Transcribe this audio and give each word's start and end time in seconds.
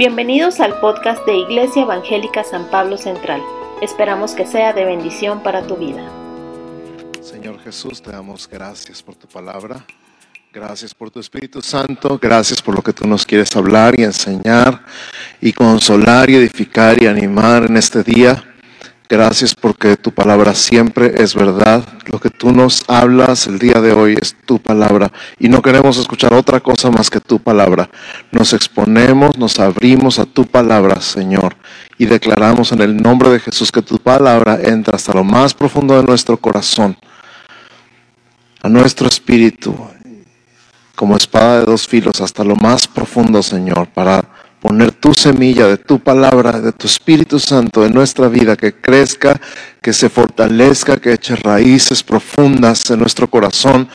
Bienvenidos 0.00 0.60
al 0.60 0.80
podcast 0.80 1.26
de 1.26 1.36
Iglesia 1.36 1.82
Evangélica 1.82 2.42
San 2.42 2.70
Pablo 2.70 2.96
Central. 2.96 3.42
Esperamos 3.82 4.32
que 4.32 4.46
sea 4.46 4.72
de 4.72 4.86
bendición 4.86 5.42
para 5.42 5.66
tu 5.66 5.76
vida. 5.76 6.02
Señor 7.20 7.60
Jesús, 7.60 8.00
te 8.00 8.10
damos 8.10 8.48
gracias 8.48 9.02
por 9.02 9.14
tu 9.14 9.28
palabra. 9.28 9.84
Gracias 10.54 10.94
por 10.94 11.10
tu 11.10 11.20
Espíritu 11.20 11.60
Santo. 11.60 12.18
Gracias 12.18 12.62
por 12.62 12.74
lo 12.74 12.80
que 12.80 12.94
tú 12.94 13.06
nos 13.06 13.26
quieres 13.26 13.54
hablar 13.54 14.00
y 14.00 14.04
enseñar 14.04 14.82
y 15.38 15.52
consolar 15.52 16.30
y 16.30 16.36
edificar 16.36 17.02
y 17.02 17.06
animar 17.06 17.64
en 17.64 17.76
este 17.76 18.02
día. 18.02 18.42
Gracias 19.10 19.56
porque 19.56 19.96
tu 19.96 20.12
palabra 20.12 20.54
siempre 20.54 21.20
es 21.20 21.34
verdad. 21.34 21.82
Lo 22.06 22.20
que 22.20 22.30
tú 22.30 22.52
nos 22.52 22.84
hablas 22.86 23.48
el 23.48 23.58
día 23.58 23.80
de 23.80 23.92
hoy 23.92 24.16
es 24.16 24.36
tu 24.46 24.60
palabra 24.60 25.10
y 25.36 25.48
no 25.48 25.62
queremos 25.62 25.96
escuchar 25.96 26.32
otra 26.32 26.60
cosa 26.60 26.92
más 26.92 27.10
que 27.10 27.18
tu 27.18 27.40
palabra. 27.40 27.90
Nos 28.30 28.52
exponemos, 28.52 29.36
nos 29.36 29.58
abrimos 29.58 30.20
a 30.20 30.26
tu 30.26 30.46
palabra, 30.46 31.00
Señor, 31.00 31.56
y 31.98 32.06
declaramos 32.06 32.70
en 32.70 32.82
el 32.82 32.96
nombre 32.98 33.30
de 33.30 33.40
Jesús 33.40 33.72
que 33.72 33.82
tu 33.82 33.98
palabra 33.98 34.60
entra 34.62 34.94
hasta 34.94 35.12
lo 35.12 35.24
más 35.24 35.54
profundo 35.54 35.96
de 36.00 36.06
nuestro 36.06 36.36
corazón, 36.36 36.96
a 38.62 38.68
nuestro 38.68 39.08
espíritu, 39.08 39.74
como 40.94 41.16
espada 41.16 41.58
de 41.58 41.66
dos 41.66 41.88
filos, 41.88 42.20
hasta 42.20 42.44
lo 42.44 42.54
más 42.54 42.86
profundo, 42.86 43.42
Señor, 43.42 43.88
para 43.88 44.22
poner 44.60 44.92
tu 44.92 45.14
semilla 45.14 45.66
de 45.66 45.78
tu 45.78 45.98
palabra, 45.98 46.60
de 46.60 46.72
tu 46.72 46.86
Espíritu 46.86 47.38
Santo 47.38 47.84
en 47.84 47.94
nuestra 47.94 48.28
vida, 48.28 48.56
que 48.56 48.74
crezca, 48.74 49.40
que 49.80 49.92
se 49.92 50.10
fortalezca, 50.10 50.98
que 50.98 51.14
eche 51.14 51.34
raíces 51.36 52.02
profundas 52.02 52.90
en 52.90 53.00
nuestro 53.00 53.28
corazón 53.28 53.88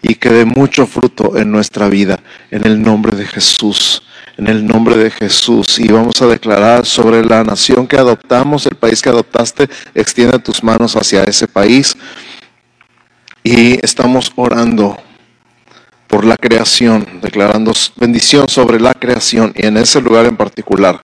y 0.00 0.14
que 0.14 0.30
dé 0.30 0.44
mucho 0.44 0.86
fruto 0.86 1.36
en 1.36 1.50
nuestra 1.50 1.88
vida, 1.88 2.20
en 2.50 2.64
el 2.66 2.80
nombre 2.80 3.16
de 3.16 3.26
Jesús. 3.26 4.02
En 4.38 4.46
el 4.46 4.66
nombre 4.66 4.96
de 4.96 5.10
Jesús. 5.10 5.78
Y 5.78 5.88
vamos 5.88 6.22
a 6.22 6.26
declarar 6.26 6.86
sobre 6.86 7.22
la 7.22 7.44
nación 7.44 7.86
que 7.86 7.98
adoptamos, 7.98 8.64
el 8.64 8.76
país 8.76 9.02
que 9.02 9.10
adoptaste, 9.10 9.68
extiende 9.94 10.38
tus 10.38 10.64
manos 10.64 10.96
hacia 10.96 11.24
ese 11.24 11.46
país. 11.46 11.94
Y 13.44 13.84
estamos 13.84 14.32
orando 14.34 14.96
por 16.12 16.26
la 16.26 16.36
creación, 16.36 17.06
declarando 17.22 17.72
bendición 17.96 18.46
sobre 18.46 18.78
la 18.78 18.92
creación 18.92 19.50
y 19.56 19.64
en 19.64 19.78
ese 19.78 19.98
lugar 19.98 20.26
en 20.26 20.36
particular. 20.36 21.02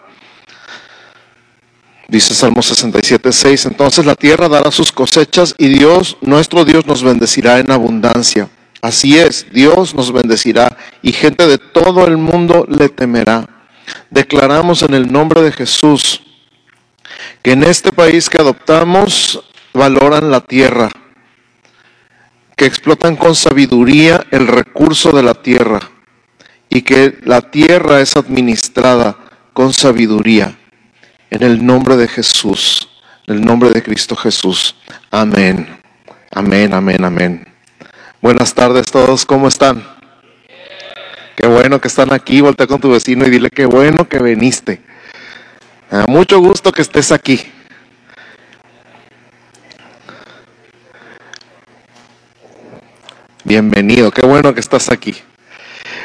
Dice 2.06 2.34
Salmo 2.34 2.60
67, 2.60 3.32
6, 3.32 3.64
entonces 3.64 4.04
la 4.04 4.14
tierra 4.14 4.50
dará 4.50 4.70
sus 4.70 4.92
cosechas 4.92 5.54
y 5.56 5.68
Dios, 5.68 6.18
nuestro 6.20 6.66
Dios, 6.66 6.84
nos 6.84 7.02
bendecirá 7.02 7.58
en 7.58 7.70
abundancia. 7.70 8.50
Así 8.82 9.16
es, 9.16 9.46
Dios 9.50 9.94
nos 9.94 10.12
bendecirá 10.12 10.76
y 11.00 11.12
gente 11.12 11.46
de 11.46 11.56
todo 11.56 12.06
el 12.06 12.18
mundo 12.18 12.66
le 12.68 12.90
temerá. 12.90 13.48
Declaramos 14.10 14.82
en 14.82 14.92
el 14.92 15.10
nombre 15.10 15.40
de 15.40 15.52
Jesús 15.52 16.20
que 17.42 17.52
en 17.52 17.62
este 17.64 17.92
país 17.92 18.28
que 18.28 18.36
adoptamos 18.36 19.42
valoran 19.72 20.30
la 20.30 20.42
tierra, 20.42 20.90
que 22.58 22.66
explotan 22.66 23.14
con 23.14 23.36
sabiduría 23.36 24.26
el 24.32 24.48
recurso 24.48 25.12
de 25.12 25.22
la 25.22 25.34
tierra 25.34 25.78
y 26.68 26.82
que 26.82 27.16
la 27.22 27.40
tierra 27.40 28.00
es 28.00 28.16
administrada 28.16 29.16
con 29.52 29.72
sabiduría. 29.72 30.58
En 31.30 31.44
el 31.44 31.64
nombre 31.64 31.96
de 31.96 32.08
Jesús, 32.08 32.88
en 33.28 33.36
el 33.36 33.44
nombre 33.44 33.70
de 33.70 33.80
Cristo 33.80 34.16
Jesús. 34.16 34.74
Amén. 35.08 35.68
Amén, 36.32 36.74
amén, 36.74 37.04
amén. 37.04 37.46
Buenas 38.20 38.52
tardes 38.52 38.90
todos, 38.90 39.24
¿cómo 39.24 39.46
están? 39.46 39.84
Qué 41.36 41.46
bueno 41.46 41.80
que 41.80 41.86
están 41.86 42.12
aquí, 42.12 42.40
voltea 42.40 42.66
con 42.66 42.80
tu 42.80 42.90
vecino 42.90 43.24
y 43.24 43.30
dile 43.30 43.50
qué 43.50 43.66
bueno 43.66 44.08
que 44.08 44.18
viniste. 44.18 44.82
mucho 46.08 46.40
gusto 46.40 46.72
que 46.72 46.82
estés 46.82 47.12
aquí. 47.12 47.40
Bienvenido, 53.48 54.10
qué 54.10 54.26
bueno 54.26 54.52
que 54.52 54.60
estás 54.60 54.90
aquí. 54.90 55.16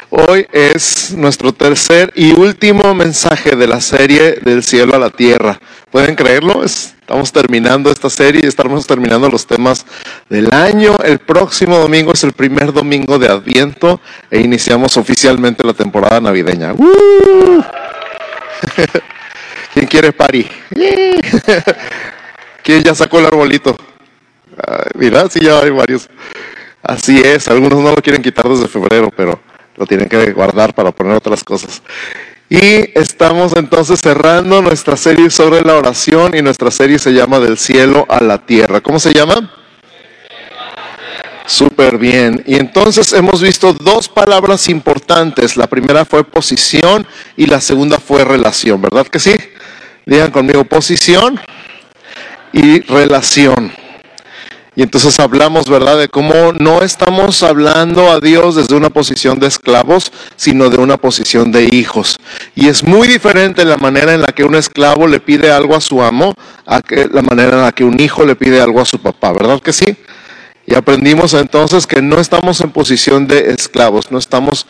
Hoy 0.08 0.46
es 0.50 1.12
nuestro 1.14 1.52
tercer 1.52 2.10
y 2.16 2.32
último 2.32 2.94
mensaje 2.94 3.54
de 3.54 3.66
la 3.66 3.82
serie 3.82 4.36
del 4.40 4.62
cielo 4.62 4.94
a 4.94 4.98
la 4.98 5.10
tierra. 5.10 5.60
¿Pueden 5.90 6.14
creerlo? 6.14 6.64
Estamos 6.64 7.30
terminando 7.32 7.90
esta 7.90 8.08
serie 8.08 8.40
y 8.42 8.46
estamos 8.46 8.86
terminando 8.86 9.28
los 9.28 9.46
temas 9.46 9.84
del 10.30 10.54
año. 10.54 10.96
El 11.04 11.18
próximo 11.18 11.76
domingo 11.76 12.14
es 12.14 12.24
el 12.24 12.32
primer 12.32 12.72
domingo 12.72 13.18
de 13.18 13.28
Adviento 13.28 14.00
e 14.30 14.40
iniciamos 14.40 14.96
oficialmente 14.96 15.66
la 15.66 15.74
temporada 15.74 16.22
navideña. 16.22 16.72
¿Quién 19.74 19.86
quiere 19.86 20.12
party? 20.12 20.48
¿Quién 22.62 22.82
ya 22.82 22.94
sacó 22.94 23.18
el 23.18 23.26
arbolito? 23.26 23.76
mira, 24.94 25.28
sí, 25.28 25.40
ya 25.40 25.58
hay 25.58 25.68
varios. 25.68 26.08
Así 26.84 27.18
es, 27.18 27.48
algunos 27.48 27.80
no 27.80 27.90
lo 27.92 28.02
quieren 28.02 28.22
quitar 28.22 28.46
desde 28.46 28.68
febrero, 28.68 29.10
pero 29.16 29.40
lo 29.76 29.86
tienen 29.86 30.06
que 30.06 30.32
guardar 30.32 30.74
para 30.74 30.92
poner 30.92 31.16
otras 31.16 31.42
cosas. 31.42 31.82
Y 32.50 32.90
estamos 32.98 33.54
entonces 33.56 34.00
cerrando 34.00 34.60
nuestra 34.60 34.96
serie 34.98 35.30
sobre 35.30 35.62
la 35.62 35.76
oración 35.76 36.36
y 36.36 36.42
nuestra 36.42 36.70
serie 36.70 36.98
se 36.98 37.12
llama 37.12 37.40
Del 37.40 37.56
cielo 37.56 38.04
a 38.08 38.22
la 38.22 38.44
tierra. 38.44 38.82
¿Cómo 38.82 38.98
se 38.98 39.14
llama? 39.14 39.50
Súper 41.46 41.96
bien. 41.96 42.42
Y 42.46 42.56
entonces 42.56 43.14
hemos 43.14 43.40
visto 43.40 43.72
dos 43.72 44.10
palabras 44.10 44.68
importantes. 44.68 45.56
La 45.56 45.66
primera 45.66 46.04
fue 46.04 46.22
posición 46.22 47.06
y 47.36 47.46
la 47.46 47.62
segunda 47.62 47.98
fue 47.98 48.24
relación, 48.24 48.80
¿verdad 48.82 49.06
que 49.06 49.18
sí? 49.18 49.34
Digan 50.04 50.30
conmigo 50.30 50.64
posición 50.64 51.40
y 52.52 52.80
relación. 52.82 53.72
Y 54.76 54.82
entonces 54.82 55.20
hablamos, 55.20 55.66
¿verdad?, 55.66 55.98
de 55.98 56.08
cómo 56.08 56.52
no 56.52 56.82
estamos 56.82 57.42
hablando 57.44 58.10
a 58.10 58.18
Dios 58.18 58.56
desde 58.56 58.74
una 58.74 58.90
posición 58.90 59.38
de 59.38 59.46
esclavos, 59.46 60.10
sino 60.36 60.68
de 60.68 60.78
una 60.78 60.96
posición 60.96 61.52
de 61.52 61.68
hijos. 61.72 62.18
Y 62.56 62.66
es 62.66 62.82
muy 62.82 63.06
diferente 63.06 63.64
la 63.64 63.76
manera 63.76 64.14
en 64.14 64.22
la 64.22 64.28
que 64.28 64.44
un 64.44 64.56
esclavo 64.56 65.06
le 65.06 65.20
pide 65.20 65.52
algo 65.52 65.76
a 65.76 65.80
su 65.80 66.02
amo 66.02 66.34
a 66.66 66.82
que 66.82 67.08
la 67.12 67.22
manera 67.22 67.56
en 67.56 67.62
la 67.62 67.72
que 67.72 67.84
un 67.84 68.00
hijo 68.00 68.24
le 68.24 68.34
pide 68.34 68.60
algo 68.60 68.80
a 68.80 68.84
su 68.84 68.98
papá, 68.98 69.32
¿verdad 69.32 69.60
que 69.60 69.72
sí? 69.72 69.96
Y 70.66 70.74
aprendimos 70.74 71.34
entonces 71.34 71.86
que 71.86 72.00
no 72.00 72.18
estamos 72.18 72.60
en 72.60 72.70
posición 72.70 73.26
de 73.26 73.50
esclavos, 73.50 74.10
no 74.10 74.18
estamos 74.18 74.66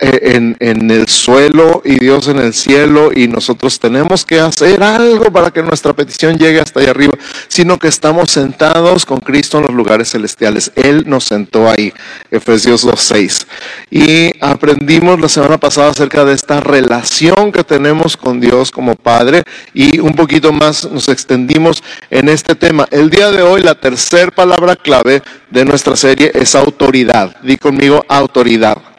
en, 0.00 0.56
en, 0.60 0.90
el 0.90 1.08
suelo 1.08 1.82
y 1.84 1.98
Dios 1.98 2.28
en 2.28 2.38
el 2.38 2.54
cielo 2.54 3.10
y 3.14 3.28
nosotros 3.28 3.78
tenemos 3.78 4.24
que 4.24 4.40
hacer 4.40 4.82
algo 4.82 5.30
para 5.30 5.50
que 5.50 5.62
nuestra 5.62 5.92
petición 5.92 6.38
llegue 6.38 6.60
hasta 6.60 6.80
allá 6.80 6.90
arriba, 6.90 7.14
sino 7.48 7.78
que 7.78 7.88
estamos 7.88 8.30
sentados 8.30 9.04
con 9.04 9.20
Cristo 9.20 9.58
en 9.58 9.64
los 9.64 9.74
lugares 9.74 10.10
celestiales. 10.10 10.72
Él 10.74 11.04
nos 11.06 11.24
sentó 11.24 11.68
ahí, 11.68 11.92
Efesios 12.30 12.86
2.6. 12.86 13.46
Y 13.90 14.30
aprendimos 14.40 15.20
la 15.20 15.28
semana 15.28 15.58
pasada 15.58 15.90
acerca 15.90 16.24
de 16.24 16.34
esta 16.34 16.60
relación 16.60 17.52
que 17.52 17.62
tenemos 17.62 18.16
con 18.16 18.40
Dios 18.40 18.70
como 18.70 18.96
Padre 18.96 19.42
y 19.74 19.98
un 19.98 20.14
poquito 20.14 20.52
más 20.52 20.90
nos 20.90 21.08
extendimos 21.08 21.82
en 22.10 22.28
este 22.28 22.54
tema. 22.54 22.88
El 22.90 23.10
día 23.10 23.30
de 23.30 23.42
hoy 23.42 23.62
la 23.62 23.74
tercera 23.74 24.30
palabra 24.30 24.76
clave 24.76 25.22
de 25.50 25.64
nuestra 25.64 25.94
serie 25.96 26.30
es 26.34 26.54
autoridad. 26.54 27.36
Di 27.42 27.56
conmigo 27.56 28.04
autoridad. 28.08 28.89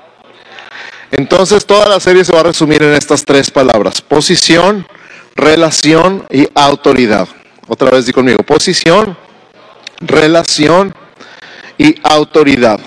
Entonces 1.11 1.65
toda 1.65 1.87
la 1.89 1.99
serie 1.99 2.23
se 2.23 2.33
va 2.33 2.39
a 2.39 2.43
resumir 2.43 2.81
en 2.83 2.93
estas 2.93 3.25
tres 3.25 3.51
palabras, 3.51 4.01
posición, 4.01 4.87
relación 5.35 6.25
y 6.31 6.47
autoridad. 6.55 7.27
Otra 7.67 7.91
vez 7.91 8.05
di 8.05 8.13
conmigo, 8.13 8.43
posición, 8.43 9.17
relación 9.99 10.95
y 11.77 11.95
autoridad. 12.03 12.79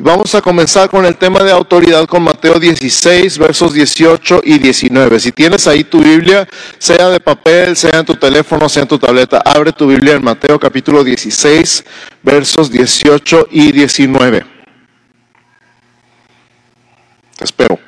Vamos 0.00 0.34
a 0.36 0.40
comenzar 0.40 0.88
con 0.88 1.04
el 1.04 1.16
tema 1.16 1.40
de 1.42 1.50
autoridad 1.50 2.06
con 2.06 2.22
Mateo 2.22 2.60
16, 2.60 3.36
versos 3.38 3.72
18 3.72 4.42
y 4.44 4.58
19. 4.58 5.18
Si 5.18 5.32
tienes 5.32 5.66
ahí 5.66 5.82
tu 5.82 6.00
Biblia, 6.00 6.48
sea 6.78 7.08
de 7.08 7.18
papel, 7.18 7.76
sea 7.76 7.98
en 7.98 8.06
tu 8.06 8.14
teléfono, 8.14 8.68
sea 8.68 8.82
en 8.82 8.88
tu 8.88 8.98
tableta, 8.98 9.42
abre 9.44 9.72
tu 9.72 9.88
Biblia 9.88 10.14
en 10.14 10.22
Mateo 10.22 10.58
capítulo 10.60 11.02
16, 11.02 11.84
versos 12.22 12.70
18 12.70 13.48
y 13.50 13.72
19. 13.72 14.57
Te 17.38 17.44
espero. 17.44 17.78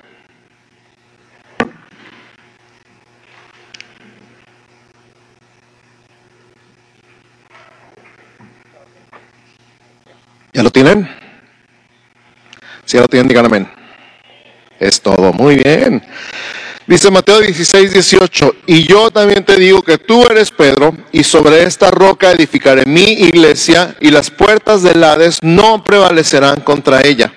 ¿Ya 10.53 10.63
lo 10.63 10.71
tienen? 10.71 11.09
Si 12.85 12.97
ya 12.97 13.01
lo 13.01 13.09
tienen, 13.09 13.27
digan 13.27 13.47
amén. 13.47 13.69
Es 14.79 15.01
todo, 15.01 15.33
muy 15.33 15.57
bien. 15.57 16.01
Dice 16.87 17.11
Mateo 17.11 17.41
16, 17.41 17.93
18, 17.93 18.55
y 18.67 18.87
yo 18.87 19.11
también 19.11 19.45
te 19.45 19.57
digo 19.57 19.83
que 19.83 19.99
tú 19.99 20.27
eres 20.27 20.53
Pedro, 20.53 20.97
y 21.11 21.25
sobre 21.25 21.65
esta 21.65 21.91
roca 21.91 22.31
edificaré 22.31 22.85
mi 22.87 23.03
iglesia, 23.03 23.97
y 24.01 24.11
las 24.11 24.31
puertas 24.31 24.85
del 24.85 25.03
Hades 25.03 25.41
no 25.43 25.83
prevalecerán 25.83 26.61
contra 26.61 27.01
ella. 27.03 27.33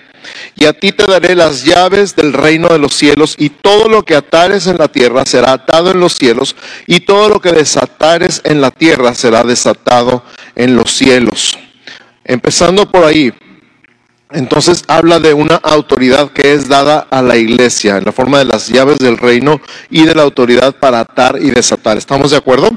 Y 0.63 0.65
a 0.65 0.71
ti 0.71 0.93
te 0.93 1.05
daré 1.05 1.35
las 1.35 1.65
llaves 1.65 2.15
del 2.15 2.31
reino 2.31 2.69
de 2.69 2.79
los 2.79 2.93
cielos, 2.93 3.35
y 3.37 3.49
todo 3.49 3.89
lo 3.89 4.03
que 4.03 4.15
atares 4.15 4.65
en 4.67 4.77
la 4.77 4.87
tierra 4.87 5.25
será 5.25 5.51
atado 5.51 5.91
en 5.91 5.99
los 5.99 6.13
cielos, 6.13 6.55
y 6.87 7.01
todo 7.01 7.27
lo 7.27 7.41
que 7.41 7.51
desatares 7.51 8.39
en 8.45 8.61
la 8.61 8.71
tierra 8.71 9.13
será 9.13 9.43
desatado 9.43 10.23
en 10.55 10.77
los 10.77 10.93
cielos. 10.93 11.57
Empezando 12.23 12.89
por 12.89 13.03
ahí, 13.03 13.33
entonces 14.31 14.85
habla 14.87 15.19
de 15.19 15.33
una 15.33 15.55
autoridad 15.55 16.31
que 16.31 16.53
es 16.53 16.69
dada 16.69 17.07
a 17.11 17.21
la 17.21 17.35
iglesia 17.35 17.97
en 17.97 18.05
la 18.05 18.13
forma 18.13 18.37
de 18.39 18.45
las 18.45 18.69
llaves 18.69 18.99
del 18.99 19.17
reino 19.17 19.59
y 19.89 20.05
de 20.05 20.15
la 20.15 20.21
autoridad 20.21 20.77
para 20.77 21.01
atar 21.01 21.39
y 21.41 21.51
desatar. 21.51 21.97
¿Estamos 21.97 22.31
de 22.31 22.37
acuerdo? 22.37 22.69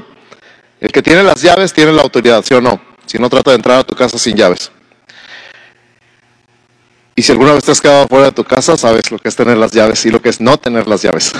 El 0.81 0.91
que 0.91 1.01
tiene 1.01 1.23
las 1.23 1.41
llaves 1.41 1.71
tiene 1.71 1.93
la 1.93 2.01
autoridad, 2.01 2.43
¿sí 2.43 2.53
o 2.53 2.59
no? 2.59 2.81
Si 3.05 3.17
no 3.17 3.29
trata 3.29 3.51
de 3.51 3.55
entrar 3.55 3.79
a 3.79 3.83
tu 3.85 3.95
casa 3.95 4.17
sin 4.17 4.35
llaves. 4.35 4.71
Y 7.19 7.23
si 7.23 7.31
alguna 7.31 7.53
vez 7.53 7.63
te 7.63 7.71
has 7.71 7.81
quedado 7.81 8.07
fuera 8.07 8.25
de 8.25 8.31
tu 8.31 8.43
casa, 8.43 8.77
sabes 8.77 9.09
lo 9.09 9.17
que 9.17 9.27
es 9.27 9.35
tener 9.35 9.57
las 9.57 9.71
llaves 9.71 10.05
y 10.05 10.11
lo 10.11 10.21
que 10.21 10.29
es 10.29 10.39
no 10.39 10.55
tener 10.59 10.87
las 10.87 11.01
llaves. 11.01 11.33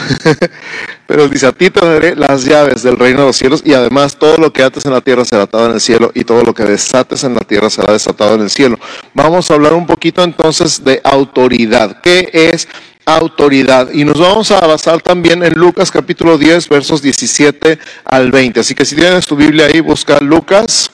Pero 1.07 1.27
dice, 1.29 1.45
a 1.45 1.51
ti 1.51 1.69
te 1.69 1.85
daré 1.85 2.15
las 2.15 2.45
llaves 2.45 2.81
del 2.81 2.97
reino 2.97 3.19
de 3.19 3.25
los 3.27 3.38
cielos 3.38 3.62
y 3.63 3.74
además 3.75 4.18
todo 4.18 4.38
lo 4.38 4.51
que 4.51 4.63
ates 4.63 4.88
en 4.88 4.94
la 4.94 5.01
tierra 5.01 5.24
será 5.24 5.44
atado 5.44 5.68
en 5.68 5.74
el 5.74 5.79
cielo 5.79 6.09
y 6.15 6.24
todo 6.24 6.41
lo 6.44 6.56
que 6.56 6.63
desates 6.63 7.24
en 7.24 7.35
la 7.35 7.41
tierra 7.41 7.69
será 7.69 7.94
desatado 7.94 8.33
en 8.33 8.41
el 8.41 8.50
cielo. 8.50 8.79
Vamos 9.13 9.51
a 9.51 9.53
hablar 9.53 9.74
un 9.74 9.85
poquito 9.85 10.24
entonces 10.24 10.83
de 10.83 11.00
autoridad. 11.03 12.01
¿Qué 12.01 12.27
es 12.33 12.68
autoridad? 13.06 13.91
Y 13.94 14.03
nos 14.03 14.18
vamos 14.18 14.50
a 14.50 14.65
basar 14.65 15.00
también 15.03 15.44
en 15.44 15.53
Lucas 15.53 15.91
capítulo 15.91 16.39
10, 16.39 16.69
versos 16.69 17.03
17 17.03 17.77
al 18.03 18.31
20. 18.31 18.62
Así 18.62 18.73
que 18.73 18.83
si 18.83 18.95
tienes 18.95 19.27
tu 19.27 19.35
Biblia 19.35 19.68
ahí, 19.68 19.80
busca 19.81 20.18
Lucas, 20.21 20.89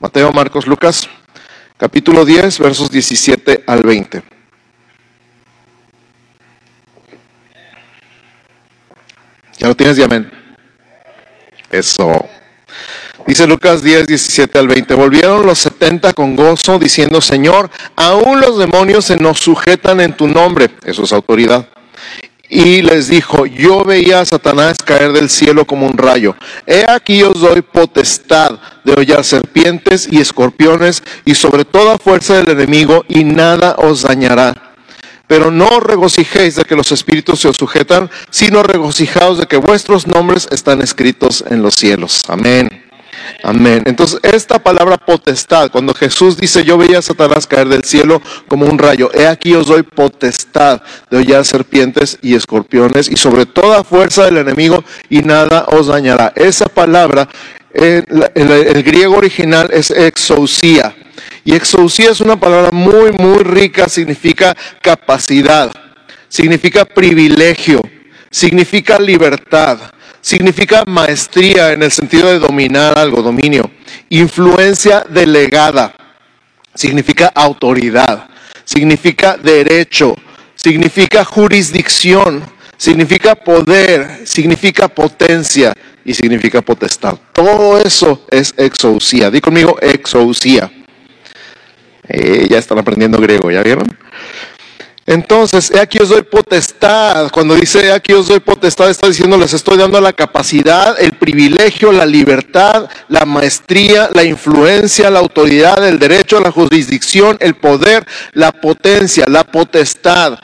Mateo, 0.00 0.32
Marcos, 0.32 0.66
Lucas 0.66 1.08
capítulo 1.78 2.24
10, 2.24 2.58
versos 2.58 2.90
17 2.90 3.64
al 3.66 3.82
20. 3.82 4.22
¿Ya 9.58 9.68
lo 9.68 9.74
tienes, 9.74 9.96
Yamen? 9.96 10.30
Eso. 11.70 12.28
Dice 13.26 13.46
Lucas 13.46 13.82
10, 13.82 14.06
17 14.06 14.58
al 14.58 14.68
20. 14.68 14.94
Volvieron 14.94 15.46
los 15.46 15.58
70 15.60 16.12
con 16.12 16.36
gozo, 16.36 16.78
diciendo, 16.78 17.20
Señor, 17.20 17.70
aún 17.96 18.40
los 18.40 18.58
demonios 18.58 19.06
se 19.06 19.16
nos 19.16 19.38
sujetan 19.38 20.00
en 20.00 20.16
tu 20.16 20.28
nombre. 20.28 20.70
Eso 20.84 21.04
es 21.04 21.12
autoridad 21.12 21.68
y 22.48 22.82
les 22.82 23.08
dijo, 23.08 23.46
yo 23.46 23.84
veía 23.84 24.20
a 24.20 24.24
Satanás 24.24 24.78
caer 24.84 25.12
del 25.12 25.28
cielo 25.28 25.66
como 25.66 25.86
un 25.86 25.98
rayo. 25.98 26.34
He 26.66 26.84
aquí 26.88 27.22
os 27.22 27.40
doy 27.40 27.62
potestad 27.62 28.58
de 28.84 28.94
hollar 28.94 29.24
serpientes 29.24 30.08
y 30.10 30.20
escorpiones 30.20 31.02
y 31.24 31.34
sobre 31.34 31.64
toda 31.64 31.98
fuerza 31.98 32.34
del 32.34 32.50
enemigo 32.50 33.04
y 33.08 33.24
nada 33.24 33.76
os 33.78 34.02
dañará. 34.02 34.54
Pero 35.26 35.50
no 35.50 35.80
regocijéis 35.80 36.56
de 36.56 36.64
que 36.64 36.74
los 36.74 36.90
espíritus 36.90 37.40
se 37.40 37.48
os 37.48 37.56
sujetan, 37.58 38.10
sino 38.30 38.62
regocijaos 38.62 39.38
de 39.38 39.46
que 39.46 39.58
vuestros 39.58 40.06
nombres 40.06 40.48
están 40.50 40.80
escritos 40.80 41.44
en 41.50 41.62
los 41.62 41.74
cielos. 41.74 42.22
Amén. 42.28 42.87
Amén. 43.42 43.82
Entonces, 43.86 44.20
esta 44.22 44.58
palabra 44.58 44.96
potestad, 44.96 45.70
cuando 45.70 45.94
Jesús 45.94 46.36
dice, 46.36 46.64
yo 46.64 46.76
veía 46.78 46.98
a 46.98 47.02
Satanás 47.02 47.46
caer 47.46 47.68
del 47.68 47.84
cielo 47.84 48.20
como 48.48 48.66
un 48.66 48.78
rayo, 48.78 49.10
he 49.14 49.26
aquí 49.26 49.54
os 49.54 49.66
doy 49.66 49.82
potestad 49.82 50.82
de 51.10 51.18
hollar 51.18 51.44
serpientes 51.44 52.18
y 52.22 52.34
escorpiones 52.34 53.10
y 53.10 53.16
sobre 53.16 53.46
toda 53.46 53.84
fuerza 53.84 54.24
del 54.24 54.38
enemigo 54.38 54.84
y 55.08 55.20
nada 55.20 55.66
os 55.68 55.86
dañará. 55.86 56.32
Esa 56.34 56.66
palabra, 56.66 57.28
el, 57.72 58.04
el 58.34 58.82
griego 58.82 59.16
original 59.16 59.70
es 59.72 59.90
exousia. 59.90 60.94
Y 61.44 61.54
exousia 61.54 62.10
es 62.10 62.20
una 62.20 62.38
palabra 62.38 62.70
muy, 62.72 63.12
muy 63.12 63.42
rica, 63.42 63.88
significa 63.88 64.56
capacidad, 64.82 65.72
significa 66.28 66.84
privilegio, 66.84 67.80
significa 68.30 68.98
libertad 68.98 69.78
significa 70.28 70.84
maestría 70.84 71.72
en 71.72 71.82
el 71.82 71.90
sentido 71.90 72.28
de 72.28 72.38
dominar 72.38 72.98
algo, 72.98 73.22
dominio. 73.22 73.70
Influencia 74.10 75.02
delegada 75.08 75.94
significa 76.74 77.32
autoridad, 77.34 78.28
significa 78.62 79.38
derecho, 79.38 80.14
significa 80.54 81.24
jurisdicción, 81.24 82.44
significa 82.76 83.36
poder, 83.36 84.26
significa 84.26 84.86
potencia 84.88 85.72
y 86.04 86.12
significa 86.12 86.60
potestad. 86.60 87.16
Todo 87.32 87.80
eso 87.80 88.26
es 88.30 88.52
exousia. 88.58 89.30
Di 89.30 89.40
conmigo 89.40 89.78
exousia. 89.80 90.70
Eh, 92.06 92.48
ya 92.50 92.58
están 92.58 92.78
aprendiendo 92.78 93.18
griego, 93.18 93.50
¿ya 93.50 93.62
vieron? 93.62 93.86
Entonces, 95.08 95.74
aquí 95.74 95.96
os 96.02 96.10
doy 96.10 96.20
potestad. 96.20 97.30
Cuando 97.30 97.54
dice 97.54 97.92
aquí 97.92 98.12
os 98.12 98.28
doy 98.28 98.40
potestad, 98.40 98.90
está 98.90 99.06
diciendo 99.06 99.38
les 99.38 99.54
estoy 99.54 99.78
dando 99.78 99.98
la 100.02 100.12
capacidad, 100.12 101.00
el 101.00 101.12
privilegio, 101.12 101.92
la 101.92 102.04
libertad, 102.04 102.90
la 103.08 103.24
maestría, 103.24 104.10
la 104.12 104.22
influencia, 104.22 105.08
la 105.08 105.20
autoridad, 105.20 105.88
el 105.88 105.98
derecho, 105.98 106.40
la 106.40 106.52
jurisdicción, 106.52 107.38
el 107.40 107.54
poder, 107.54 108.06
la 108.34 108.52
potencia, 108.52 109.24
la 109.28 109.44
potestad 109.44 110.38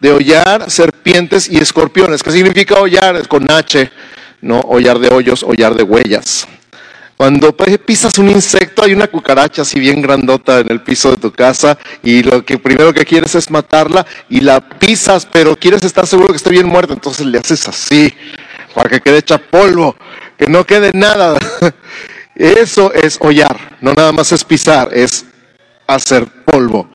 de 0.00 0.10
hollar 0.10 0.68
serpientes 0.68 1.48
y 1.48 1.58
escorpiones. 1.58 2.24
¿Qué 2.24 2.32
significa 2.32 2.80
hollar? 2.80 3.28
Con 3.28 3.48
H, 3.48 3.88
no 4.40 4.58
hollar 4.62 4.98
de 4.98 5.14
hoyos, 5.14 5.44
hollar 5.44 5.76
de 5.76 5.84
huellas. 5.84 6.48
Cuando 7.18 7.52
pisas 7.52 8.16
un 8.18 8.30
insecto, 8.30 8.84
hay 8.84 8.92
una 8.92 9.08
cucaracha 9.08 9.62
así 9.62 9.80
bien 9.80 10.00
grandota 10.00 10.60
en 10.60 10.70
el 10.70 10.82
piso 10.82 11.10
de 11.10 11.16
tu 11.16 11.32
casa 11.32 11.76
y 12.00 12.22
lo 12.22 12.44
que 12.44 12.58
primero 12.58 12.92
que 12.92 13.04
quieres 13.04 13.34
es 13.34 13.50
matarla 13.50 14.06
y 14.28 14.40
la 14.40 14.60
pisas, 14.60 15.26
pero 15.26 15.56
quieres 15.56 15.82
estar 15.82 16.06
seguro 16.06 16.28
que 16.28 16.36
esté 16.36 16.50
bien 16.50 16.68
muerta, 16.68 16.92
entonces 16.92 17.26
le 17.26 17.38
haces 17.38 17.66
así 17.66 18.14
para 18.72 18.88
que 18.88 19.00
quede 19.00 19.18
hecha 19.18 19.36
polvo, 19.36 19.96
que 20.38 20.46
no 20.46 20.64
quede 20.64 20.92
nada. 20.94 21.36
Eso 22.36 22.92
es 22.94 23.18
hollar, 23.20 23.78
no 23.80 23.94
nada 23.94 24.12
más 24.12 24.30
es 24.30 24.44
pisar, 24.44 24.90
es 24.92 25.24
hacer 25.88 26.24
polvo. 26.44 26.88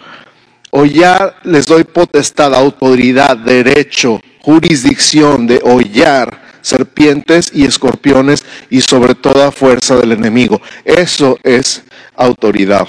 Hollar 0.71 1.35
les 1.43 1.65
doy 1.65 1.83
potestad, 1.83 2.55
autoridad, 2.55 3.35
derecho, 3.35 4.21
jurisdicción 4.39 5.47
de 5.47 5.59
hollar 5.61 6.42
serpientes 6.63 7.51
y 7.53 7.65
escorpiones 7.65 8.43
y 8.71 8.81
sobre 8.81 9.13
toda 9.13 9.51
fuerza 9.51 9.97
del 9.97 10.13
enemigo. 10.13 10.59
Eso 10.83 11.37
es 11.43 11.83
autoridad. 12.15 12.87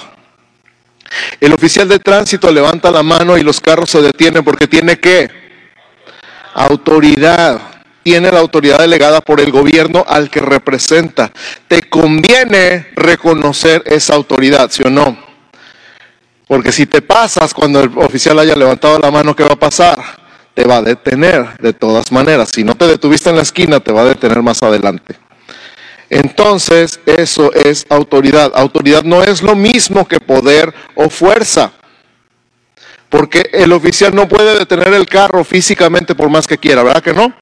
El 1.40 1.52
oficial 1.52 1.88
de 1.88 1.98
tránsito 1.98 2.50
levanta 2.50 2.90
la 2.90 3.02
mano 3.02 3.36
y 3.36 3.42
los 3.42 3.60
carros 3.60 3.90
se 3.90 4.00
detienen 4.00 4.42
porque 4.42 4.66
tiene 4.66 4.98
que 4.98 5.30
autoridad. 6.54 7.60
Tiene 8.02 8.30
la 8.30 8.40
autoridad 8.40 8.78
delegada 8.78 9.22
por 9.22 9.40
el 9.40 9.50
gobierno 9.50 10.04
al 10.06 10.28
que 10.28 10.40
representa. 10.40 11.32
Te 11.68 11.88
conviene 11.88 12.88
reconocer 12.94 13.82
esa 13.86 14.14
autoridad, 14.14 14.70
¿sí 14.70 14.82
o 14.84 14.90
no? 14.90 15.16
Porque 16.46 16.70
si 16.70 16.84
te 16.84 17.00
pasas 17.00 17.54
cuando 17.54 17.80
el 17.80 17.90
oficial 17.96 18.38
haya 18.38 18.54
levantado 18.54 18.98
la 18.98 19.10
mano, 19.10 19.34
¿qué 19.34 19.42
va 19.42 19.54
a 19.54 19.58
pasar? 19.58 20.23
Te 20.54 20.64
va 20.64 20.76
a 20.76 20.82
detener 20.82 21.58
de 21.58 21.72
todas 21.72 22.12
maneras. 22.12 22.50
Si 22.50 22.64
no 22.64 22.74
te 22.76 22.86
detuviste 22.86 23.30
en 23.30 23.36
la 23.36 23.42
esquina, 23.42 23.80
te 23.80 23.92
va 23.92 24.02
a 24.02 24.06
detener 24.06 24.40
más 24.42 24.62
adelante. 24.62 25.16
Entonces, 26.08 27.00
eso 27.06 27.52
es 27.52 27.86
autoridad. 27.88 28.52
Autoridad 28.54 29.02
no 29.02 29.22
es 29.22 29.42
lo 29.42 29.56
mismo 29.56 30.06
que 30.06 30.20
poder 30.20 30.72
o 30.94 31.10
fuerza. 31.10 31.72
Porque 33.08 33.50
el 33.52 33.72
oficial 33.72 34.14
no 34.14 34.28
puede 34.28 34.58
detener 34.58 34.92
el 34.94 35.06
carro 35.06 35.44
físicamente 35.44 36.14
por 36.14 36.30
más 36.30 36.46
que 36.46 36.58
quiera, 36.58 36.82
¿verdad 36.82 37.02
que 37.02 37.12
no? 37.12 37.34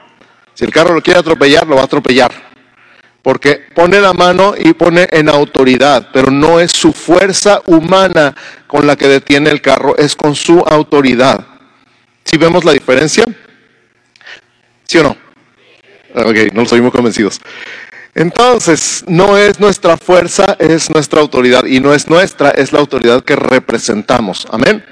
Si 0.54 0.64
el 0.64 0.70
carro 0.70 0.94
lo 0.94 1.02
quiere 1.02 1.20
atropellar, 1.20 1.66
lo 1.66 1.76
va 1.76 1.82
a 1.82 1.84
atropellar. 1.84 2.30
Porque 3.22 3.62
pone 3.74 4.00
la 4.00 4.12
mano 4.12 4.54
y 4.58 4.72
pone 4.74 5.08
en 5.10 5.28
autoridad, 5.28 6.08
pero 6.12 6.30
no 6.30 6.60
es 6.60 6.72
su 6.72 6.92
fuerza 6.92 7.62
humana 7.66 8.34
con 8.66 8.86
la 8.86 8.96
que 8.96 9.08
detiene 9.08 9.50
el 9.50 9.62
carro, 9.62 9.96
es 9.96 10.16
con 10.16 10.34
su 10.34 10.60
autoridad. 10.60 11.51
¿Sí 12.24 12.36
vemos 12.38 12.64
la 12.64 12.72
diferencia? 12.72 13.24
¿Sí 14.84 14.98
o 14.98 15.02
no? 15.02 15.16
Ok, 16.14 16.52
no 16.52 16.62
los 16.62 16.72
oímos 16.72 16.92
convencidos. 16.92 17.40
Entonces, 18.14 19.04
no 19.06 19.38
es 19.38 19.58
nuestra 19.58 19.96
fuerza, 19.96 20.56
es 20.58 20.90
nuestra 20.90 21.20
autoridad. 21.20 21.64
Y 21.64 21.80
no 21.80 21.94
es 21.94 22.08
nuestra, 22.08 22.50
es 22.50 22.72
la 22.72 22.80
autoridad 22.80 23.22
que 23.24 23.36
representamos. 23.36 24.46
Amén. 24.50 24.84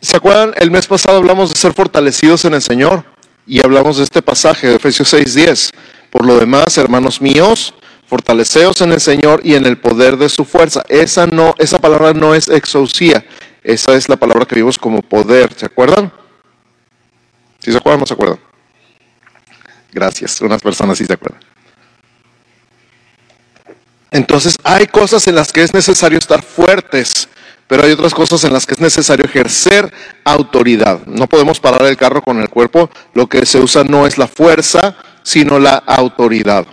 ¿Se 0.00 0.16
acuerdan? 0.16 0.54
El 0.56 0.70
mes 0.70 0.86
pasado 0.86 1.18
hablamos 1.18 1.50
de 1.50 1.56
ser 1.56 1.74
fortalecidos 1.74 2.44
en 2.44 2.54
el 2.54 2.62
Señor. 2.62 3.04
Y 3.46 3.62
hablamos 3.62 3.98
de 3.98 4.04
este 4.04 4.22
pasaje 4.22 4.68
de 4.68 4.76
Efesios 4.76 5.12
6:10. 5.12 5.70
Por 6.10 6.24
lo 6.24 6.38
demás, 6.38 6.78
hermanos 6.78 7.20
míos, 7.20 7.74
fortaleceos 8.06 8.80
en 8.80 8.92
el 8.92 9.00
Señor 9.00 9.40
y 9.44 9.54
en 9.54 9.66
el 9.66 9.76
poder 9.76 10.16
de 10.16 10.28
su 10.28 10.44
fuerza. 10.44 10.84
Esa, 10.88 11.26
no, 11.26 11.54
esa 11.58 11.78
palabra 11.78 12.14
no 12.14 12.34
es 12.34 12.48
exousia, 12.48 13.24
esa 13.64 13.94
es 13.94 14.08
la 14.08 14.16
palabra 14.16 14.46
que 14.46 14.54
vimos 14.54 14.78
como 14.78 15.02
poder, 15.02 15.52
¿se 15.54 15.66
acuerdan? 15.66 16.12
¿Sí 17.58 17.72
se 17.72 17.78
acuerdan 17.78 17.98
o 17.98 18.02
no 18.02 18.06
se 18.06 18.14
acuerdan? 18.14 18.38
Gracias, 19.90 20.40
unas 20.40 20.62
personas 20.62 20.98
sí 20.98 21.04
se 21.06 21.14
acuerdan. 21.14 21.40
Entonces 24.12 24.56
hay 24.62 24.86
cosas 24.86 25.26
en 25.26 25.34
las 25.34 25.52
que 25.52 25.62
es 25.62 25.74
necesario 25.74 26.18
estar 26.18 26.42
fuertes 26.42 27.28
pero 27.66 27.84
hay 27.84 27.92
otras 27.92 28.14
cosas 28.14 28.44
en 28.44 28.52
las 28.52 28.66
que 28.66 28.74
es 28.74 28.80
necesario 28.80 29.24
ejercer 29.24 29.92
autoridad. 30.24 31.04
No 31.06 31.26
podemos 31.26 31.60
parar 31.60 31.84
el 31.84 31.96
carro 31.96 32.22
con 32.22 32.40
el 32.40 32.48
cuerpo, 32.48 32.90
lo 33.14 33.26
que 33.26 33.46
se 33.46 33.58
usa 33.58 33.84
no 33.84 34.06
es 34.06 34.18
la 34.18 34.28
fuerza, 34.28 34.96
sino 35.22 35.58
la 35.58 35.76
autoridad. 35.76 36.66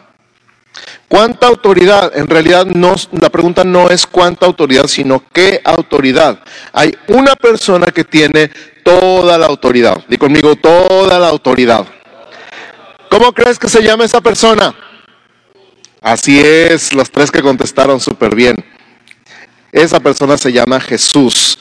¿Cuánta 1.11 1.47
autoridad? 1.47 2.15
En 2.15 2.25
realidad 2.25 2.65
no, 2.67 2.95
la 3.19 3.29
pregunta 3.29 3.65
no 3.65 3.89
es 3.89 4.07
cuánta 4.07 4.45
autoridad, 4.45 4.87
sino 4.87 5.21
qué 5.33 5.59
autoridad. 5.61 6.39
Hay 6.71 6.95
una 7.09 7.35
persona 7.35 7.87
que 7.87 8.05
tiene 8.05 8.49
toda 8.81 9.37
la 9.37 9.47
autoridad. 9.47 10.05
Di 10.07 10.15
conmigo, 10.17 10.55
toda 10.55 11.19
la 11.19 11.27
autoridad. 11.27 11.85
¿Cómo 13.09 13.33
crees 13.33 13.59
que 13.59 13.67
se 13.67 13.83
llama 13.83 14.05
esa 14.05 14.21
persona? 14.21 14.73
Así 15.99 16.39
es, 16.39 16.93
los 16.93 17.11
tres 17.11 17.29
que 17.29 17.41
contestaron 17.41 17.99
súper 17.99 18.33
bien. 18.33 18.55
Esa 19.73 19.99
persona 19.99 20.37
se 20.37 20.53
llama 20.53 20.79
Jesús. 20.79 21.59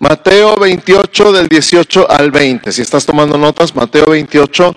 Mateo 0.00 0.56
28 0.56 1.32
del 1.32 1.48
18 1.48 2.10
al 2.10 2.30
20. 2.30 2.70
Si 2.70 2.82
estás 2.82 3.06
tomando 3.06 3.38
notas, 3.38 3.74
Mateo 3.74 4.10
28 4.10 4.76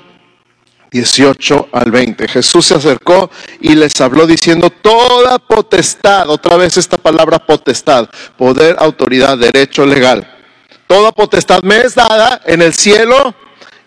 18 0.95 1.67
al 1.73 1.91
20. 1.91 2.25
Jesús 2.29 2.67
se 2.67 2.75
acercó 2.75 3.29
y 3.59 3.75
les 3.75 3.99
habló 3.99 4.25
diciendo, 4.25 4.69
toda 4.69 5.39
potestad, 5.39 6.29
otra 6.29 6.55
vez 6.55 6.77
esta 6.77 6.97
palabra 6.97 7.37
potestad, 7.37 8.07
poder, 8.37 8.77
autoridad, 8.79 9.37
derecho 9.37 9.85
legal. 9.85 10.25
Toda 10.87 11.11
potestad 11.11 11.61
me 11.63 11.81
es 11.81 11.95
dada 11.95 12.41
en 12.45 12.61
el 12.61 12.73
cielo 12.73 13.35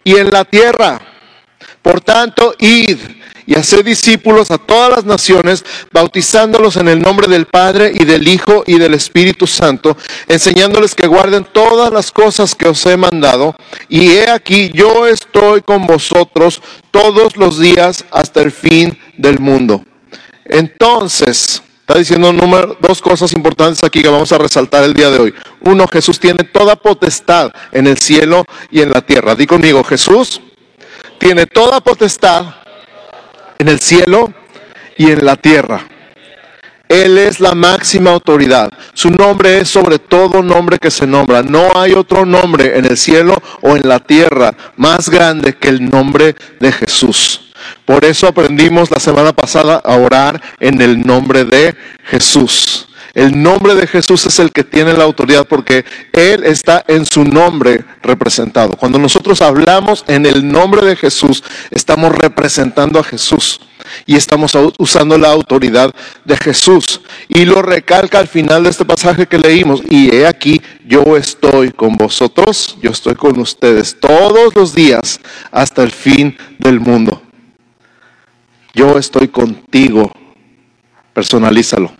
y 0.05 0.17
en 0.17 0.31
la 0.31 0.45
tierra. 0.45 1.01
Por 1.81 2.03
tanto, 2.03 2.55
id 2.59 2.99
y 3.49 3.55
hacer 3.55 3.83
discípulos 3.83 4.51
a 4.51 4.59
todas 4.59 4.91
las 4.91 5.05
naciones, 5.07 5.65
bautizándolos 5.91 6.77
en 6.77 6.87
el 6.87 7.01
nombre 7.01 7.29
del 7.29 7.47
Padre 7.47 7.91
y 7.95 8.05
del 8.05 8.29
Hijo 8.29 8.63
y 8.67 8.79
del 8.79 8.93
Espíritu 8.93 9.47
Santo, 9.47 9.97
enseñándoles 10.29 10.95
que 10.95 11.07
guarden 11.07 11.47
todas 11.51 11.91
las 11.91 12.11
cosas 12.13 12.55
que 12.55 12.69
os 12.69 12.85
he 12.85 12.99
mandado. 12.99 13.57
Y 13.89 14.11
he 14.11 14.29
aquí, 14.29 14.71
yo 14.75 15.07
estoy 15.07 15.63
con 15.63 15.87
vosotros 15.87 16.61
todos 16.91 17.39
los 17.39 17.59
días 17.59 18.05
hasta 18.11 18.43
el 18.43 18.53
fin 18.53 18.99
del 19.17 19.41
mundo. 19.41 19.83
Entonces, 20.45 21.63
Está 21.81 21.99
diciendo 22.01 22.31
número, 22.35 22.77
dos 22.83 23.01
cosas 23.01 23.33
importantes 23.33 23.83
aquí 23.83 24.03
que 24.03 24.11
vamos 24.11 24.31
a 24.31 24.37
resaltar 24.37 24.85
el 24.85 24.93
día 24.93 25.09
de 25.09 25.21
hoy. 25.21 25.35
Uno, 25.63 25.87
Jesús 25.89 26.21
tiene 26.21 26.45
toda 26.45 26.77
potestad 26.77 27.51
en 27.73 27.87
el 27.87 27.97
cielo 27.97 28.45
y 28.71 28.83
en 28.83 28.91
la 28.91 29.01
tierra. 29.01 29.35
Di 29.35 29.47
conmigo, 29.47 29.83
Jesús 29.85 30.39
tiene 31.19 31.47
toda 31.47 31.81
potestad 31.81 32.45
en 33.59 33.69
el 33.69 33.81
cielo 33.81 34.33
y 34.97 35.11
en 35.11 35.25
la 35.25 35.37
tierra. 35.37 35.87
Él 36.89 37.19
es 37.19 37.39
la 37.39 37.55
máxima 37.55 38.11
autoridad. 38.13 38.73
Su 38.95 39.11
nombre 39.11 39.59
es 39.59 39.69
sobre 39.69 39.99
todo 39.99 40.43
nombre 40.43 40.79
que 40.79 40.91
se 40.91 41.07
nombra. 41.07 41.43
No 41.43 41.79
hay 41.79 41.93
otro 41.93 42.25
nombre 42.25 42.79
en 42.79 42.87
el 42.87 42.97
cielo 42.97 43.37
o 43.61 43.77
en 43.77 43.87
la 43.87 44.01
tierra 44.01 44.55
más 44.77 45.11
grande 45.11 45.55
que 45.55 45.69
el 45.69 45.89
nombre 45.89 46.35
de 46.61 46.73
Jesús. 46.73 47.53
Por 47.85 48.05
eso 48.05 48.27
aprendimos 48.27 48.91
la 48.91 49.01
semana 49.01 49.33
pasada 49.33 49.83
a 49.85 49.97
orar 49.97 50.41
en 50.61 50.81
el 50.81 51.07
nombre 51.07 51.45
de 51.45 51.75
Jesús. 52.05 52.88
El 53.15 53.43
nombre 53.43 53.75
de 53.75 53.87
Jesús 53.87 54.27
es 54.27 54.39
el 54.39 54.53
que 54.53 54.65
tiene 54.65 54.93
la 54.93 55.05
autoridad 55.05 55.47
porque 55.47 55.85
Él 56.13 56.45
está 56.45 56.85
en 56.87 57.07
su 57.07 57.25
nombre 57.25 57.85
representado. 58.03 58.75
Cuando 58.75 58.99
nosotros 58.99 59.43
hablamos 59.43 60.05
en 60.09 60.27
el 60.27 60.47
nombre 60.47 60.85
de 60.87 60.97
Jesús, 60.97 61.43
estamos 61.71 62.13
representando 62.13 62.99
a 62.99 63.05
Jesús 63.05 63.61
y 64.07 64.17
estamos 64.17 64.57
usando 64.79 65.19
la 65.19 65.31
autoridad 65.31 65.95
de 66.25 66.37
Jesús. 66.37 67.01
Y 67.29 67.45
lo 67.45 67.63
recalca 67.63 68.19
al 68.19 68.29
final 68.29 68.65
de 68.65 68.71
este 68.71 68.85
pasaje 68.85 69.27
que 69.27 69.39
leímos. 69.39 69.83
Y 69.89 70.15
he 70.15 70.27
aquí, 70.27 70.61
yo 70.87 71.17
estoy 71.17 71.73
con 71.73 71.97
vosotros, 71.97 72.77
yo 72.83 72.91
estoy 72.91 73.15
con 73.15 73.39
ustedes 73.39 73.99
todos 73.99 74.55
los 74.55 74.75
días 74.75 75.21
hasta 75.51 75.83
el 75.83 75.91
fin 75.91 76.37
del 76.59 76.81
mundo. 76.81 77.23
Yo 78.75 78.99
estoy 78.99 79.29
contigo. 79.29 80.13
Personalízalo. 81.13 81.98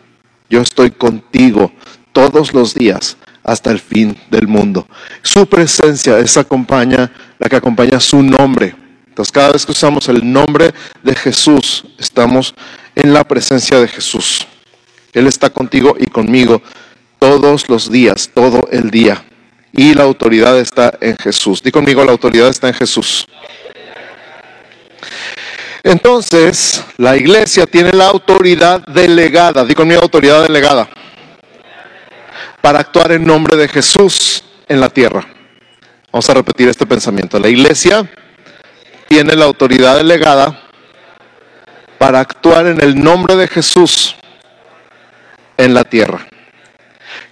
Yo 0.51 0.61
estoy 0.61 0.91
contigo 0.91 1.73
todos 2.13 2.53
los 2.55 2.75
días 2.75 3.17
hasta 3.43 3.71
el 3.71 3.81
fin 3.81 4.17
del 4.31 4.49
mundo. 4.49 4.87
Su 5.23 5.47
presencia 5.47 6.19
es 6.19 6.37
acompaña, 6.37 7.11
la 7.39 7.49
que 7.49 7.57
acompaña 7.57 8.01
su 8.01 8.23
nombre. 8.23 8.75
Entonces, 9.09 9.33
cada 9.33 9.53
vez 9.53 9.67
que 9.67 9.73
usamos 9.73 10.09
el 10.09 10.31
nombre 10.31 10.73
de 11.03 11.15
Jesús, 11.15 11.85
estamos 11.99 12.55
en 12.95 13.13
la 13.13 13.25
presencia 13.25 13.81
de 13.81 13.89
Jesús. 13.89 14.47
Él 15.13 15.27
está 15.27 15.51
contigo 15.51 15.97
y 15.99 16.07
conmigo 16.07 16.63
todos 17.19 17.69
los 17.69 17.91
días, 17.91 18.31
todo 18.33 18.69
el 18.71 18.91
día. 18.91 19.25
Y 19.73 19.95
la 19.95 20.05
autoridad 20.05 20.59
está 20.59 20.97
en 21.01 21.17
Jesús. 21.17 21.63
Di 21.63 21.71
conmigo, 21.71 22.05
la 22.05 22.13
autoridad 22.13 22.49
está 22.49 22.69
en 22.69 22.75
Jesús. 22.75 23.27
Entonces, 25.89 26.85
la 26.99 27.17
iglesia 27.17 27.65
tiene 27.65 27.95
la 27.95 28.09
autoridad 28.09 28.87
delegada, 28.89 29.65
digo 29.65 29.87
mi 29.87 29.95
autoridad 29.95 30.43
delegada, 30.43 30.87
para 32.61 32.81
actuar 32.81 33.13
en 33.13 33.25
nombre 33.25 33.57
de 33.57 33.69
Jesús 33.69 34.45
en 34.69 34.83
la 34.83 34.91
tierra. 34.91 35.27
Vamos 36.13 36.29
a 36.29 36.35
repetir 36.35 36.69
este 36.69 36.85
pensamiento. 36.85 37.39
La 37.39 37.49
iglesia 37.49 38.07
tiene 39.09 39.35
la 39.35 39.47
autoridad 39.47 39.97
delegada 39.97 40.61
para 41.97 42.21
actuar 42.21 42.67
en 42.67 42.83
el 42.83 43.03
nombre 43.03 43.35
de 43.37 43.49
Jesús 43.49 44.15
en 45.57 45.73
la 45.73 45.85
tierra. 45.85 46.29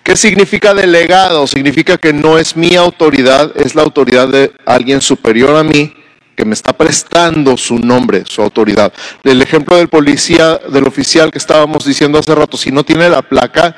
¿Qué 0.02 0.16
significa 0.16 0.72
delegado? 0.72 1.46
Significa 1.46 1.98
que 1.98 2.14
no 2.14 2.38
es 2.38 2.56
mi 2.56 2.74
autoridad, 2.74 3.52
es 3.54 3.74
la 3.74 3.82
autoridad 3.82 4.28
de 4.28 4.50
alguien 4.64 5.02
superior 5.02 5.56
a 5.56 5.62
mí 5.62 5.92
que 6.36 6.44
me 6.44 6.54
está 6.54 6.72
prestando 6.74 7.56
su 7.56 7.78
nombre, 7.78 8.24
su 8.26 8.42
autoridad. 8.42 8.92
El 9.24 9.40
ejemplo 9.42 9.76
del 9.76 9.88
policía, 9.88 10.60
del 10.70 10.86
oficial 10.86 11.32
que 11.32 11.38
estábamos 11.38 11.84
diciendo 11.84 12.18
hace 12.18 12.34
rato, 12.34 12.56
si 12.56 12.70
no 12.70 12.84
tiene 12.84 13.08
la 13.08 13.22
placa, 13.22 13.74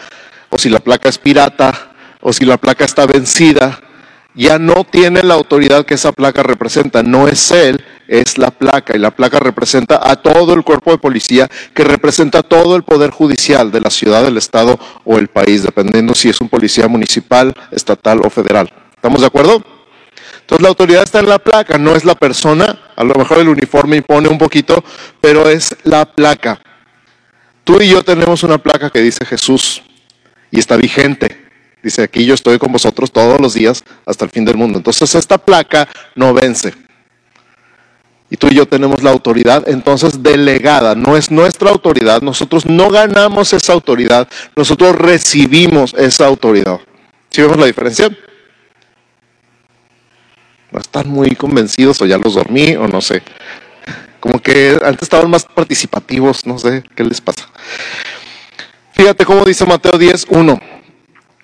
o 0.51 0.59
si 0.59 0.69
la 0.69 0.81
placa 0.81 1.09
es 1.09 1.19
pirata, 1.19 1.93
o 2.21 2.33
si 2.33 2.45
la 2.45 2.57
placa 2.57 2.85
está 2.85 3.07
vencida, 3.07 3.81
ya 4.35 4.59
no 4.59 4.85
tiene 4.85 5.23
la 5.23 5.35
autoridad 5.35 5.85
que 5.85 5.95
esa 5.95 6.13
placa 6.13 6.43
representa. 6.43 7.03
No 7.03 7.29
es 7.29 7.51
él, 7.51 7.85
es 8.09 8.39
la 8.39 8.51
placa. 8.51 8.97
Y 8.97 8.99
la 8.99 9.11
placa 9.11 9.39
representa 9.39 10.01
a 10.03 10.17
todo 10.17 10.55
el 10.55 10.65
cuerpo 10.65 10.91
de 10.91 10.99
policía, 10.99 11.49
que 11.75 11.85
representa 11.85 12.43
todo 12.43 12.77
el 12.77 12.83
poder 12.83 13.11
judicial 13.11 13.71
de 13.71 13.81
la 13.81 13.91
ciudad, 13.91 14.25
del 14.25 14.37
estado 14.37 14.79
o 15.05 15.19
el 15.19 15.29
país, 15.29 15.63
dependiendo 15.63 16.15
si 16.15 16.29
es 16.29 16.41
un 16.41 16.49
policía 16.49 16.89
municipal, 16.89 17.55
estatal 17.71 18.21
o 18.25 18.31
federal. 18.31 18.73
¿Estamos 18.95 19.21
de 19.21 19.27
acuerdo? 19.27 19.78
Entonces 20.49 20.63
la 20.63 20.69
autoridad 20.71 21.03
está 21.03 21.21
en 21.21 21.29
la 21.29 21.39
placa, 21.39 21.77
no 21.77 21.95
es 21.95 22.07
la 22.07 22.15
persona. 22.15 22.81
A 22.97 23.05
lo 23.05 23.15
mejor 23.17 23.37
el 23.41 23.51
uniforme 23.51 23.97
impone 23.97 24.31
un 24.31 24.39
poquito, 24.39 24.83
pero 25.21 25.47
es 25.47 25.77
la 25.85 26.07
placa. 26.07 26.59
Tú 27.65 27.83
y 27.83 27.89
yo 27.89 28.03
tenemos 28.03 28.43
una 28.45 28.57
placa 28.57 28.89
que 28.89 29.03
dice 29.03 29.27
Jesús 29.27 29.83
y 30.51 30.59
está 30.59 30.77
vigente. 30.77 31.51
Dice 31.83 32.01
aquí 32.01 32.25
yo 32.25 32.33
estoy 32.33 32.59
con 32.59 32.73
vosotros 32.73 33.13
todos 33.13 33.39
los 33.39 33.53
días 33.53 33.85
hasta 34.07 34.25
el 34.25 34.31
fin 34.31 34.47
del 34.47 34.57
mundo. 34.57 34.79
Entonces 34.79 35.15
esta 35.15 35.37
placa 35.37 35.87
no 36.15 36.33
vence. 36.33 36.73
Y 38.31 38.39
tú 38.39 38.49
y 38.51 38.55
yo 38.55 38.65
tenemos 38.65 39.03
la 39.03 39.11
autoridad 39.11 39.69
entonces 39.69 40.23
delegada. 40.23 40.95
No 40.95 41.19
es 41.19 41.31
nuestra 41.31 41.69
autoridad. 41.69 42.23
Nosotros 42.23 42.65
no 42.65 42.89
ganamos 42.89 43.53
esa 43.53 43.75
autoridad. 43.75 44.27
Nosotros 44.57 44.97
recibimos 44.97 45.93
esa 45.93 46.25
autoridad. 46.25 46.81
¿Sí 47.29 47.43
vemos 47.43 47.59
la 47.59 47.67
diferencia? 47.67 48.09
No 50.71 50.81
están 50.81 51.09
muy 51.09 51.35
convencidos 51.35 52.01
o 52.03 52.07
ya 52.07 52.19
los 52.19 52.35
dormí 52.35 52.77
o 52.77 52.87
no 52.89 53.01
sé. 53.01 53.23
Como 54.21 54.41
que 54.41 54.79
antes 54.85 55.03
estaban 55.03 55.31
más 55.31 55.45
participativos, 55.45 56.45
no 56.47 56.59
sé 56.59 56.83
qué 56.95 57.05
les 57.05 57.21
pasa. 57.21 57.49
Fíjate 58.93 59.25
cómo 59.25 59.45
dice 59.45 59.65
Mateo 59.65 59.93
10.1. 59.93 60.61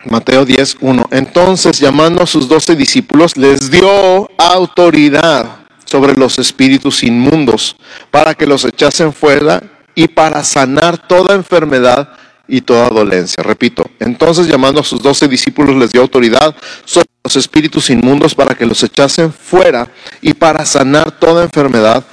Mateo 0.07 0.45
10.1. 0.45 1.07
Entonces, 1.12 1.78
llamando 1.78 2.23
a 2.23 2.26
sus 2.26 2.49
doce 2.49 2.75
discípulos, 2.75 3.37
les 3.37 3.71
dio 3.71 4.28
autoridad 4.37 5.59
sobre 5.85 6.14
los 6.14 6.38
espíritus 6.38 7.04
inmundos 7.04 7.76
para 8.11 8.35
que 8.35 8.47
los 8.47 8.64
echasen 8.64 9.12
fuera 9.12 9.62
y 9.95 10.09
para 10.09 10.43
sanar 10.43 10.99
toda 11.07 11.35
enfermedad 11.35 12.09
y 12.49 12.61
toda 12.61 12.89
dolencia. 12.89 13.43
Repito, 13.43 13.91
entonces 13.99 14.47
llamando 14.47 14.81
a 14.81 14.85
sus 14.85 15.03
doce 15.03 15.29
discípulos 15.29 15.77
les 15.77 15.91
dio 15.91 16.03
autoridad 16.03 16.55
sobre 16.85 17.09
los 17.23 17.37
espíritus 17.37 17.91
inmundos 17.91 18.35
para 18.35 18.55
que 18.55 18.67
los 18.67 18.83
echasen 18.83 19.33
fuera 19.33 19.89
y 20.21 20.35
para 20.35 20.65
sanar 20.67 21.11
toda 21.13 21.45
enfermedad, 21.45 22.05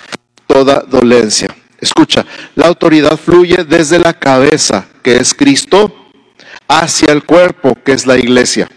toda 0.48 0.84
dolencia. 0.88 1.48
Escucha, 1.80 2.26
la 2.56 2.68
autoridad 2.68 3.18
fluye 3.18 3.64
desde 3.64 3.98
la 3.98 4.14
cabeza, 4.14 4.88
que 5.02 5.18
es 5.18 5.34
Cristo, 5.34 5.94
hacia 6.68 7.12
el 7.12 7.24
cuerpo, 7.24 7.78
que 7.84 7.94
es 7.94 8.06
la 8.06 8.18
iglesia. 8.18 8.70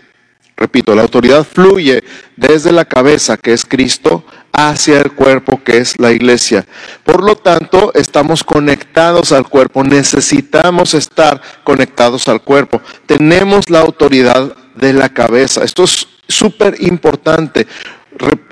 Repito, 0.56 0.94
la 0.94 1.02
autoridad 1.02 1.44
fluye 1.44 2.02
desde 2.36 2.72
la 2.72 2.84
cabeza, 2.84 3.36
que 3.36 3.52
es 3.52 3.64
Cristo, 3.64 4.24
hacia 4.54 5.00
el 5.00 5.12
cuerpo 5.12 5.62
que 5.62 5.78
es 5.78 5.98
la 5.98 6.12
iglesia. 6.12 6.64
Por 7.02 7.22
lo 7.22 7.36
tanto, 7.36 7.92
estamos 7.94 8.44
conectados 8.44 9.32
al 9.32 9.48
cuerpo, 9.48 9.82
necesitamos 9.82 10.94
estar 10.94 11.42
conectados 11.64 12.28
al 12.28 12.40
cuerpo. 12.40 12.80
Tenemos 13.06 13.68
la 13.68 13.80
autoridad 13.80 14.54
de 14.76 14.92
la 14.92 15.08
cabeza. 15.08 15.64
Esto 15.64 15.84
es 15.84 16.06
súper 16.28 16.76
importante. 16.80 17.66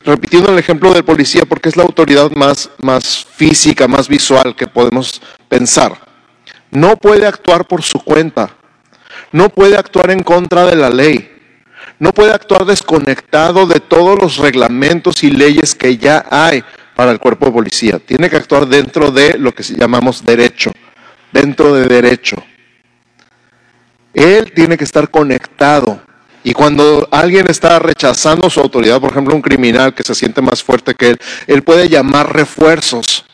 Repitiendo 0.05 0.51
el 0.51 0.59
ejemplo 0.59 0.93
del 0.93 1.05
policía, 1.05 1.45
porque 1.49 1.69
es 1.69 1.77
la 1.77 1.85
autoridad 1.85 2.33
más, 2.33 2.69
más 2.83 3.25
física, 3.37 3.87
más 3.87 4.09
visual 4.09 4.57
que 4.57 4.67
podemos 4.67 5.23
pensar. 5.49 5.97
No 6.73 6.97
puede 6.97 7.27
actuar 7.27 7.69
por 7.69 7.83
su 7.83 8.01
cuenta. 8.01 8.57
No 9.31 9.51
puede 9.51 9.77
actuar 9.77 10.11
en 10.11 10.25
contra 10.25 10.67
de 10.67 10.75
la 10.75 10.91
ley 10.91 11.32
no 12.03 12.13
puede 12.13 12.33
actuar 12.33 12.65
desconectado 12.65 13.65
de 13.65 13.79
todos 13.79 14.21
los 14.21 14.39
reglamentos 14.39 15.23
y 15.23 15.31
leyes 15.31 15.73
que 15.77 15.99
ya 15.99 16.27
hay 16.33 16.65
para 16.97 17.13
el 17.13 17.21
cuerpo 17.21 17.47
de 17.47 17.53
policía. 17.53 18.01
Tiene 18.01 18.29
que 18.29 18.35
actuar 18.35 18.67
dentro 18.67 19.13
de 19.13 19.39
lo 19.39 19.55
que 19.55 19.63
llamamos 19.63 20.25
derecho, 20.25 20.73
dentro 21.31 21.73
de 21.73 21.87
derecho. 21.87 22.43
Él 24.13 24.51
tiene 24.53 24.77
que 24.77 24.83
estar 24.83 25.11
conectado. 25.11 26.03
Y 26.43 26.53
cuando 26.55 27.07
alguien 27.13 27.49
está 27.49 27.79
rechazando 27.79 28.51
su 28.51 28.59
autoridad, 28.59 29.01
por 29.01 29.13
ejemplo, 29.13 29.37
un 29.37 29.41
criminal 29.41 29.95
que 29.95 30.03
se 30.03 30.17
siente 30.17 30.43
más 30.43 30.61
fuerte 30.61 30.97
que 30.97 31.11
él, 31.11 31.19
él 31.47 31.63
puede 31.63 31.89
llamar 31.89 32.35
refuerzos 32.35 33.25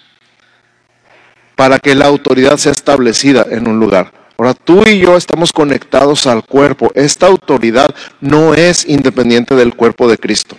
para 1.56 1.78
que 1.78 1.94
la 1.94 2.04
autoridad 2.04 2.58
sea 2.58 2.72
establecida 2.72 3.46
en 3.50 3.66
un 3.66 3.80
lugar. 3.80 4.17
Ahora 4.40 4.54
tú 4.54 4.84
y 4.86 5.00
yo 5.00 5.16
estamos 5.16 5.52
conectados 5.52 6.28
al 6.28 6.44
cuerpo. 6.44 6.92
Esta 6.94 7.26
autoridad 7.26 7.92
no 8.20 8.54
es 8.54 8.88
independiente 8.88 9.56
del 9.56 9.74
cuerpo 9.74 10.08
de 10.08 10.16
Cristo. 10.16 10.56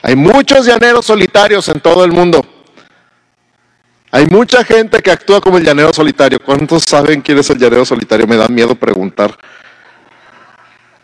Hay 0.00 0.16
muchos 0.16 0.64
llaneros 0.64 1.04
solitarios 1.04 1.68
en 1.68 1.80
todo 1.80 2.06
el 2.06 2.12
mundo. 2.12 2.42
Hay 4.10 4.26
mucha 4.28 4.64
gente 4.64 5.02
que 5.02 5.10
actúa 5.10 5.42
como 5.42 5.58
el 5.58 5.64
llanero 5.64 5.92
solitario. 5.92 6.38
¿Cuántos 6.42 6.84
saben 6.84 7.20
quién 7.20 7.36
es 7.36 7.50
el 7.50 7.58
llanero 7.58 7.84
solitario? 7.84 8.26
Me 8.26 8.36
da 8.36 8.48
miedo 8.48 8.74
preguntar. 8.74 9.36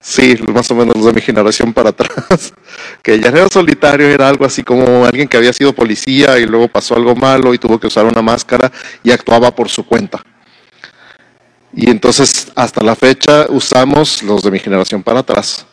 Sí, 0.00 0.34
más 0.50 0.70
o 0.70 0.76
menos 0.76 0.96
los 0.96 1.04
de 1.04 1.12
mi 1.12 1.20
generación 1.20 1.74
para 1.74 1.90
atrás. 1.90 2.54
Que 3.02 3.16
el 3.16 3.22
llanero 3.22 3.50
solitario 3.50 4.08
era 4.08 4.30
algo 4.30 4.46
así 4.46 4.62
como 4.62 5.04
alguien 5.04 5.28
que 5.28 5.36
había 5.36 5.52
sido 5.52 5.74
policía 5.74 6.38
y 6.38 6.46
luego 6.46 6.68
pasó 6.68 6.96
algo 6.96 7.14
malo 7.14 7.52
y 7.52 7.58
tuvo 7.58 7.78
que 7.78 7.86
usar 7.86 8.06
una 8.06 8.22
máscara 8.22 8.72
y 9.04 9.10
actuaba 9.10 9.54
por 9.54 9.68
su 9.68 9.84
cuenta. 9.84 10.22
Y 11.72 11.90
entonces 11.90 12.50
hasta 12.54 12.82
la 12.82 12.96
fecha 12.96 13.46
usamos, 13.48 14.22
los 14.22 14.42
de 14.42 14.50
mi 14.50 14.58
generación 14.58 15.02
para 15.02 15.20
atrás, 15.20 15.66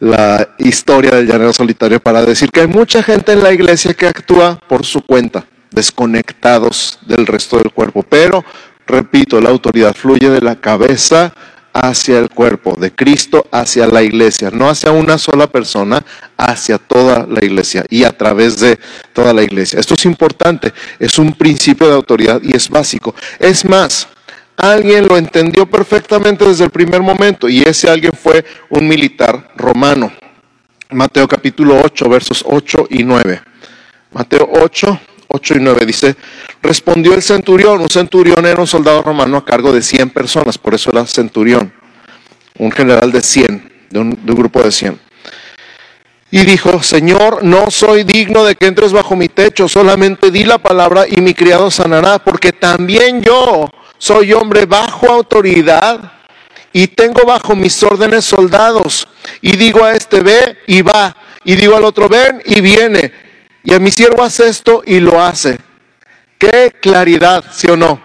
la 0.00 0.48
historia 0.58 1.12
del 1.12 1.26
llanero 1.26 1.52
solitario 1.52 2.00
para 2.00 2.24
decir 2.24 2.50
que 2.50 2.60
hay 2.60 2.66
mucha 2.66 3.02
gente 3.02 3.32
en 3.32 3.42
la 3.42 3.52
iglesia 3.52 3.94
que 3.94 4.06
actúa 4.06 4.58
por 4.68 4.84
su 4.84 5.02
cuenta, 5.02 5.46
desconectados 5.70 6.98
del 7.02 7.26
resto 7.26 7.58
del 7.58 7.72
cuerpo. 7.72 8.02
Pero, 8.02 8.44
repito, 8.86 9.40
la 9.40 9.50
autoridad 9.50 9.94
fluye 9.94 10.30
de 10.30 10.40
la 10.40 10.56
cabeza 10.56 11.32
hacia 11.74 12.20
el 12.20 12.30
cuerpo, 12.30 12.76
de 12.78 12.92
Cristo 12.92 13.46
hacia 13.50 13.88
la 13.88 14.02
iglesia, 14.02 14.50
no 14.52 14.70
hacia 14.70 14.92
una 14.92 15.18
sola 15.18 15.48
persona, 15.48 16.04
hacia 16.36 16.78
toda 16.78 17.26
la 17.26 17.44
iglesia 17.44 17.84
y 17.90 18.04
a 18.04 18.16
través 18.16 18.60
de 18.60 18.78
toda 19.12 19.32
la 19.32 19.42
iglesia. 19.42 19.80
Esto 19.80 19.94
es 19.94 20.04
importante, 20.04 20.72
es 21.00 21.18
un 21.18 21.32
principio 21.32 21.88
de 21.88 21.94
autoridad 21.94 22.40
y 22.42 22.54
es 22.54 22.68
básico. 22.68 23.14
Es 23.40 23.64
más, 23.64 24.06
alguien 24.56 25.06
lo 25.06 25.16
entendió 25.16 25.66
perfectamente 25.66 26.44
desde 26.44 26.64
el 26.64 26.70
primer 26.70 27.02
momento 27.02 27.48
y 27.48 27.62
ese 27.62 27.88
alguien 27.90 28.12
fue 28.12 28.44
un 28.70 28.86
militar 28.86 29.52
romano. 29.56 30.12
Mateo 30.90 31.26
capítulo 31.26 31.80
8, 31.82 32.08
versos 32.08 32.44
8 32.46 32.86
y 32.90 33.04
9. 33.04 33.42
Mateo 34.12 34.48
8, 34.60 35.00
8 35.28 35.54
y 35.54 35.60
9 35.60 35.86
dice, 35.86 36.16
respondió 36.62 37.14
el 37.14 37.22
centurión, 37.22 37.80
un 37.80 37.88
centurión 37.88 38.46
era 38.46 38.60
un 38.60 38.66
soldado 38.66 39.02
romano 39.02 39.38
a 39.38 39.44
cargo 39.44 39.72
de 39.72 39.82
100 39.82 40.10
personas, 40.10 40.56
por 40.56 40.74
eso 40.74 40.90
era 40.90 41.04
centurión, 41.06 41.72
un 42.58 42.70
general 42.70 43.10
de 43.10 43.20
100, 43.20 43.72
de 43.90 43.98
un, 43.98 44.18
grupo 44.24 44.62
de 44.62 44.70
100. 44.70 45.00
Y 46.30 46.44
dijo, 46.44 46.82
Señor, 46.82 47.44
no 47.44 47.70
soy 47.70 48.04
digno 48.04 48.44
de 48.44 48.54
que 48.54 48.66
entres 48.66 48.92
bajo 48.92 49.16
mi 49.16 49.28
techo, 49.28 49.68
solamente 49.68 50.30
di 50.30 50.44
la 50.44 50.58
palabra 50.58 51.06
y 51.08 51.20
mi 51.20 51.34
criado 51.34 51.70
sanará, 51.70 52.18
porque 52.18 52.52
también 52.52 53.22
yo 53.22 53.68
soy 54.04 54.34
hombre 54.34 54.66
bajo 54.66 55.10
autoridad 55.10 56.12
y 56.74 56.88
tengo 56.88 57.24
bajo 57.24 57.56
mis 57.56 57.82
órdenes 57.82 58.26
soldados. 58.26 59.08
Y 59.40 59.56
digo 59.56 59.82
a 59.82 59.92
este, 59.92 60.20
ve 60.20 60.58
y 60.66 60.82
va. 60.82 61.16
Y 61.42 61.54
digo 61.54 61.74
al 61.74 61.84
otro, 61.84 62.06
ven 62.06 62.42
y 62.44 62.60
viene. 62.60 63.10
Y 63.62 63.72
a 63.72 63.78
mi 63.78 63.90
siervo 63.90 64.22
hace 64.22 64.46
esto 64.46 64.82
y 64.84 65.00
lo 65.00 65.22
hace. 65.22 65.58
Qué 66.36 66.70
claridad, 66.82 67.46
¿sí 67.50 67.66
o 67.70 67.78
no? 67.78 67.98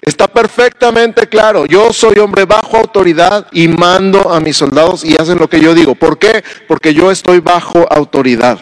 Está 0.00 0.28
perfectamente 0.28 1.26
claro. 1.28 1.66
Yo 1.66 1.92
soy 1.92 2.20
hombre 2.20 2.44
bajo 2.44 2.76
autoridad 2.76 3.48
y 3.50 3.66
mando 3.66 4.32
a 4.32 4.38
mis 4.38 4.56
soldados 4.56 5.02
y 5.04 5.16
hacen 5.16 5.36
lo 5.36 5.48
que 5.48 5.58
yo 5.58 5.74
digo. 5.74 5.96
¿Por 5.96 6.16
qué? 6.16 6.44
Porque 6.68 6.94
yo 6.94 7.10
estoy 7.10 7.40
bajo 7.40 7.88
autoridad. 7.90 8.60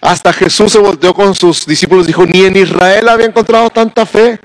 Hasta 0.00 0.32
Jesús 0.32 0.72
se 0.72 0.78
volteó 0.78 1.12
con 1.12 1.34
sus 1.34 1.66
discípulos 1.66 2.04
y 2.04 2.08
dijo, 2.08 2.24
ni 2.24 2.44
en 2.44 2.56
Israel 2.56 3.10
había 3.10 3.26
encontrado 3.26 3.68
tanta 3.68 4.06
fe. 4.06 4.40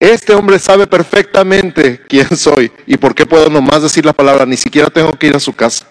Este 0.00 0.34
hombre 0.34 0.58
sabe 0.58 0.86
perfectamente 0.86 2.00
quién 2.08 2.34
soy 2.34 2.72
y 2.86 2.96
por 2.96 3.14
qué 3.14 3.26
puedo 3.26 3.50
nomás 3.50 3.82
decir 3.82 4.06
la 4.06 4.14
palabra, 4.14 4.46
ni 4.46 4.56
siquiera 4.56 4.88
tengo 4.88 5.12
que 5.12 5.26
ir 5.26 5.36
a 5.36 5.40
su 5.40 5.52
casa. 5.52 5.86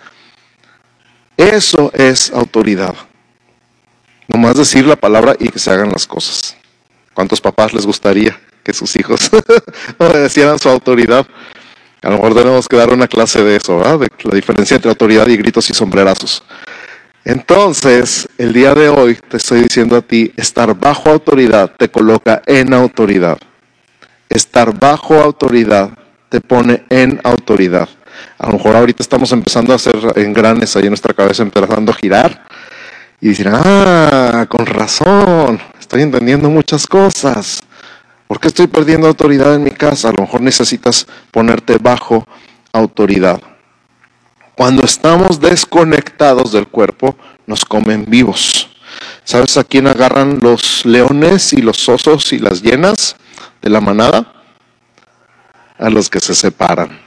Eso 1.38 1.92
es 1.94 2.32
autoridad. 2.32 2.96
Nomás 4.28 4.58
decir 4.58 4.84
la 4.88 4.96
palabra 4.96 5.36
y 5.40 5.50
que 5.50 5.60
se 5.60 5.70
hagan 5.70 5.92
las 5.92 6.08
cosas. 6.08 6.58
¿Cuántos 7.14 7.40
papás 7.40 7.72
les 7.72 7.86
gustaría 7.86 8.40
que 8.64 8.74
sus 8.74 8.96
hijos 8.96 9.30
obedecieran 10.00 10.58
su 10.58 10.70
autoridad? 10.70 11.28
A 12.02 12.10
lo 12.10 12.16
mejor 12.16 12.34
tenemos 12.34 12.68
que 12.68 12.78
dar 12.78 12.92
una 12.92 13.08
clase 13.08 13.44
de 13.44 13.58
eso, 13.58 13.78
¿verdad? 13.78 14.00
De 14.00 14.10
la 14.24 14.36
diferencia 14.36 14.76
entre 14.76 14.90
autoridad 14.90 15.28
y 15.28 15.38
gritos 15.38 15.70
y 15.70 15.76
sombrerazos. 15.76 16.44
Entonces, 17.24 18.28
el 18.40 18.54
día 18.54 18.74
de 18.74 18.90
hoy 18.90 19.20
te 19.30 19.38
estoy 19.38 19.62
diciendo 19.62 19.96
a 19.96 20.02
ti, 20.02 20.34
estar 20.36 20.74
bajo 20.74 21.12
autoridad 21.12 21.72
te 21.78 21.90
coloca 21.90 22.42
en 22.48 22.74
autoridad 22.74 23.38
estar 24.30 24.78
bajo 24.78 25.16
autoridad 25.16 25.92
te 26.30 26.40
pone 26.40 26.84
en 26.90 27.20
autoridad. 27.24 27.90
A 28.38 28.48
lo 28.48 28.54
mejor 28.54 28.76
ahorita 28.76 29.02
estamos 29.02 29.32
empezando 29.32 29.74
a 29.74 29.78
hacer 29.78 29.98
engranes 30.16 30.76
ahí 30.76 30.84
en 30.84 30.90
nuestra 30.90 31.14
cabeza, 31.14 31.44
empezando 31.44 31.92
a 31.92 31.96
girar. 31.96 32.46
Y 33.22 33.30
dicen, 33.30 33.52
ah, 33.54 34.46
con 34.48 34.66
razón, 34.66 35.60
estoy 35.80 36.04
entendiendo 36.04 36.50
muchas 36.50 36.88
cosas. 36.88 37.62
¿Por 38.28 38.40
qué 38.40 38.48
estoy 38.48 38.68
perdiendo 38.68 39.08
autoridad 39.08 39.56
en 39.56 39.64
mi 39.64 39.72
casa? 39.72 40.10
A 40.10 40.12
lo 40.12 40.22
mejor 40.22 40.42
necesitas 40.42 41.08
ponerte 41.32 41.78
bajo 41.78 42.26
autoridad. 42.72 43.42
Cuando 44.56 44.84
estamos 44.84 45.40
desconectados 45.40 46.52
del 46.52 46.68
cuerpo, 46.68 47.16
nos 47.48 47.66
comen 47.66 48.06
vivos. 48.08 48.70
¿Sabes 49.24 49.58
a 49.58 49.64
quién 49.64 49.88
agarran 49.88 50.40
los 50.42 50.86
leones 50.86 51.54
y 51.54 51.62
los 51.62 51.88
osos 51.90 52.32
y 52.34 52.40
las 52.40 52.62
hienas? 52.62 53.16
De 53.62 53.70
la 53.70 53.82
manada? 53.82 54.34
A 55.78 55.90
los 55.90 56.10
que 56.10 56.20
se 56.20 56.36
separan. 56.36 57.00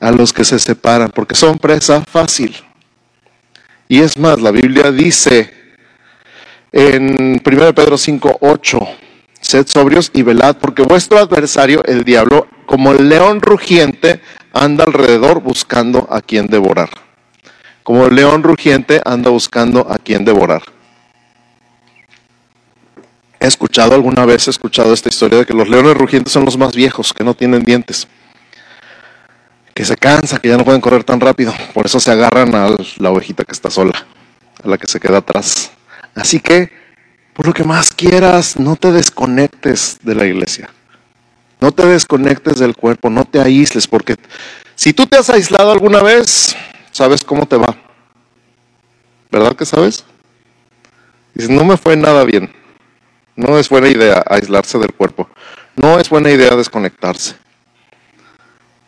A 0.00 0.10
los 0.10 0.32
que 0.32 0.44
se 0.44 0.58
separan, 0.58 1.10
porque 1.10 1.34
son 1.34 1.58
presa 1.58 2.02
fácil. 2.02 2.56
Y 3.88 4.00
es 4.00 4.16
más, 4.16 4.40
la 4.40 4.50
Biblia 4.50 4.90
dice 4.92 5.52
en 6.72 7.42
1 7.44 7.74
Pedro 7.74 7.98
5, 7.98 8.38
8, 8.40 8.78
sed 9.40 9.66
sobrios 9.66 10.10
y 10.14 10.22
velad, 10.22 10.56
porque 10.58 10.82
vuestro 10.82 11.18
adversario, 11.18 11.82
el 11.84 12.04
diablo, 12.04 12.46
como 12.66 12.92
el 12.92 13.08
león 13.08 13.40
rugiente, 13.40 14.20
anda 14.52 14.84
alrededor 14.84 15.40
buscando 15.40 16.06
a 16.10 16.20
quien 16.20 16.46
devorar. 16.46 16.90
Como 17.82 18.06
el 18.06 18.14
león 18.14 18.42
rugiente 18.42 19.00
anda 19.04 19.30
buscando 19.30 19.86
a 19.90 19.98
quien 19.98 20.24
devorar. 20.24 20.62
He 23.42 23.46
escuchado 23.46 23.94
alguna 23.94 24.26
vez, 24.26 24.46
he 24.46 24.50
escuchado 24.50 24.92
esta 24.92 25.08
historia 25.08 25.38
de 25.38 25.46
que 25.46 25.54
los 25.54 25.66
leones 25.66 25.96
rugientes 25.96 26.30
son 26.30 26.44
los 26.44 26.58
más 26.58 26.76
viejos, 26.76 27.14
que 27.14 27.24
no 27.24 27.32
tienen 27.32 27.64
dientes, 27.64 28.06
que 29.72 29.82
se 29.86 29.96
cansa, 29.96 30.38
que 30.38 30.50
ya 30.50 30.58
no 30.58 30.64
pueden 30.64 30.82
correr 30.82 31.04
tan 31.04 31.20
rápido, 31.20 31.54
por 31.72 31.86
eso 31.86 31.98
se 31.98 32.10
agarran 32.10 32.54
a 32.54 32.76
la 32.98 33.10
ovejita 33.10 33.44
que 33.44 33.52
está 33.52 33.70
sola, 33.70 34.06
a 34.62 34.68
la 34.68 34.76
que 34.76 34.86
se 34.86 35.00
queda 35.00 35.18
atrás. 35.18 35.70
Así 36.14 36.38
que, 36.38 36.70
por 37.32 37.46
lo 37.46 37.54
que 37.54 37.64
más 37.64 37.94
quieras, 37.94 38.58
no 38.58 38.76
te 38.76 38.92
desconectes 38.92 39.96
de 40.02 40.14
la 40.14 40.26
iglesia. 40.26 40.68
No 41.62 41.72
te 41.72 41.86
desconectes 41.86 42.58
del 42.58 42.76
cuerpo, 42.76 43.08
no 43.08 43.24
te 43.24 43.40
aísles, 43.40 43.86
porque 43.86 44.16
si 44.74 44.92
tú 44.92 45.06
te 45.06 45.16
has 45.16 45.30
aislado 45.30 45.72
alguna 45.72 46.02
vez, 46.02 46.54
sabes 46.90 47.24
cómo 47.24 47.46
te 47.46 47.56
va. 47.56 47.74
¿Verdad 49.30 49.56
que 49.56 49.64
sabes? 49.64 50.04
Dices, 51.32 51.48
no 51.48 51.64
me 51.64 51.78
fue 51.78 51.96
nada 51.96 52.24
bien. 52.24 52.59
No 53.36 53.58
es 53.58 53.68
buena 53.68 53.88
idea 53.88 54.22
aislarse 54.26 54.78
del 54.78 54.92
cuerpo. 54.92 55.28
No 55.76 55.98
es 55.98 56.08
buena 56.08 56.30
idea 56.30 56.54
desconectarse. 56.56 57.36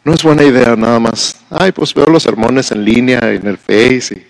No 0.05 0.13
es 0.15 0.23
buena 0.23 0.43
idea 0.43 0.75
nada 0.77 0.99
más. 0.99 1.41
Ay, 1.51 1.73
pues 1.73 1.95
veo 1.95 2.07
los 2.07 2.23
sermones 2.23 2.73
en 2.73 2.85
línea, 2.85 3.21
en 3.21 3.47
el 3.47 3.57
Face. 3.57 4.27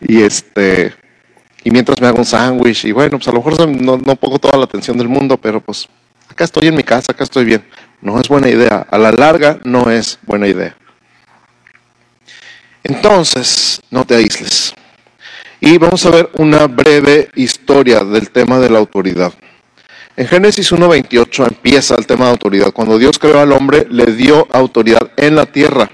Y 0.00 0.22
este, 0.22 0.94
y 1.62 1.70
mientras 1.70 2.00
me 2.00 2.06
hago 2.06 2.18
un 2.18 2.24
sándwich, 2.24 2.86
y 2.86 2.92
bueno, 2.92 3.18
pues 3.18 3.28
a 3.28 3.32
lo 3.32 3.42
mejor 3.42 3.68
no, 3.68 3.98
no 3.98 4.16
pongo 4.16 4.38
toda 4.38 4.56
la 4.56 4.64
atención 4.64 4.96
del 4.96 5.08
mundo, 5.08 5.36
pero 5.36 5.60
pues 5.60 5.88
acá 6.28 6.44
estoy 6.44 6.68
en 6.68 6.74
mi 6.74 6.82
casa, 6.82 7.12
acá 7.12 7.24
estoy 7.24 7.44
bien. 7.44 7.62
No 8.00 8.18
es 8.18 8.28
buena 8.28 8.48
idea. 8.48 8.86
A 8.90 8.96
la 8.96 9.12
larga 9.12 9.58
no 9.64 9.90
es 9.90 10.18
buena 10.22 10.48
idea. 10.48 10.74
Entonces, 12.82 13.82
no 13.90 14.04
te 14.04 14.14
aísles. 14.14 14.74
Y 15.62 15.76
vamos 15.76 16.06
a 16.06 16.10
ver 16.10 16.30
una 16.38 16.66
breve 16.66 17.28
historia 17.34 18.02
del 18.02 18.30
tema 18.30 18.58
de 18.58 18.70
la 18.70 18.78
autoridad. 18.78 19.30
En 20.16 20.26
Génesis 20.26 20.72
1.28 20.72 21.48
empieza 21.48 21.94
el 21.96 22.06
tema 22.06 22.24
de 22.24 22.30
autoridad. 22.30 22.72
Cuando 22.72 22.98
Dios 22.98 23.18
creó 23.18 23.40
al 23.40 23.52
hombre, 23.52 23.86
le 23.90 24.06
dio 24.06 24.48
autoridad 24.52 25.10
en 25.18 25.36
la 25.36 25.44
tierra. 25.44 25.90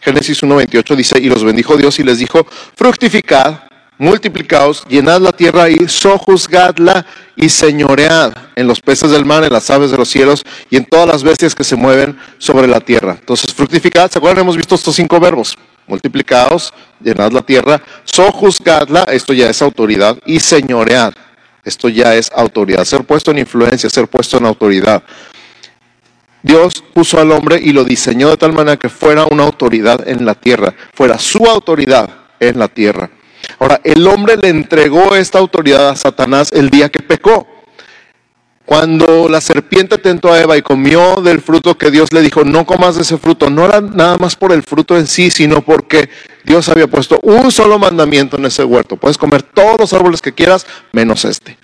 Génesis 0.00 0.40
1.28 0.44 0.94
dice, 0.94 1.18
y 1.18 1.28
los 1.28 1.42
bendijo 1.42 1.76
Dios 1.76 1.98
y 1.98 2.04
les 2.04 2.18
dijo, 2.18 2.46
fructificad, 2.76 3.62
multiplicaos, 3.98 4.84
llenad 4.88 5.20
la 5.20 5.32
tierra 5.32 5.68
y 5.68 5.88
sojuzgadla 5.88 7.04
y 7.34 7.48
señoread 7.48 8.32
en 8.54 8.68
los 8.68 8.80
peces 8.80 9.10
del 9.10 9.24
mar, 9.24 9.42
en 9.42 9.52
las 9.52 9.68
aves 9.68 9.90
de 9.90 9.96
los 9.96 10.08
cielos 10.08 10.44
y 10.70 10.76
en 10.76 10.84
todas 10.84 11.08
las 11.08 11.24
bestias 11.24 11.56
que 11.56 11.64
se 11.64 11.74
mueven 11.74 12.16
sobre 12.38 12.68
la 12.68 12.78
tierra. 12.80 13.16
Entonces, 13.18 13.52
fructificad, 13.52 14.08
¿se 14.10 14.18
acuerdan? 14.18 14.42
Hemos 14.42 14.56
visto 14.56 14.76
estos 14.76 14.94
cinco 14.94 15.18
verbos 15.18 15.58
multiplicaos, 15.88 16.72
llenad 17.00 17.32
la 17.32 17.42
tierra, 17.42 17.82
sojuzgadla, 18.04 19.04
esto 19.04 19.32
ya 19.32 19.48
es 19.48 19.60
autoridad, 19.62 20.18
y 20.26 20.40
señoread, 20.40 21.12
esto 21.64 21.88
ya 21.88 22.14
es 22.14 22.30
autoridad, 22.34 22.84
ser 22.84 23.04
puesto 23.04 23.30
en 23.30 23.38
influencia, 23.38 23.90
ser 23.90 24.06
puesto 24.06 24.38
en 24.38 24.46
autoridad. 24.46 25.02
Dios 26.42 26.84
puso 26.94 27.20
al 27.20 27.32
hombre 27.32 27.58
y 27.60 27.72
lo 27.72 27.84
diseñó 27.84 28.30
de 28.30 28.36
tal 28.36 28.52
manera 28.52 28.76
que 28.76 28.88
fuera 28.88 29.26
una 29.26 29.42
autoridad 29.42 30.06
en 30.08 30.24
la 30.24 30.34
tierra, 30.34 30.74
fuera 30.94 31.18
su 31.18 31.44
autoridad 31.44 32.08
en 32.38 32.58
la 32.58 32.68
tierra. 32.68 33.10
Ahora, 33.58 33.80
el 33.82 34.06
hombre 34.06 34.36
le 34.36 34.48
entregó 34.48 35.14
esta 35.16 35.38
autoridad 35.38 35.88
a 35.88 35.96
Satanás 35.96 36.52
el 36.52 36.70
día 36.70 36.88
que 36.88 37.00
pecó. 37.00 37.46
Cuando 38.68 39.30
la 39.30 39.40
serpiente 39.40 39.96
tentó 39.96 40.30
a 40.30 40.42
Eva 40.42 40.58
y 40.58 40.60
comió 40.60 41.22
del 41.22 41.40
fruto 41.40 41.78
que 41.78 41.90
Dios 41.90 42.12
le 42.12 42.20
dijo, 42.20 42.44
no 42.44 42.66
comas 42.66 42.96
de 42.96 43.00
ese 43.00 43.16
fruto, 43.16 43.48
no 43.48 43.64
era 43.64 43.80
nada 43.80 44.18
más 44.18 44.36
por 44.36 44.52
el 44.52 44.62
fruto 44.62 44.98
en 44.98 45.06
sí, 45.06 45.30
sino 45.30 45.62
porque 45.62 46.10
Dios 46.44 46.68
había 46.68 46.86
puesto 46.86 47.18
un 47.22 47.50
solo 47.50 47.78
mandamiento 47.78 48.36
en 48.36 48.44
ese 48.44 48.64
huerto. 48.64 48.98
Puedes 48.98 49.16
comer 49.16 49.42
todos 49.42 49.80
los 49.80 49.94
árboles 49.94 50.20
que 50.20 50.34
quieras, 50.34 50.66
menos 50.92 51.24
este. 51.24 51.56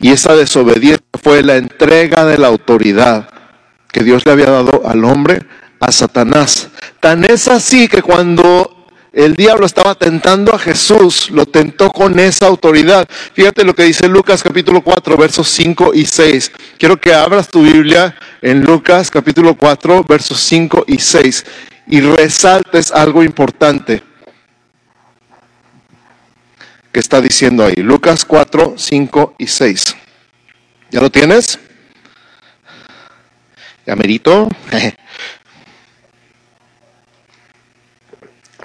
Y 0.00 0.10
esa 0.10 0.34
desobediencia 0.34 1.06
fue 1.22 1.44
la 1.44 1.58
entrega 1.58 2.24
de 2.24 2.38
la 2.38 2.48
autoridad 2.48 3.28
que 3.92 4.02
Dios 4.02 4.26
le 4.26 4.32
había 4.32 4.50
dado 4.50 4.82
al 4.84 5.04
hombre 5.04 5.46
a 5.78 5.92
Satanás. 5.92 6.70
Tan 6.98 7.22
es 7.22 7.46
así 7.46 7.86
que 7.86 8.02
cuando 8.02 8.83
el 9.14 9.36
diablo 9.36 9.64
estaba 9.64 9.94
tentando 9.94 10.52
a 10.52 10.58
Jesús, 10.58 11.30
lo 11.30 11.46
tentó 11.46 11.90
con 11.90 12.18
esa 12.18 12.46
autoridad. 12.46 13.08
Fíjate 13.32 13.64
lo 13.64 13.74
que 13.74 13.84
dice 13.84 14.08
Lucas 14.08 14.42
capítulo 14.42 14.82
4, 14.82 15.16
versos 15.16 15.48
5 15.50 15.92
y 15.94 16.04
6. 16.04 16.52
Quiero 16.78 17.00
que 17.00 17.14
abras 17.14 17.48
tu 17.48 17.62
Biblia 17.62 18.16
en 18.42 18.62
Lucas 18.64 19.10
capítulo 19.10 19.54
4, 19.56 20.02
versos 20.02 20.40
5 20.40 20.84
y 20.88 20.98
6 20.98 21.44
y 21.86 22.00
resaltes 22.00 22.90
algo 22.90 23.22
importante 23.22 24.02
que 26.90 27.00
está 27.00 27.20
diciendo 27.20 27.64
ahí. 27.64 27.76
Lucas 27.76 28.24
4, 28.24 28.74
5 28.76 29.34
y 29.38 29.46
6. 29.46 29.96
¿Ya 30.90 31.00
lo 31.00 31.10
tienes? 31.10 31.58
¿Ya 33.86 33.94
merito? 33.94 34.48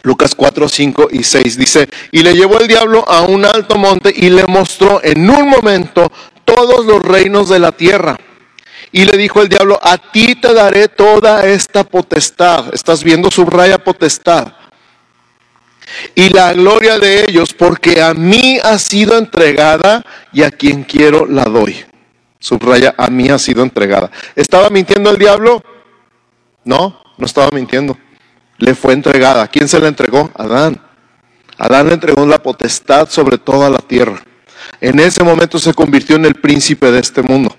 Lucas 0.04 0.34
4, 0.36 0.70
5 0.70 1.08
y 1.12 1.24
6 1.24 1.58
dice, 1.58 1.90
y 2.12 2.22
le 2.24 2.34
llevó 2.34 2.60
el 2.60 2.68
diablo 2.68 3.04
a 3.08 3.22
un 3.24 3.46
alto 3.46 3.78
monte 3.78 4.14
y 4.16 4.30
le 4.30 4.46
mostró 4.46 5.02
en 5.04 5.30
un 5.30 5.50
momento 5.50 6.12
todos 6.46 6.86
los 6.86 7.02
reinos 7.02 7.50
de 7.50 7.60
la 7.60 7.72
tierra. 7.72 8.18
Y 8.92 9.06
le 9.06 9.18
dijo 9.18 9.42
el 9.42 9.50
diablo, 9.50 9.80
a 9.82 9.98
ti 9.98 10.36
te 10.36 10.54
daré 10.54 10.88
toda 10.88 11.46
esta 11.46 11.84
potestad. 11.84 12.74
Estás 12.74 13.04
viendo, 13.04 13.30
subraya 13.30 13.78
potestad. 13.78 14.54
Y 16.16 16.30
la 16.30 16.54
gloria 16.54 16.98
de 16.98 17.26
ellos, 17.26 17.54
porque 17.54 18.02
a 18.02 18.14
mí 18.14 18.60
ha 18.64 18.80
sido 18.80 19.18
entregada 19.18 20.04
y 20.32 20.44
a 20.44 20.52
quien 20.52 20.84
quiero 20.84 21.26
la 21.26 21.44
doy. 21.44 21.86
Subraya, 22.40 22.96
a 22.98 23.10
mí 23.10 23.30
ha 23.30 23.38
sido 23.38 23.64
entregada. 23.64 24.10
¿Estaba 24.36 24.70
mintiendo 24.70 25.12
el 25.12 25.18
diablo? 25.18 25.62
No, 26.64 27.02
no 27.18 27.26
estaba 27.26 27.52
mintiendo 27.52 27.98
le 28.60 28.76
fue 28.76 28.94
entregada. 28.94 29.44
¿A 29.44 29.48
quién 29.48 29.68
se 29.68 29.80
le 29.80 29.88
entregó? 29.88 30.30
Adán. 30.36 30.80
Adán 31.58 31.88
le 31.88 31.94
entregó 31.94 32.26
la 32.26 32.42
potestad 32.42 33.10
sobre 33.10 33.38
toda 33.38 33.70
la 33.70 33.80
tierra. 33.80 34.22
En 34.82 35.00
ese 35.00 35.24
momento 35.24 35.60
se 35.60 35.74
convirtió 35.74 36.16
en 36.16 36.26
el 36.26 36.36
príncipe 36.36 36.92
de 36.92 37.00
este 37.00 37.22
mundo. 37.22 37.56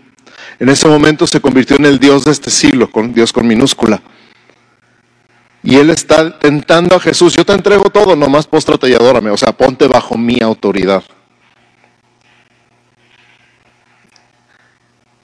En 0.59 0.69
ese 0.69 0.89
momento 0.89 1.27
se 1.27 1.41
convirtió 1.41 1.77
en 1.77 1.87
el 1.87 1.99
Dios 1.99 2.25
de 2.25 2.33
este 2.33 2.51
siglo, 2.51 2.91
con 2.91 3.13
Dios 3.13 3.33
con 3.33 3.47
minúscula. 3.47 4.01
Y 5.63 5.77
él 5.77 5.91
está 5.91 6.39
tentando 6.39 6.97
a 6.97 7.01
Jesús, 7.01 7.35
yo 7.35 7.45
te 7.45 7.53
entrego 7.53 7.91
todo, 7.91 8.17
nomás 8.17 8.47
póstrate 8.47 8.89
y 8.89 8.95
adórame, 8.95 9.31
o 9.31 9.37
sea, 9.37 9.53
ponte 9.53 9.87
bajo 9.89 10.17
mi 10.17 10.41
autoridad. 10.41 11.03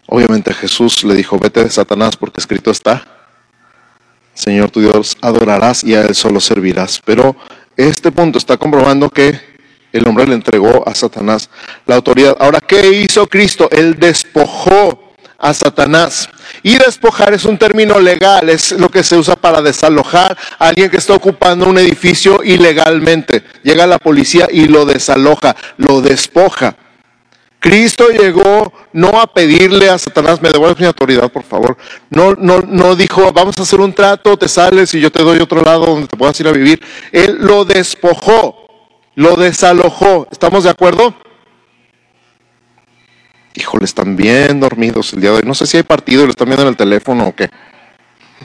Obviamente 0.07 0.53
Jesús 0.53 1.03
le 1.05 1.15
dijo, 1.15 1.39
vete 1.39 1.65
de 1.65 1.71
Satanás 1.71 2.17
porque 2.17 2.41
escrito 2.41 2.71
está, 2.71 3.16
Señor 4.37 4.71
tu 4.71 4.81
Dios 4.81 5.17
adorarás 5.23 5.83
y 5.83 5.95
a 5.95 6.03
Él 6.03 6.15
solo 6.15 6.41
servirás. 6.41 7.01
Pero 7.05 7.35
este 7.77 8.13
punto 8.13 8.39
está 8.39 8.59
comprobando 8.59 9.09
que 9.09 9.41
el 9.93 10.07
hombre 10.07 10.27
le 10.27 10.35
entregó 10.35 10.87
a 10.87 10.95
Satanás 10.95 11.49
la 11.87 11.97
autoridad. 11.97 12.37
Ahora, 12.39 12.61
¿qué 12.61 13.01
hizo 13.01 13.27
Cristo? 13.27 13.69
Él 13.73 13.99
despojó 13.99 15.15
a 15.39 15.55
Satanás. 15.55 16.29
Y 16.63 16.77
despojar 16.77 17.33
es 17.33 17.45
un 17.45 17.59
término 17.59 17.99
legal, 17.99 18.49
es 18.49 18.73
lo 18.73 18.89
que 18.91 19.03
se 19.03 19.17
usa 19.17 19.37
para 19.37 19.63
desalojar 19.63 20.37
a 20.59 20.69
alguien 20.69 20.91
que 20.91 20.99
está 20.99 21.15
ocupando 21.15 21.67
un 21.67 21.79
edificio 21.79 22.43
ilegalmente. 22.45 23.43
Llega 23.63 23.87
la 23.87 23.99
policía 23.99 24.49
y 24.51 24.67
lo 24.67 24.85
desaloja, 24.85 25.57
lo 25.79 26.01
despoja. 26.03 26.77
Cristo 27.67 28.11
llegó 28.11 28.73
no 28.93 29.21
a 29.21 29.27
pedirle 29.27 29.91
a 29.91 29.99
Satanás, 29.99 30.41
me 30.41 30.51
devuelves 30.51 30.79
mi 30.79 30.87
autoridad, 30.87 31.33
por 31.33 31.43
favor. 31.43 31.77
No, 32.11 32.33
no, 32.35 32.61
no 32.61 32.95
dijo, 32.95 33.33
vamos 33.33 33.59
a 33.59 33.63
hacer 33.63 33.81
un 33.81 33.93
trato, 33.93 34.37
te 34.37 34.47
sales 34.47 34.95
y 34.95 35.01
yo 35.01 35.11
te 35.11 35.21
doy 35.21 35.41
otro 35.41 35.61
lado 35.63 35.85
donde 35.87 36.07
te 36.07 36.17
puedas 36.17 36.39
ir 36.39 36.47
a 36.47 36.53
vivir. 36.53 36.81
Él 37.11 37.39
lo 37.41 37.65
despojó, 37.65 38.69
lo 39.17 39.35
desalojó. 39.35 40.29
¿Estamos 40.31 40.63
de 40.63 40.71
acuerdo? 40.71 41.13
Híjole, 43.55 43.85
están 43.85 44.15
bien 44.15 44.61
dormidos 44.61 45.13
el 45.15 45.23
día 45.23 45.31
de 45.31 45.39
hoy. 45.39 45.43
No 45.45 45.55
sé 45.55 45.67
si 45.67 45.77
hay 45.77 45.83
partido 45.83 46.23
lo 46.23 46.31
están 46.31 46.47
viendo 46.47 46.63
en 46.63 46.69
el 46.69 46.77
teléfono 46.77 47.27
o 47.27 47.35
qué. 47.35 47.51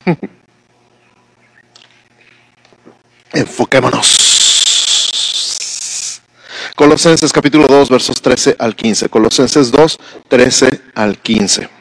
Enfoquémonos. 3.33 4.30
Colosenses 6.81 7.31
capítulo 7.31 7.67
2, 7.67 7.89
versos 7.89 8.19
13 8.23 8.55
al 8.57 8.75
15. 8.75 9.07
Colosenses 9.09 9.71
2, 9.71 9.99
13 10.27 10.81
al 10.95 11.19
15. 11.19 11.80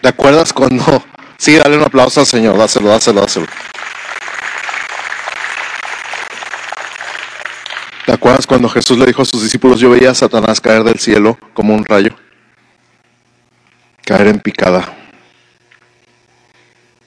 ¿Te 0.00 0.08
acuerdas 0.08 0.52
cuando... 0.52 1.04
Sí, 1.40 1.56
dale 1.56 1.78
un 1.78 1.82
aplauso 1.82 2.20
al 2.20 2.26
Señor, 2.26 2.58
dáselo, 2.58 2.90
dáselo, 2.90 3.22
dáselo. 3.22 3.46
¿Te 8.04 8.12
acuerdas 8.12 8.46
cuando 8.46 8.68
Jesús 8.68 8.98
le 8.98 9.06
dijo 9.06 9.22
a 9.22 9.24
sus 9.24 9.42
discípulos, 9.42 9.80
yo 9.80 9.88
veía 9.88 10.10
a 10.10 10.14
Satanás 10.14 10.60
caer 10.60 10.84
del 10.84 10.98
cielo 10.98 11.38
como 11.54 11.74
un 11.74 11.82
rayo? 11.86 12.14
Caer 14.04 14.26
en 14.26 14.40
picada. 14.40 14.94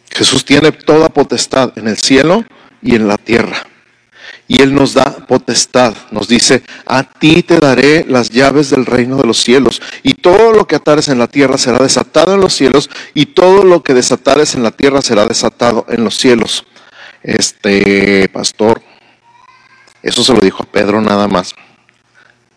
Jesús 0.09 0.43
tiene 0.45 0.71
toda 0.71 1.09
potestad 1.09 1.77
en 1.77 1.87
el 1.87 1.97
cielo 1.97 2.43
y 2.81 2.95
en 2.95 3.07
la 3.07 3.17
tierra. 3.17 3.67
Y 4.47 4.61
Él 4.61 4.73
nos 4.73 4.93
da 4.93 5.25
potestad. 5.27 5.95
Nos 6.11 6.27
dice, 6.27 6.63
a 6.85 7.03
ti 7.03 7.43
te 7.43 7.59
daré 7.59 8.05
las 8.07 8.29
llaves 8.29 8.69
del 8.69 8.85
reino 8.85 9.17
de 9.17 9.25
los 9.25 9.37
cielos. 9.37 9.81
Y 10.03 10.15
todo 10.15 10.51
lo 10.51 10.67
que 10.67 10.75
atares 10.75 11.07
en 11.07 11.19
la 11.19 11.27
tierra 11.27 11.57
será 11.57 11.79
desatado 11.79 12.33
en 12.33 12.41
los 12.41 12.53
cielos. 12.53 12.89
Y 13.13 13.27
todo 13.27 13.63
lo 13.63 13.83
que 13.83 13.93
desatares 13.93 14.55
en 14.55 14.63
la 14.63 14.71
tierra 14.71 15.01
será 15.01 15.25
desatado 15.25 15.85
en 15.89 16.03
los 16.03 16.17
cielos. 16.17 16.65
este 17.23 18.27
pastor, 18.29 18.81
eso 20.01 20.23
se 20.23 20.33
lo 20.33 20.41
dijo 20.41 20.63
a 20.63 20.65
Pedro 20.65 21.01
nada 21.01 21.27
más. 21.27 21.55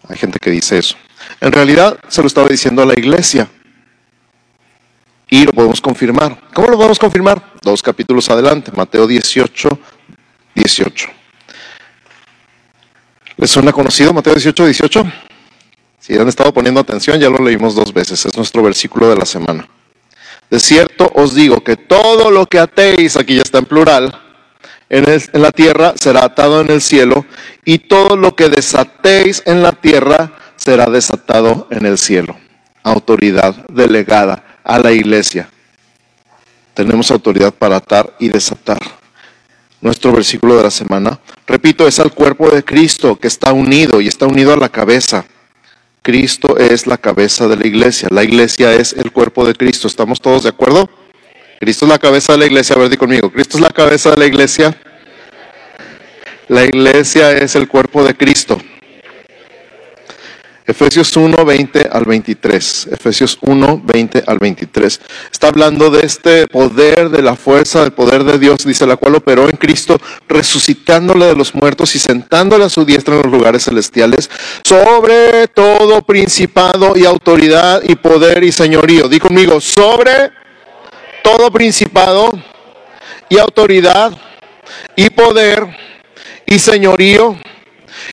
Hay 0.08 0.16
gente 0.16 0.38
que 0.40 0.50
dice 0.50 0.78
eso. 0.78 0.96
En 1.40 1.52
realidad 1.52 1.98
se 2.08 2.20
lo 2.20 2.26
estaba 2.26 2.48
diciendo 2.48 2.82
a 2.82 2.86
la 2.86 2.94
iglesia. 2.94 3.48
Y 5.28 5.44
lo 5.44 5.52
podemos 5.52 5.80
confirmar. 5.80 6.40
¿Cómo 6.54 6.68
lo 6.68 6.76
podemos 6.76 6.98
confirmar? 6.98 7.54
Dos 7.62 7.82
capítulos 7.82 8.28
adelante, 8.30 8.70
Mateo 8.74 9.06
18, 9.06 9.78
18. 10.54 11.15
¿Les 13.46 13.52
suena 13.52 13.72
conocido 13.72 14.12
Mateo 14.12 14.34
18, 14.34 14.64
18? 14.64 15.04
Si 16.00 16.18
han 16.18 16.26
estado 16.26 16.52
poniendo 16.52 16.80
atención, 16.80 17.20
ya 17.20 17.30
lo 17.30 17.38
leímos 17.38 17.76
dos 17.76 17.94
veces. 17.94 18.26
Es 18.26 18.36
nuestro 18.36 18.60
versículo 18.60 19.08
de 19.08 19.14
la 19.14 19.24
semana. 19.24 19.68
De 20.50 20.58
cierto 20.58 21.12
os 21.14 21.32
digo 21.32 21.62
que 21.62 21.76
todo 21.76 22.32
lo 22.32 22.46
que 22.46 22.58
atéis, 22.58 23.16
aquí 23.16 23.36
ya 23.36 23.42
está 23.42 23.58
en 23.58 23.66
plural, 23.66 24.20
en, 24.88 25.04
en, 25.08 25.42
la 25.42 25.52
tierra 25.52 25.94
será 25.94 26.24
atado 26.24 26.60
en 26.60 26.72
el 26.72 26.82
cielo, 26.82 27.24
y 27.64 27.78
todo 27.78 28.16
lo 28.16 28.34
que 28.34 28.48
desatéis 28.48 29.44
en 29.46 29.62
la 29.62 29.70
tierra 29.70 30.32
será 30.56 30.86
desatado 30.86 31.68
en 31.70 31.86
el 31.86 31.98
cielo. 31.98 32.36
Autoridad 32.82 33.54
delegada 33.68 34.58
a 34.64 34.80
la 34.80 34.90
iglesia. 34.90 35.48
Tenemos 36.74 37.12
autoridad 37.12 37.54
para 37.54 37.76
atar 37.76 38.12
y 38.18 38.28
desatar. 38.28 38.95
Nuestro 39.86 40.10
versículo 40.10 40.56
de 40.56 40.64
la 40.64 40.70
semana, 40.72 41.20
repito, 41.46 41.86
es 41.86 42.00
al 42.00 42.12
cuerpo 42.12 42.50
de 42.50 42.64
Cristo 42.64 43.14
que 43.14 43.28
está 43.28 43.52
unido 43.52 44.00
y 44.00 44.08
está 44.08 44.26
unido 44.26 44.52
a 44.52 44.56
la 44.56 44.68
cabeza. 44.68 45.24
Cristo 46.02 46.58
es 46.58 46.88
la 46.88 46.98
cabeza 46.98 47.46
de 47.46 47.54
la 47.54 47.68
iglesia. 47.68 48.08
La 48.10 48.24
iglesia 48.24 48.74
es 48.74 48.94
el 48.94 49.12
cuerpo 49.12 49.46
de 49.46 49.54
Cristo. 49.54 49.86
¿Estamos 49.86 50.20
todos 50.20 50.42
de 50.42 50.48
acuerdo? 50.48 50.90
Cristo 51.60 51.84
es 51.84 51.88
la 51.88 52.00
cabeza 52.00 52.32
de 52.32 52.38
la 52.40 52.46
iglesia. 52.46 52.74
A 52.74 52.80
ver, 52.80 52.88
di 52.88 52.96
conmigo. 52.96 53.30
Cristo 53.30 53.58
es 53.58 53.62
la 53.62 53.70
cabeza 53.70 54.10
de 54.10 54.16
la 54.16 54.26
iglesia. 54.26 54.76
La 56.48 56.64
iglesia 56.64 57.30
es 57.30 57.54
el 57.54 57.68
cuerpo 57.68 58.02
de 58.02 58.16
Cristo. 58.16 58.60
Efesios 60.66 61.16
1, 61.16 61.44
20 61.44 61.88
al 61.92 62.04
23. 62.04 62.88
Efesios 62.90 63.38
1, 63.40 63.82
20 63.84 64.24
al 64.26 64.38
23. 64.38 65.00
Está 65.30 65.48
hablando 65.48 65.90
de 65.90 66.04
este 66.04 66.48
poder, 66.48 67.10
de 67.10 67.22
la 67.22 67.36
fuerza, 67.36 67.82
del 67.82 67.92
poder 67.92 68.24
de 68.24 68.36
Dios, 68.38 68.64
dice 68.64 68.84
la 68.84 68.96
cual 68.96 69.14
operó 69.14 69.48
en 69.48 69.56
Cristo, 69.56 69.96
resucitándole 70.28 71.26
de 71.26 71.36
los 71.36 71.54
muertos 71.54 71.94
y 71.94 72.00
sentándole 72.00 72.64
a 72.64 72.68
su 72.68 72.84
diestra 72.84 73.14
en 73.14 73.22
los 73.22 73.32
lugares 73.32 73.64
celestiales, 73.64 74.28
sobre 74.64 75.46
todo 75.48 76.02
principado 76.02 76.96
y 76.96 77.04
autoridad 77.04 77.82
y 77.84 77.94
poder 77.94 78.42
y 78.42 78.50
señorío. 78.50 79.08
Di 79.08 79.20
conmigo, 79.20 79.60
sobre 79.60 80.32
todo 81.22 81.52
principado 81.52 82.28
y 83.28 83.38
autoridad 83.38 84.12
y 84.96 85.10
poder 85.10 85.64
y 86.44 86.58
señorío 86.58 87.36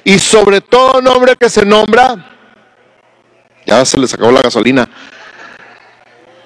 y 0.04 0.20
sobre 0.20 0.62
todo 0.62 1.02
nombre 1.02 1.36
que 1.36 1.50
se 1.50 1.66
nombra 1.66 2.33
se 3.86 3.98
les 3.98 4.14
acabó 4.14 4.32
la 4.32 4.42
gasolina. 4.42 4.88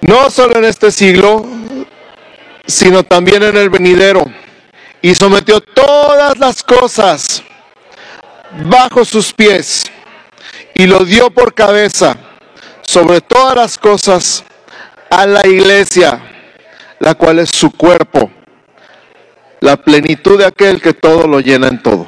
No 0.00 0.30
solo 0.30 0.58
en 0.58 0.64
este 0.64 0.90
siglo, 0.90 1.44
sino 2.66 3.02
también 3.02 3.42
en 3.42 3.56
el 3.56 3.70
venidero. 3.70 4.24
Y 5.00 5.14
sometió 5.14 5.60
todas 5.60 6.38
las 6.38 6.62
cosas 6.62 7.42
bajo 8.64 9.04
sus 9.04 9.32
pies 9.32 9.84
y 10.74 10.86
lo 10.86 11.04
dio 11.04 11.30
por 11.30 11.54
cabeza 11.54 12.16
sobre 12.82 13.20
todas 13.20 13.54
las 13.54 13.78
cosas 13.78 14.44
a 15.10 15.26
la 15.26 15.46
iglesia, 15.46 16.20
la 16.98 17.14
cual 17.14 17.38
es 17.38 17.50
su 17.50 17.70
cuerpo, 17.70 18.30
la 19.60 19.76
plenitud 19.76 20.38
de 20.38 20.46
aquel 20.46 20.80
que 20.80 20.94
todo 20.94 21.26
lo 21.26 21.40
llena 21.40 21.68
en 21.68 21.82
todo. 21.82 22.07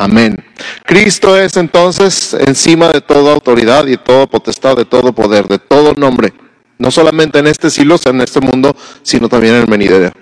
Amén. 0.00 0.44
Cristo 0.84 1.36
es 1.36 1.56
entonces 1.56 2.32
encima 2.32 2.86
de 2.86 3.00
toda 3.00 3.34
autoridad 3.34 3.84
y 3.88 3.96
toda 3.96 4.28
potestad, 4.28 4.76
de 4.76 4.84
todo 4.84 5.12
poder, 5.12 5.48
de 5.48 5.58
todo 5.58 5.92
nombre. 5.94 6.32
No 6.78 6.92
solamente 6.92 7.40
en 7.40 7.48
este 7.48 7.68
siglo, 7.68 7.96
en 8.04 8.20
este 8.20 8.40
mundo, 8.40 8.76
sino 9.02 9.28
también 9.28 9.56
en 9.56 9.62
el 9.62 9.66
venidero. 9.66 10.12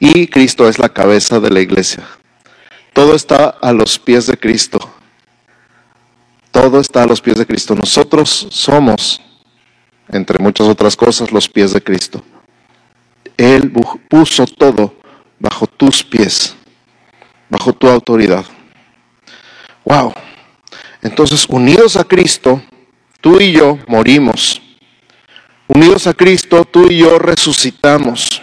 Y 0.00 0.26
Cristo 0.28 0.66
es 0.66 0.78
la 0.78 0.88
cabeza 0.88 1.38
de 1.38 1.50
la 1.50 1.60
iglesia. 1.60 2.02
Todo 2.94 3.14
está 3.14 3.44
a 3.60 3.74
los 3.74 3.98
pies 3.98 4.26
de 4.26 4.38
Cristo. 4.38 4.78
Todo 6.50 6.80
está 6.80 7.02
a 7.02 7.06
los 7.06 7.20
pies 7.20 7.36
de 7.36 7.44
Cristo. 7.44 7.74
Nosotros 7.74 8.46
somos, 8.50 9.20
entre 10.08 10.38
muchas 10.38 10.66
otras 10.66 10.96
cosas, 10.96 11.30
los 11.30 11.46
pies 11.46 11.74
de 11.74 11.82
Cristo. 11.82 12.24
Él 13.36 13.70
puso 14.08 14.46
todo 14.46 14.94
bajo 15.38 15.66
tus 15.66 16.02
pies, 16.02 16.56
bajo 17.50 17.74
tu 17.74 17.86
autoridad. 17.86 18.46
Wow. 19.84 20.12
Entonces, 21.02 21.46
unidos 21.48 21.96
a 21.96 22.04
Cristo, 22.04 22.62
tú 23.20 23.40
y 23.40 23.52
yo 23.52 23.78
morimos. 23.86 24.60
Unidos 25.66 26.06
a 26.06 26.14
Cristo, 26.14 26.64
tú 26.64 26.86
y 26.90 26.98
yo 26.98 27.18
resucitamos. 27.18 28.42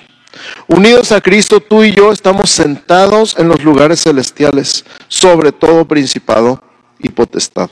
Unidos 0.68 1.12
a 1.12 1.22
Cristo, 1.22 1.60
tú 1.60 1.84
y 1.84 1.92
yo 1.92 2.12
estamos 2.12 2.50
sentados 2.50 3.36
en 3.38 3.48
los 3.48 3.64
lugares 3.64 4.02
celestiales, 4.04 4.86
sobre 5.08 5.52
todo 5.52 5.86
principado 5.86 6.64
y 7.00 7.10
potestad. 7.10 7.70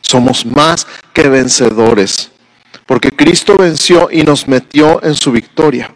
Somos 0.00 0.44
más 0.44 0.86
que 1.12 1.28
vencedores, 1.28 2.30
porque 2.86 3.10
Cristo 3.10 3.56
venció 3.56 4.08
y 4.10 4.22
nos 4.22 4.48
metió 4.48 5.02
en 5.02 5.14
su 5.14 5.30
victoria. 5.30 5.94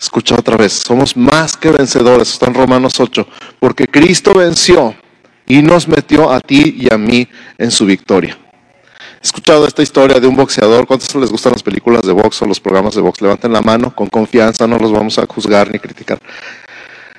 Escucha 0.00 0.36
otra 0.36 0.56
vez, 0.56 0.72
somos 0.72 1.16
más 1.16 1.56
que 1.56 1.70
vencedores, 1.70 2.30
está 2.30 2.46
en 2.46 2.54
Romanos 2.54 2.98
8, 2.98 3.26
porque 3.58 3.86
Cristo 3.86 4.32
venció 4.32 4.94
y 5.50 5.62
nos 5.62 5.88
metió 5.88 6.30
a 6.30 6.38
ti 6.38 6.76
y 6.78 6.94
a 6.94 6.96
mí 6.96 7.26
en 7.58 7.72
su 7.72 7.84
victoria. 7.84 8.38
He 9.20 9.26
escuchado 9.26 9.66
esta 9.66 9.82
historia 9.82 10.20
de 10.20 10.28
un 10.28 10.36
boxeador. 10.36 10.86
¿Cuántos 10.86 11.12
les 11.16 11.28
gustan 11.28 11.50
las 11.50 11.62
películas 11.64 12.02
de 12.02 12.12
box 12.12 12.42
o 12.42 12.46
los 12.46 12.60
programas 12.60 12.94
de 12.94 13.00
box? 13.00 13.20
Levanten 13.20 13.52
la 13.52 13.60
mano 13.60 13.92
con 13.92 14.06
confianza, 14.06 14.68
no 14.68 14.78
los 14.78 14.92
vamos 14.92 15.18
a 15.18 15.26
juzgar 15.26 15.68
ni 15.72 15.80
criticar. 15.80 16.20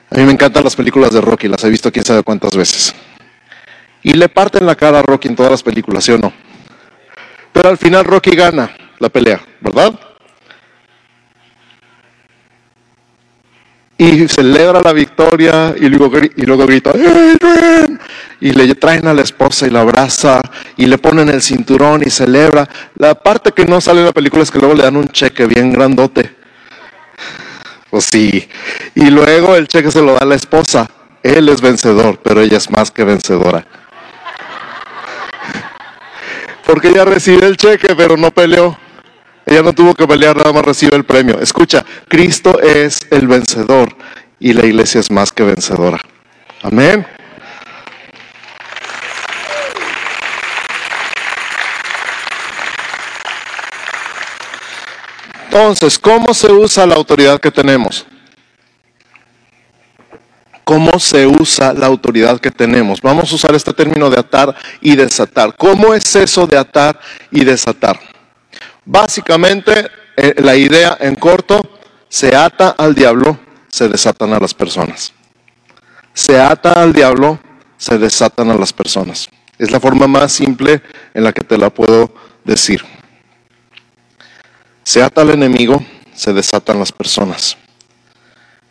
A 0.10 0.16
mí 0.16 0.24
me 0.24 0.32
encantan 0.32 0.64
las 0.64 0.78
películas 0.78 1.12
de 1.12 1.20
Rocky, 1.20 1.50
las 1.50 1.62
he 1.66 1.70
visto 1.70 1.92
quién 1.92 2.06
sabe 2.06 2.24
cuántas 2.24 2.56
veces. 2.56 2.96
Y 4.02 4.14
le 4.14 4.30
parten 4.30 4.66
la 4.66 4.76
cara 4.76 5.00
a 5.00 5.02
Rocky 5.02 5.28
en 5.28 5.36
todas 5.36 5.52
las 5.52 5.62
películas, 5.62 6.06
¿sí 6.06 6.14
o 6.14 6.18
no? 6.18 6.32
Pero 7.52 7.68
al 7.68 7.78
final 7.78 8.06
Rocky 8.06 8.32
gana 8.34 8.74
la 8.98 9.10
pelea, 9.10 9.42
¿verdad? 9.60 10.00
y 14.02 14.28
celebra 14.28 14.82
la 14.82 14.94
victoria 14.94 15.76
y 15.80 15.88
luego, 15.88 16.18
y 16.36 16.42
luego 16.42 16.66
grita, 16.66 16.92
y 18.42 18.52
le 18.54 18.74
traen 18.74 19.08
a 19.08 19.14
la 19.14 19.22
esposa 19.22 19.68
y 19.68 19.70
la 19.70 19.82
abraza 19.82 20.42
y 20.76 20.88
le 20.88 20.98
ponen 20.98 21.30
el 21.30 21.44
cinturón 21.44 22.02
y 22.04 22.10
celebra. 22.10 22.68
La 22.96 23.14
parte 23.14 23.52
que 23.52 23.66
no 23.66 23.80
sale 23.80 24.00
en 24.00 24.08
la 24.08 24.12
película 24.12 24.42
es 24.42 24.50
que 24.50 24.58
luego 24.58 24.74
le 24.74 24.84
dan 24.84 24.98
un 24.98 25.08
cheque 25.10 25.46
bien 25.46 25.72
grandote. 25.72 26.36
Pues 27.92 28.06
sí. 28.06 28.50
Y 28.96 29.12
luego 29.12 29.56
el 29.56 29.68
cheque 29.68 29.92
se 29.92 30.02
lo 30.02 30.14
da 30.14 30.20
a 30.20 30.26
la 30.26 30.36
esposa. 30.36 30.90
Él 31.22 31.50
es 31.50 31.62
vencedor, 31.62 32.20
pero 32.24 32.42
ella 32.42 32.58
es 32.58 32.72
más 32.72 32.90
que 32.90 33.04
vencedora. 33.04 33.64
Porque 36.66 36.90
ella 36.90 37.06
recibe 37.06 37.46
el 37.46 37.58
cheque, 37.58 37.96
pero 37.96 38.18
no 38.18 38.32
peleó. 38.32 38.76
Ella 39.46 39.62
no 39.62 39.74
tuvo 39.74 39.94
que 39.94 40.08
pelear, 40.08 40.36
nada 40.36 40.52
más 40.52 40.66
recibe 40.66 40.96
el 40.96 41.04
premio. 41.04 41.40
Escucha, 41.40 41.86
Cristo 42.08 42.60
es 42.60 43.00
el 43.12 43.28
vencedor 43.28 43.96
y 44.40 44.54
la 44.54 44.66
iglesia 44.66 45.00
es 45.00 45.12
más 45.12 45.32
que 45.32 45.44
vencedora. 45.44 46.00
Amén. 46.64 47.06
Entonces, 55.54 56.00
¿cómo 56.00 56.34
se 56.34 56.50
usa 56.50 56.86
la 56.86 56.96
autoridad 56.96 57.38
que 57.38 57.52
tenemos? 57.52 58.06
¿Cómo 60.64 60.98
se 60.98 61.28
usa 61.28 61.74
la 61.74 61.88
autoridad 61.88 62.40
que 62.40 62.52
tenemos? 62.52 63.02
Vamos 63.02 63.30
a 63.30 63.36
usar 63.36 63.54
este 63.54 63.74
término 63.74 64.10
de 64.10 64.18
atar 64.18 64.56
y 64.80 64.96
desatar. 64.96 65.54
¿Cómo 65.58 65.94
es 65.94 66.16
eso 66.16 66.48
de 66.48 66.58
atar 66.58 66.98
y 67.32 67.44
desatar? 67.44 68.00
Básicamente, 68.86 69.92
eh, 70.16 70.36
la 70.38 70.56
idea 70.56 70.98
en 71.02 71.16
corto, 71.16 71.62
se 72.08 72.34
ata 72.34 72.70
al 72.70 72.96
diablo, 72.96 73.38
se 73.68 73.90
desatan 73.90 74.32
a 74.32 74.40
las 74.40 74.54
personas. 74.54 75.12
Se 76.14 76.40
ata 76.40 76.82
al 76.82 76.94
diablo, 76.94 77.42
se 77.76 77.98
desatan 77.98 78.52
a 78.52 78.56
las 78.56 78.72
personas. 78.72 79.28
Es 79.58 79.70
la 79.70 79.82
forma 79.82 80.08
más 80.08 80.32
simple 80.32 80.82
en 81.14 81.26
la 81.26 81.34
que 81.34 81.42
te 81.42 81.58
la 81.58 81.70
puedo 81.70 82.14
decir. 82.46 82.86
Se 84.92 85.02
ata 85.02 85.22
al 85.22 85.30
enemigo, 85.30 85.82
se 86.14 86.34
desatan 86.34 86.78
las 86.78 86.92
personas. 86.92 87.56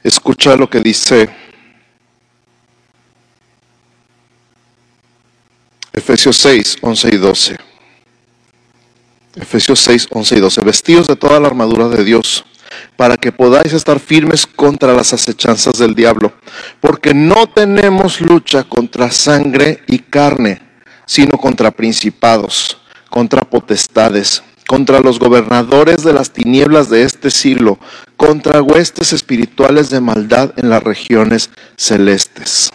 Escucha 0.04 0.54
lo 0.54 0.68
que 0.68 0.80
dice 0.80 1.30
Efesios 5.90 6.37
6, 6.37 6.76
11 6.83 7.09
y 7.11 7.16
12. 7.16 7.56
Efesios 9.37 9.80
6, 9.80 10.09
11 10.11 10.37
y 10.37 10.40
12. 10.40 10.62
Vestidos 10.62 11.06
de 11.06 11.16
toda 11.16 11.40
la 11.40 11.46
armadura 11.46 11.88
de 11.88 12.04
Dios 12.04 12.44
para 12.98 13.16
que 13.16 13.33
podáis 13.33 13.72
estar 13.72 13.98
firmes 13.98 14.46
contra 14.46 14.92
las 14.92 15.14
acechanzas 15.14 15.78
del 15.78 15.94
diablo, 15.94 16.35
porque 16.83 17.14
no 17.14 17.46
tenemos 17.46 18.20
lucha 18.20 18.64
contra 18.64 19.11
sangre 19.11 19.85
y 19.87 20.00
carne, 20.00 20.61
sino 21.06 21.38
contra 21.38 21.70
principados, 21.70 22.76
contra 23.09 23.40
potestades, 23.40 24.42
contra 24.70 25.00
los 25.00 25.18
gobernadores 25.18 26.04
de 26.04 26.12
las 26.12 26.30
tinieblas 26.30 26.88
de 26.88 27.02
este 27.02 27.33
siglo, 27.33 27.80
contra 28.16 28.62
huestes 28.62 29.12
espirituales 29.12 29.90
de 29.90 30.00
maldad 30.00 30.52
en 30.56 30.70
las 30.70 30.80
regiones 30.80 31.50
celestes. 31.76 32.70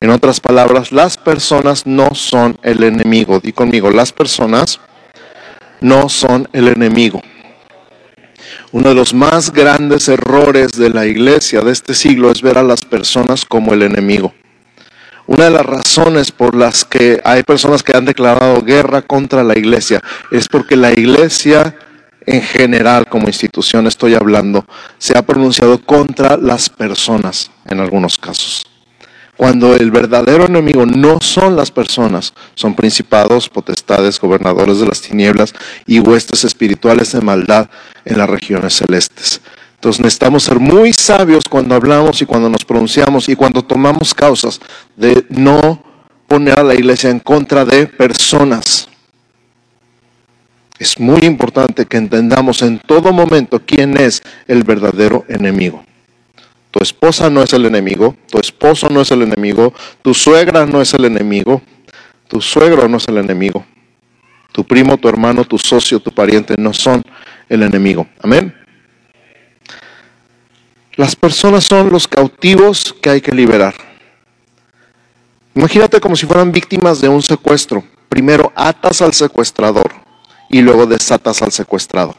En 0.00 0.10
otras 0.10 0.40
palabras, 0.40 0.90
las 0.90 1.16
personas 1.16 1.86
no 1.86 2.16
son 2.16 2.58
el 2.64 2.82
enemigo. 2.82 3.38
Di 3.38 3.52
conmigo, 3.52 3.92
las 3.92 4.10
personas 4.10 4.80
no 5.80 6.08
son 6.08 6.48
el 6.52 6.66
enemigo. 6.66 7.22
Uno 8.72 8.88
de 8.88 8.96
los 8.96 9.14
más 9.14 9.52
grandes 9.52 10.08
errores 10.08 10.72
de 10.72 10.90
la 10.90 11.06
iglesia 11.06 11.60
de 11.60 11.70
este 11.70 11.94
siglo 11.94 12.32
es 12.32 12.42
ver 12.42 12.58
a 12.58 12.64
las 12.64 12.84
personas 12.84 13.44
como 13.44 13.74
el 13.74 13.82
enemigo. 13.82 14.34
Una 15.26 15.44
de 15.44 15.50
las 15.50 15.66
razones 15.66 16.30
por 16.30 16.54
las 16.54 16.84
que 16.84 17.20
hay 17.24 17.42
personas 17.42 17.82
que 17.82 17.96
han 17.96 18.04
declarado 18.04 18.62
guerra 18.62 19.02
contra 19.02 19.42
la 19.42 19.58
iglesia 19.58 20.02
es 20.30 20.48
porque 20.48 20.76
la 20.76 20.92
iglesia 20.92 21.76
en 22.24 22.42
general, 22.42 23.08
como 23.08 23.28
institución 23.28 23.86
estoy 23.86 24.14
hablando, 24.14 24.64
se 24.98 25.16
ha 25.16 25.22
pronunciado 25.22 25.80
contra 25.80 26.36
las 26.36 26.68
personas 26.68 27.50
en 27.66 27.80
algunos 27.80 28.18
casos 28.18 28.66
cuando 29.36 29.74
el 29.74 29.90
verdadero 29.90 30.46
enemigo 30.46 30.86
no 30.86 31.20
son 31.20 31.56
las 31.56 31.70
personas, 31.70 32.32
son 32.54 32.74
principados, 32.74 33.48
potestades, 33.48 34.18
gobernadores 34.18 34.80
de 34.80 34.86
las 34.86 35.02
tinieblas 35.02 35.52
y 35.86 36.00
huestes 36.00 36.44
espirituales 36.44 37.12
de 37.12 37.20
maldad 37.20 37.68
en 38.04 38.18
las 38.18 38.30
regiones 38.30 38.74
celestes. 38.74 39.40
Entonces 39.76 40.00
necesitamos 40.00 40.42
ser 40.42 40.58
muy 40.58 40.92
sabios 40.92 41.48
cuando 41.48 41.74
hablamos 41.74 42.20
y 42.20 42.26
cuando 42.26 42.48
nos 42.48 42.64
pronunciamos 42.64 43.28
y 43.28 43.36
cuando 43.36 43.62
tomamos 43.62 44.14
causas 44.14 44.58
de 44.96 45.24
no 45.28 45.82
poner 46.26 46.58
a 46.58 46.62
la 46.62 46.74
iglesia 46.74 47.10
en 47.10 47.20
contra 47.20 47.64
de 47.64 47.86
personas. 47.86 48.88
Es 50.78 50.98
muy 50.98 51.20
importante 51.24 51.86
que 51.86 51.98
entendamos 51.98 52.62
en 52.62 52.78
todo 52.78 53.12
momento 53.12 53.62
quién 53.64 53.96
es 53.96 54.22
el 54.46 54.62
verdadero 54.62 55.24
enemigo. 55.28 55.84
Tu 56.70 56.82
esposa 56.82 57.30
no 57.30 57.42
es 57.42 57.52
el 57.52 57.64
enemigo, 57.64 58.16
tu 58.30 58.38
esposo 58.38 58.88
no 58.90 59.00
es 59.02 59.10
el 59.10 59.22
enemigo, 59.22 59.72
tu 60.02 60.12
suegra 60.12 60.66
no 60.66 60.82
es 60.82 60.92
el 60.94 61.04
enemigo, 61.04 61.62
tu 62.28 62.40
suegro 62.40 62.88
no 62.88 62.96
es 62.96 63.08
el 63.08 63.18
enemigo, 63.18 63.64
tu 64.52 64.64
primo, 64.64 64.96
tu 64.98 65.08
hermano, 65.08 65.44
tu 65.44 65.58
socio, 65.58 66.00
tu 66.00 66.10
pariente 66.10 66.54
no 66.58 66.72
son 66.72 67.02
el 67.48 67.62
enemigo. 67.62 68.06
Amén. 68.22 68.65
Las 70.96 71.14
personas 71.14 71.64
son 71.64 71.90
los 71.90 72.08
cautivos 72.08 72.94
que 73.02 73.10
hay 73.10 73.20
que 73.20 73.32
liberar. 73.32 73.74
Imagínate 75.54 76.00
como 76.00 76.16
si 76.16 76.26
fueran 76.26 76.52
víctimas 76.52 77.00
de 77.00 77.08
un 77.08 77.22
secuestro. 77.22 77.84
Primero 78.08 78.50
atas 78.54 79.02
al 79.02 79.12
secuestrador 79.12 79.92
y 80.48 80.62
luego 80.62 80.86
desatas 80.86 81.42
al 81.42 81.52
secuestrado. 81.52 82.16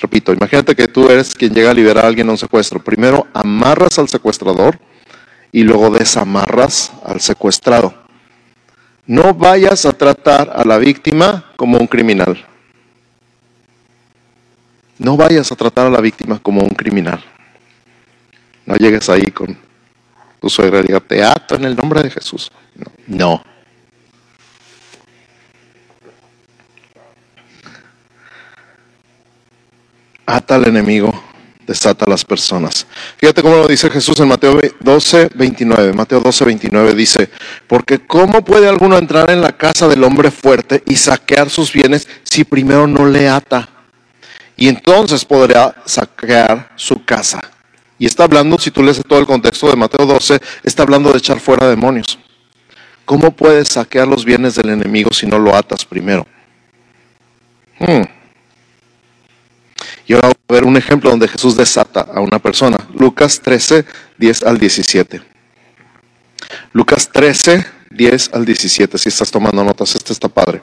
Repito, 0.00 0.32
imagínate 0.32 0.76
que 0.76 0.86
tú 0.86 1.08
eres 1.08 1.34
quien 1.34 1.52
llega 1.52 1.70
a 1.70 1.74
liberar 1.74 2.04
a 2.04 2.08
alguien 2.08 2.28
a 2.28 2.32
un 2.32 2.38
secuestro. 2.38 2.82
Primero 2.82 3.26
amarras 3.32 3.98
al 3.98 4.08
secuestrador 4.08 4.78
y 5.50 5.62
luego 5.62 5.90
desamarras 5.90 6.92
al 7.04 7.20
secuestrado. 7.20 7.94
No 9.06 9.34
vayas 9.34 9.86
a 9.86 9.92
tratar 9.92 10.52
a 10.54 10.64
la 10.64 10.78
víctima 10.78 11.52
como 11.56 11.78
un 11.78 11.86
criminal. 11.86 12.44
No 15.04 15.18
vayas 15.18 15.52
a 15.52 15.54
tratar 15.54 15.86
a 15.86 15.90
la 15.90 16.00
víctima 16.00 16.38
como 16.38 16.62
un 16.62 16.70
criminal. 16.70 17.22
No 18.64 18.74
llegues 18.76 19.10
ahí 19.10 19.26
con 19.26 19.54
tu 20.40 20.48
suegra 20.48 20.80
y 20.80 20.84
diga, 20.84 21.00
te 21.00 21.22
ato 21.22 21.56
en 21.56 21.66
el 21.66 21.76
nombre 21.76 22.02
de 22.02 22.08
Jesús. 22.08 22.50
no. 23.06 23.42
ata 30.24 30.54
al 30.54 30.66
enemigo, 30.66 31.12
desata 31.66 32.06
a 32.06 32.08
las 32.08 32.24
personas. 32.24 32.86
Fíjate 33.18 33.42
cómo 33.42 33.56
lo 33.56 33.68
dice 33.68 33.90
Jesús 33.90 34.18
en 34.20 34.28
Mateo 34.28 34.58
12, 34.80 35.32
29. 35.34 35.92
Mateo 35.92 36.20
12, 36.20 36.46
29 36.46 36.94
dice, 36.94 37.28
porque 37.66 37.98
¿cómo 37.98 38.42
puede 38.42 38.66
alguno 38.66 38.96
entrar 38.96 39.30
en 39.30 39.42
la 39.42 39.52
casa 39.52 39.86
del 39.86 40.02
hombre 40.02 40.30
fuerte 40.30 40.82
y 40.86 40.96
saquear 40.96 41.50
sus 41.50 41.74
bienes 41.74 42.08
si 42.22 42.44
primero 42.44 42.86
no 42.86 43.04
le 43.04 43.28
ata? 43.28 43.73
Y 44.56 44.68
entonces 44.68 45.24
podrá 45.24 45.74
saquear 45.84 46.70
su 46.76 47.04
casa. 47.04 47.40
Y 47.98 48.06
está 48.06 48.24
hablando, 48.24 48.58
si 48.58 48.70
tú 48.70 48.82
lees 48.82 49.00
todo 49.06 49.18
el 49.18 49.26
contexto 49.26 49.68
de 49.68 49.76
Mateo 49.76 50.06
12, 50.06 50.40
está 50.62 50.82
hablando 50.82 51.10
de 51.10 51.18
echar 51.18 51.40
fuera 51.40 51.68
demonios. 51.68 52.18
¿Cómo 53.04 53.30
puedes 53.32 53.68
saquear 53.68 54.08
los 54.08 54.24
bienes 54.24 54.54
del 54.54 54.70
enemigo 54.70 55.12
si 55.12 55.26
no 55.26 55.38
lo 55.38 55.54
atas 55.54 55.84
primero? 55.84 56.26
Hmm. 57.78 58.02
Y 60.06 60.12
ahora 60.12 60.28
vamos 60.28 60.38
a 60.48 60.52
ver 60.52 60.64
un 60.64 60.76
ejemplo 60.76 61.10
donde 61.10 61.28
Jesús 61.28 61.56
desata 61.56 62.00
a 62.00 62.20
una 62.20 62.38
persona. 62.38 62.76
Lucas 62.94 63.40
13, 63.40 63.84
10 64.18 64.42
al 64.42 64.58
17. 64.58 65.22
Lucas 66.72 67.10
13, 67.10 67.66
10 67.90 68.30
al 68.34 68.44
17. 68.44 68.98
Si 68.98 69.08
estás 69.08 69.30
tomando 69.30 69.64
notas, 69.64 69.94
este 69.94 70.12
está 70.12 70.28
padre. 70.28 70.62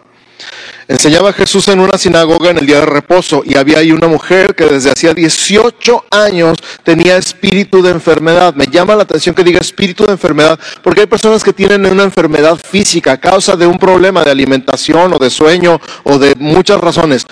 Enseñaba 0.87 1.31
Jesús 1.31 1.67
en 1.69 1.79
una 1.79 1.97
sinagoga 1.97 2.49
en 2.49 2.57
el 2.57 2.65
día 2.65 2.81
de 2.81 2.85
reposo 2.85 3.43
y 3.45 3.55
había 3.55 3.77
ahí 3.77 3.91
una 3.91 4.07
mujer 4.07 4.55
que 4.55 4.65
desde 4.65 4.91
hacía 4.91 5.13
18 5.13 6.05
años 6.11 6.57
tenía 6.83 7.17
espíritu 7.17 7.81
de 7.81 7.91
enfermedad. 7.91 8.53
Me 8.55 8.67
llama 8.67 8.95
la 8.95 9.03
atención 9.03 9.33
que 9.33 9.43
diga 9.43 9.59
espíritu 9.59 10.05
de 10.05 10.11
enfermedad 10.11 10.59
porque 10.83 11.01
hay 11.01 11.07
personas 11.07 11.43
que 11.43 11.53
tienen 11.53 11.85
una 11.85 12.03
enfermedad 12.03 12.57
física 12.57 13.13
a 13.13 13.17
causa 13.19 13.55
de 13.55 13.67
un 13.67 13.77
problema 13.77 14.23
de 14.23 14.31
alimentación 14.31 15.13
o 15.13 15.17
de 15.17 15.29
sueño 15.29 15.79
o 16.03 16.19
de 16.19 16.35
muchas 16.35 16.81
razones. 16.81 17.25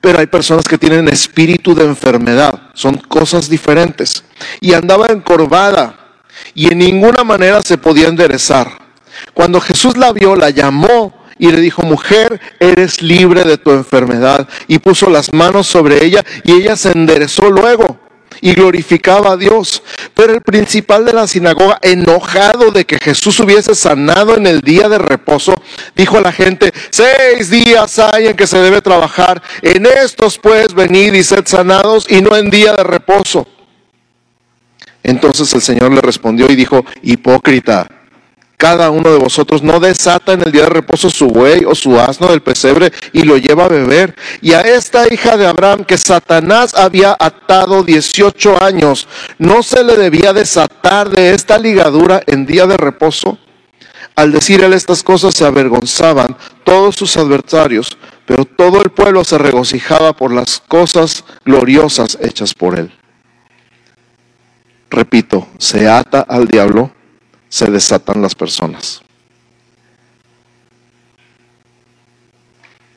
Pero 0.00 0.18
hay 0.18 0.26
personas 0.26 0.64
que 0.64 0.78
tienen 0.78 1.06
espíritu 1.08 1.74
de 1.74 1.84
enfermedad, 1.84 2.70
son 2.74 2.96
cosas 2.96 3.48
diferentes. 3.48 4.24
Y 4.60 4.72
andaba 4.72 5.08
encorvada 5.08 6.16
y 6.54 6.72
en 6.72 6.78
ninguna 6.78 7.24
manera 7.24 7.62
se 7.62 7.78
podía 7.78 8.08
enderezar. 8.08 8.82
Cuando 9.34 9.60
Jesús 9.60 9.96
la 9.96 10.12
vio, 10.12 10.34
la 10.34 10.50
llamó 10.50 11.21
y 11.42 11.50
le 11.50 11.60
dijo, 11.60 11.82
mujer, 11.82 12.40
eres 12.60 13.02
libre 13.02 13.42
de 13.42 13.58
tu 13.58 13.72
enfermedad. 13.72 14.48
Y 14.68 14.78
puso 14.78 15.10
las 15.10 15.32
manos 15.32 15.66
sobre 15.66 16.04
ella 16.04 16.24
y 16.44 16.52
ella 16.52 16.76
se 16.76 16.92
enderezó 16.92 17.50
luego 17.50 17.98
y 18.40 18.54
glorificaba 18.54 19.32
a 19.32 19.36
Dios. 19.36 19.82
Pero 20.14 20.34
el 20.34 20.40
principal 20.40 21.04
de 21.04 21.14
la 21.14 21.26
sinagoga, 21.26 21.80
enojado 21.82 22.70
de 22.70 22.84
que 22.84 22.96
Jesús 23.00 23.40
hubiese 23.40 23.74
sanado 23.74 24.36
en 24.36 24.46
el 24.46 24.60
día 24.60 24.88
de 24.88 24.98
reposo, 24.98 25.60
dijo 25.96 26.18
a 26.18 26.20
la 26.20 26.30
gente, 26.30 26.72
seis 26.90 27.50
días 27.50 27.98
hay 27.98 28.28
en 28.28 28.36
que 28.36 28.46
se 28.46 28.58
debe 28.58 28.80
trabajar, 28.80 29.42
en 29.62 29.84
estos 29.84 30.38
pues 30.38 30.72
venid 30.72 31.12
y 31.12 31.24
sed 31.24 31.42
sanados 31.44 32.06
y 32.08 32.20
no 32.20 32.36
en 32.36 32.50
día 32.50 32.72
de 32.74 32.84
reposo. 32.84 33.48
Entonces 35.02 35.52
el 35.54 35.60
Señor 35.60 35.92
le 35.92 36.02
respondió 36.02 36.46
y 36.48 36.54
dijo, 36.54 36.84
hipócrita 37.02 38.01
cada 38.62 38.90
uno 38.90 39.10
de 39.10 39.18
vosotros 39.18 39.60
no 39.64 39.80
desata 39.80 40.34
en 40.34 40.42
el 40.46 40.52
día 40.52 40.62
de 40.62 40.68
reposo 40.68 41.10
su 41.10 41.26
buey 41.26 41.64
o 41.64 41.74
su 41.74 41.98
asno 41.98 42.28
del 42.28 42.42
pesebre 42.42 42.92
y 43.12 43.24
lo 43.24 43.36
lleva 43.36 43.64
a 43.64 43.68
beber. 43.68 44.14
Y 44.40 44.52
a 44.52 44.60
esta 44.60 45.12
hija 45.12 45.36
de 45.36 45.48
Abraham 45.48 45.84
que 45.84 45.98
Satanás 45.98 46.72
había 46.76 47.16
atado 47.18 47.82
18 47.82 48.62
años, 48.62 49.08
¿no 49.38 49.64
se 49.64 49.82
le 49.82 49.96
debía 49.96 50.32
desatar 50.32 51.10
de 51.10 51.34
esta 51.34 51.58
ligadura 51.58 52.22
en 52.24 52.46
día 52.46 52.68
de 52.68 52.76
reposo? 52.76 53.36
Al 54.14 54.30
decir 54.30 54.62
él 54.62 54.74
estas 54.74 55.02
cosas 55.02 55.34
se 55.34 55.44
avergonzaban 55.44 56.36
todos 56.62 56.94
sus 56.94 57.16
adversarios, 57.16 57.98
pero 58.26 58.44
todo 58.44 58.80
el 58.80 58.90
pueblo 58.90 59.24
se 59.24 59.38
regocijaba 59.38 60.12
por 60.12 60.32
las 60.32 60.62
cosas 60.68 61.24
gloriosas 61.44 62.16
hechas 62.20 62.54
por 62.54 62.78
él. 62.78 62.92
Repito, 64.88 65.48
se 65.58 65.88
ata 65.88 66.20
al 66.20 66.46
diablo 66.46 66.92
se 67.52 67.70
desatan 67.70 68.22
las 68.22 68.34
personas. 68.34 69.02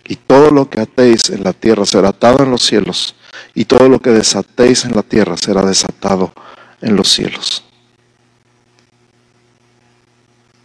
Y 0.05 0.15
todo 0.15 0.49
lo 0.49 0.69
que 0.69 0.79
atéis 0.79 1.29
en 1.29 1.43
la 1.43 1.51
tierra 1.51 1.85
será 1.85 2.09
atado 2.09 2.41
en 2.41 2.51
los 2.51 2.63
cielos, 2.63 3.15
y 3.53 3.65
todo 3.65 3.89
lo 3.89 3.99
que 3.99 4.11
desatéis 4.11 4.85
en 4.85 4.95
la 4.95 5.03
tierra 5.03 5.35
será 5.35 5.61
desatado 5.61 6.33
en 6.79 6.95
los 6.95 7.09
cielos. 7.09 7.65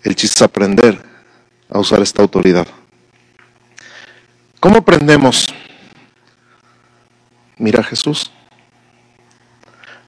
El 0.04 0.14
chiste 0.14 0.36
es 0.36 0.42
aprender 0.42 1.04
a 1.68 1.80
usar 1.80 2.00
esta 2.00 2.22
autoridad. 2.22 2.68
¿Cómo 4.60 4.76
aprendemos? 4.76 5.52
Mira 7.58 7.82
Jesús. 7.82 8.30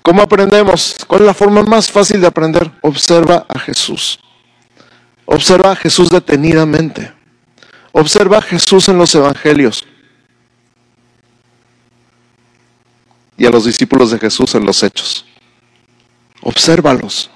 ¿Cómo 0.03 0.23
aprendemos? 0.23 0.97
¿Cuál 1.07 1.23
es 1.23 1.27
la 1.27 1.35
forma 1.35 1.63
más 1.63 1.91
fácil 1.91 2.21
de 2.21 2.27
aprender? 2.27 2.71
Observa 2.81 3.47
a 3.49 3.59
Jesús. 3.59 4.19
Observa 5.25 5.73
a 5.73 5.77
Jesús 5.77 6.11
detenidamente. 6.11 7.13
Observa 7.93 8.39
a 8.39 8.43
Jesús 8.43 8.89
en 8.89 8.99
los 8.99 9.15
evangelios. 9.15 9.85
y 13.43 13.47
a 13.47 13.51
los 13.51 13.65
discípulos 13.65 14.13
de 14.13 14.21
Jesús 14.21 14.55
en 14.55 14.65
los 14.65 14.85
hechos. 14.85 15.25
Obsérvalos. 16.43 17.29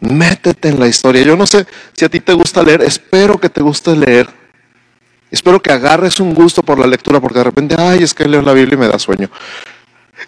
Métete 0.00 0.70
en 0.70 0.80
la 0.80 0.88
historia. 0.88 1.20
Yo 1.22 1.36
no 1.36 1.46
sé 1.46 1.66
si 1.92 2.06
a 2.06 2.08
ti 2.08 2.20
te 2.20 2.32
gusta 2.32 2.62
leer, 2.62 2.80
espero 2.80 3.38
que 3.38 3.50
te 3.50 3.60
guste 3.60 3.94
leer. 3.94 4.28
Espero 5.30 5.60
que 5.60 5.70
agarres 5.70 6.20
un 6.20 6.34
gusto 6.34 6.62
por 6.62 6.78
la 6.78 6.86
lectura, 6.86 7.20
porque 7.20 7.38
de 7.38 7.44
repente, 7.44 7.76
ay, 7.78 8.02
es 8.02 8.14
que 8.14 8.26
leo 8.26 8.40
la 8.40 8.54
Biblia 8.54 8.76
y 8.76 8.78
me 8.78 8.88
da 8.88 8.98
sueño. 8.98 9.30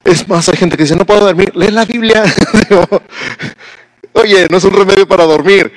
Es 0.05 0.29
más, 0.29 0.49
hay 0.49 0.57
gente 0.57 0.77
que 0.77 0.83
dice, 0.83 0.97
no 0.97 1.07
puedo 1.07 1.21
dormir, 1.21 1.53
lee 1.55 1.71
la 1.71 1.85
Biblia. 1.85 2.25
Oye, 4.15 4.47
no 4.51 4.57
es 4.57 4.65
un 4.65 4.73
remedio 4.73 5.07
para 5.07 5.25
dormir. 5.25 5.73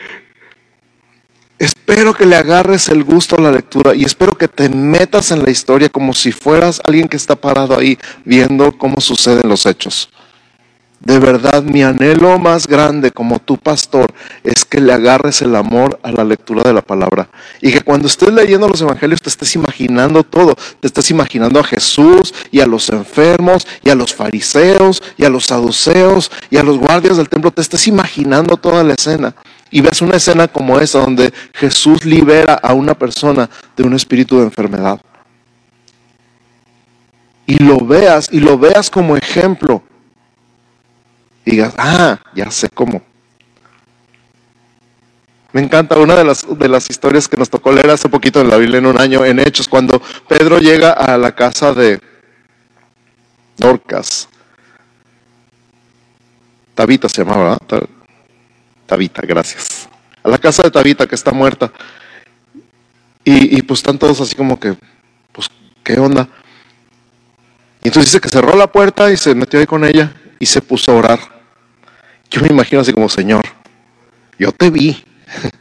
Espero 1.58 2.14
que 2.14 2.26
le 2.26 2.36
agarres 2.36 2.90
el 2.90 3.04
gusto 3.04 3.38
a 3.38 3.42
la 3.42 3.52
lectura 3.52 3.96
y 3.96 4.04
espero 4.04 4.38
que 4.38 4.50
te 4.50 4.68
metas 4.68 5.32
en 5.32 5.44
la 5.44 5.52
historia 5.52 5.88
como 5.88 6.14
si 6.14 6.34
fueras 6.34 6.82
alguien 6.84 7.08
que 7.08 7.16
está 7.16 7.36
parado 7.36 7.78
ahí 7.78 7.98
viendo 8.26 8.78
cómo 8.78 9.00
suceden 9.00 9.48
los 9.48 9.66
hechos. 9.66 10.10
De 11.06 11.20
verdad, 11.20 11.62
mi 11.62 11.84
anhelo 11.84 12.40
más 12.40 12.66
grande 12.66 13.12
como 13.12 13.38
tu 13.38 13.58
pastor 13.58 14.12
es 14.44 14.66
que 14.66 14.82
le 14.82 14.92
agarres 14.92 15.44
el 15.44 15.56
amor 15.56 16.00
a 16.02 16.12
la 16.12 16.24
lectura 16.24 16.64
de 16.64 16.74
la 16.74 16.82
palabra. 16.82 17.30
Y 17.62 17.72
que 17.72 17.82
cuando 17.82 18.08
estés 18.08 18.34
leyendo 18.34 18.68
los 18.68 18.82
evangelios 18.82 19.22
te 19.22 19.30
estés 19.30 19.56
imaginando 19.56 20.24
todo. 20.24 20.56
Te 20.80 20.88
estés 20.88 21.12
imaginando 21.12 21.60
a 21.60 21.64
Jesús 21.64 22.34
y 22.50 22.60
a 22.60 22.66
los 22.66 22.90
enfermos 22.90 23.68
y 23.84 23.92
a 23.92 23.96
los 23.96 24.16
fariseos 24.16 25.04
y 25.16 25.26
a 25.26 25.30
los 25.30 25.46
saduceos 25.46 26.32
y 26.50 26.58
a 26.58 26.64
los 26.64 26.80
guardias 26.80 27.18
del 27.18 27.30
templo. 27.30 27.52
Te 27.52 27.62
estés 27.62 27.88
imaginando 27.88 28.58
toda 28.58 28.84
la 28.84 28.96
escena. 28.96 29.36
Y 29.70 29.82
veas 29.82 30.02
una 30.02 30.18
escena 30.18 30.48
como 30.48 30.80
esa 30.80 31.02
donde 31.02 31.32
Jesús 31.54 32.04
libera 32.04 32.56
a 32.56 32.74
una 32.74 32.96
persona 32.96 33.48
de 33.78 33.84
un 33.84 33.94
espíritu 33.94 34.38
de 34.40 34.46
enfermedad. 34.46 35.00
Y 37.46 37.60
lo 37.60 37.78
veas 37.78 38.28
y 38.32 38.40
lo 38.40 38.58
veas 38.58 38.90
como 38.90 39.16
ejemplo 39.16 39.84
digas, 41.52 41.74
ah, 41.78 42.20
ya 42.34 42.50
sé 42.52 42.70
cómo. 42.70 43.02
Me 45.56 45.62
encanta 45.62 45.98
una 45.98 46.16
de 46.16 46.26
las, 46.26 46.46
de 46.58 46.68
las 46.68 46.90
historias 46.90 47.30
que 47.30 47.38
nos 47.38 47.50
tocó 47.50 47.72
leer 47.72 47.90
hace 47.90 48.10
poquito 48.10 48.42
en 48.42 48.50
la 48.50 48.58
Biblia 48.58 48.80
en 48.80 48.88
un 48.88 49.00
año, 49.00 49.24
en 49.24 49.40
Hechos, 49.40 49.70
cuando 49.70 50.02
Pedro 50.28 50.60
llega 50.60 50.92
a 50.92 51.18
la 51.18 51.34
casa 51.34 51.74
de 51.74 52.02
Dorcas. 53.56 54.28
Tabita 56.74 57.08
se 57.08 57.24
llamaba, 57.24 57.58
¿verdad? 57.70 57.88
Tabita, 58.86 59.22
gracias. 59.22 59.88
A 60.24 60.30
la 60.30 60.38
casa 60.38 60.64
de 60.64 60.72
Tabita 60.72 61.08
que 61.08 61.16
está 61.16 61.32
muerta. 61.32 61.72
Y, 63.24 63.58
y 63.58 63.62
pues 63.62 63.80
están 63.80 63.98
todos 63.98 64.20
así 64.20 64.36
como 64.36 64.60
que, 64.60 64.76
pues, 65.32 65.48
¿qué 65.84 65.98
onda? 65.98 66.28
Y 67.82 67.88
entonces 67.88 68.12
dice 68.12 68.20
que 68.20 68.28
cerró 68.28 68.58
la 68.58 68.68
puerta 68.68 69.10
y 69.10 69.16
se 69.16 69.34
metió 69.34 69.58
ahí 69.58 69.66
con 69.66 69.86
ella 69.86 70.14
y 70.38 70.46
se 70.46 70.62
puso 70.62 70.92
a 70.92 70.96
orar. 70.96 71.35
Yo 72.30 72.42
me 72.42 72.48
imagino 72.50 72.82
así 72.82 72.92
como, 72.92 73.10
Señor, 73.10 73.46
yo 74.38 74.52
te 74.52 74.70
vi, 74.70 75.04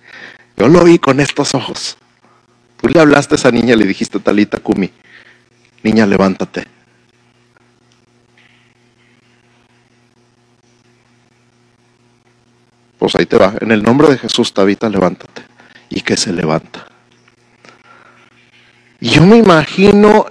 yo 0.56 0.68
lo 0.68 0.84
vi 0.84 0.98
con 0.98 1.20
estos 1.20 1.54
ojos. 1.54 1.96
Tú 2.80 2.88
le 2.88 3.00
hablaste 3.00 3.34
a 3.34 3.36
esa 3.36 3.50
niña, 3.50 3.76
le 3.76 3.86
dijiste, 3.86 4.18
Talita 4.18 4.58
Kumi, 4.58 4.90
niña, 5.82 6.06
levántate. 6.06 6.66
Pues 12.98 13.14
ahí 13.16 13.26
te 13.26 13.36
va, 13.36 13.54
en 13.60 13.70
el 13.70 13.82
nombre 13.82 14.08
de 14.08 14.18
Jesús, 14.18 14.54
Tabita, 14.54 14.88
levántate. 14.88 15.42
Y 15.90 16.00
que 16.00 16.16
se 16.16 16.32
levanta. 16.32 16.86
Y 18.98 19.10
yo 19.10 19.26
me 19.26 19.36
imagino 19.36 20.26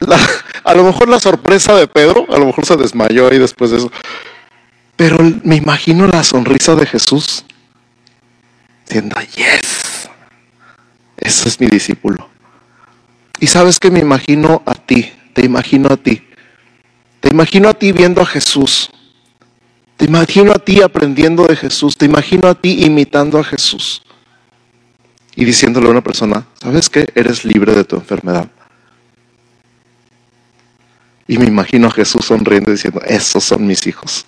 a 0.64 0.74
lo 0.74 0.84
mejor 0.84 1.08
la 1.08 1.18
sorpresa 1.18 1.74
de 1.74 1.86
Pedro, 1.86 2.26
a 2.30 2.38
lo 2.38 2.46
mejor 2.46 2.66
se 2.66 2.76
desmayó 2.76 3.30
ahí 3.30 3.38
después 3.38 3.70
de 3.70 3.78
eso. 3.78 3.90
Pero 4.96 5.18
me 5.44 5.56
imagino 5.56 6.06
la 6.06 6.24
sonrisa 6.24 6.74
de 6.74 6.86
Jesús 6.86 7.44
diciendo, 8.86 9.16
yes, 9.36 10.08
ese 11.18 11.48
es 11.48 11.60
mi 11.60 11.66
discípulo. 11.66 12.28
Y 13.38 13.46
sabes 13.46 13.78
que 13.78 13.90
me 13.90 14.00
imagino 14.00 14.62
a 14.64 14.74
ti, 14.74 15.12
te 15.34 15.44
imagino 15.44 15.92
a 15.92 15.96
ti. 15.96 16.22
Te 17.20 17.28
imagino 17.28 17.68
a 17.68 17.74
ti 17.74 17.92
viendo 17.92 18.22
a 18.22 18.26
Jesús. 18.26 18.90
Te 19.96 20.06
imagino 20.06 20.52
a 20.52 20.58
ti 20.58 20.80
aprendiendo 20.80 21.44
de 21.44 21.56
Jesús. 21.56 21.96
Te 21.96 22.06
imagino 22.06 22.48
a 22.48 22.54
ti 22.54 22.84
imitando 22.84 23.38
a 23.38 23.44
Jesús. 23.44 24.02
Y 25.34 25.44
diciéndole 25.44 25.88
a 25.88 25.90
una 25.90 26.02
persona, 26.02 26.46
¿sabes 26.62 26.88
qué? 26.88 27.10
Eres 27.14 27.44
libre 27.44 27.74
de 27.74 27.84
tu 27.84 27.96
enfermedad. 27.96 28.48
Y 31.28 31.36
me 31.36 31.46
imagino 31.46 31.88
a 31.88 31.90
Jesús 31.90 32.24
sonriendo 32.24 32.70
diciendo, 32.70 33.02
esos 33.04 33.44
son 33.44 33.66
mis 33.66 33.86
hijos. 33.86 34.24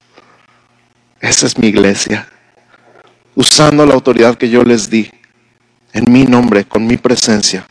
Esa 1.20 1.46
es 1.46 1.58
mi 1.58 1.68
iglesia. 1.68 2.28
Usando 3.34 3.86
la 3.86 3.94
autoridad 3.94 4.36
que 4.36 4.48
yo 4.48 4.62
les 4.62 4.90
di 4.90 5.10
en 5.92 6.12
mi 6.12 6.24
nombre, 6.24 6.64
con 6.64 6.86
mi 6.86 6.96
presencia. 6.96 7.66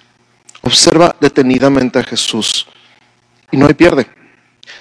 Observa 0.62 1.16
detenidamente 1.20 2.00
a 2.00 2.04
Jesús 2.04 2.68
y 3.52 3.58
no 3.58 3.68
hay 3.68 3.74
pierde. 3.74 4.08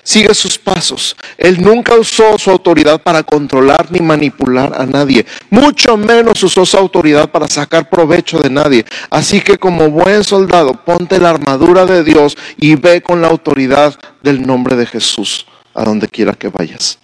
Sigue 0.03 0.35
sus 0.35 0.59
pasos. 0.59 1.17
Él 1.37 1.61
nunca 1.61 1.95
usó 1.95 2.39
su 2.39 2.51
autoridad 2.51 3.01
para 3.03 3.23
controlar 3.23 3.91
ni 3.91 4.01
manipular 4.01 4.73
a 4.81 4.87
nadie. 4.87 5.27
Mucho 5.51 5.97
menos 5.97 6.43
usó 6.43 6.65
su 6.65 6.77
autoridad 6.77 7.31
para 7.31 7.49
sacar 7.49 7.89
provecho 7.89 8.39
de 8.39 8.51
nadie. 8.51 8.85
Así 9.11 9.41
que 9.41 9.59
como 9.59 9.91
buen 9.91 10.25
soldado, 10.25 10.73
ponte 10.85 11.19
la 11.19 11.31
armadura 11.31 11.87
de 11.87 12.05
Dios 12.05 12.37
y 12.57 12.77
ve 12.77 13.03
con 13.03 13.21
la 13.21 13.29
autoridad 13.29 13.99
del 14.23 14.47
nombre 14.47 14.77
de 14.77 14.87
Jesús 14.87 15.47
a 15.75 15.85
donde 15.85 16.09
quiera 16.09 16.35
que 16.35 16.49
vayas. 16.49 16.99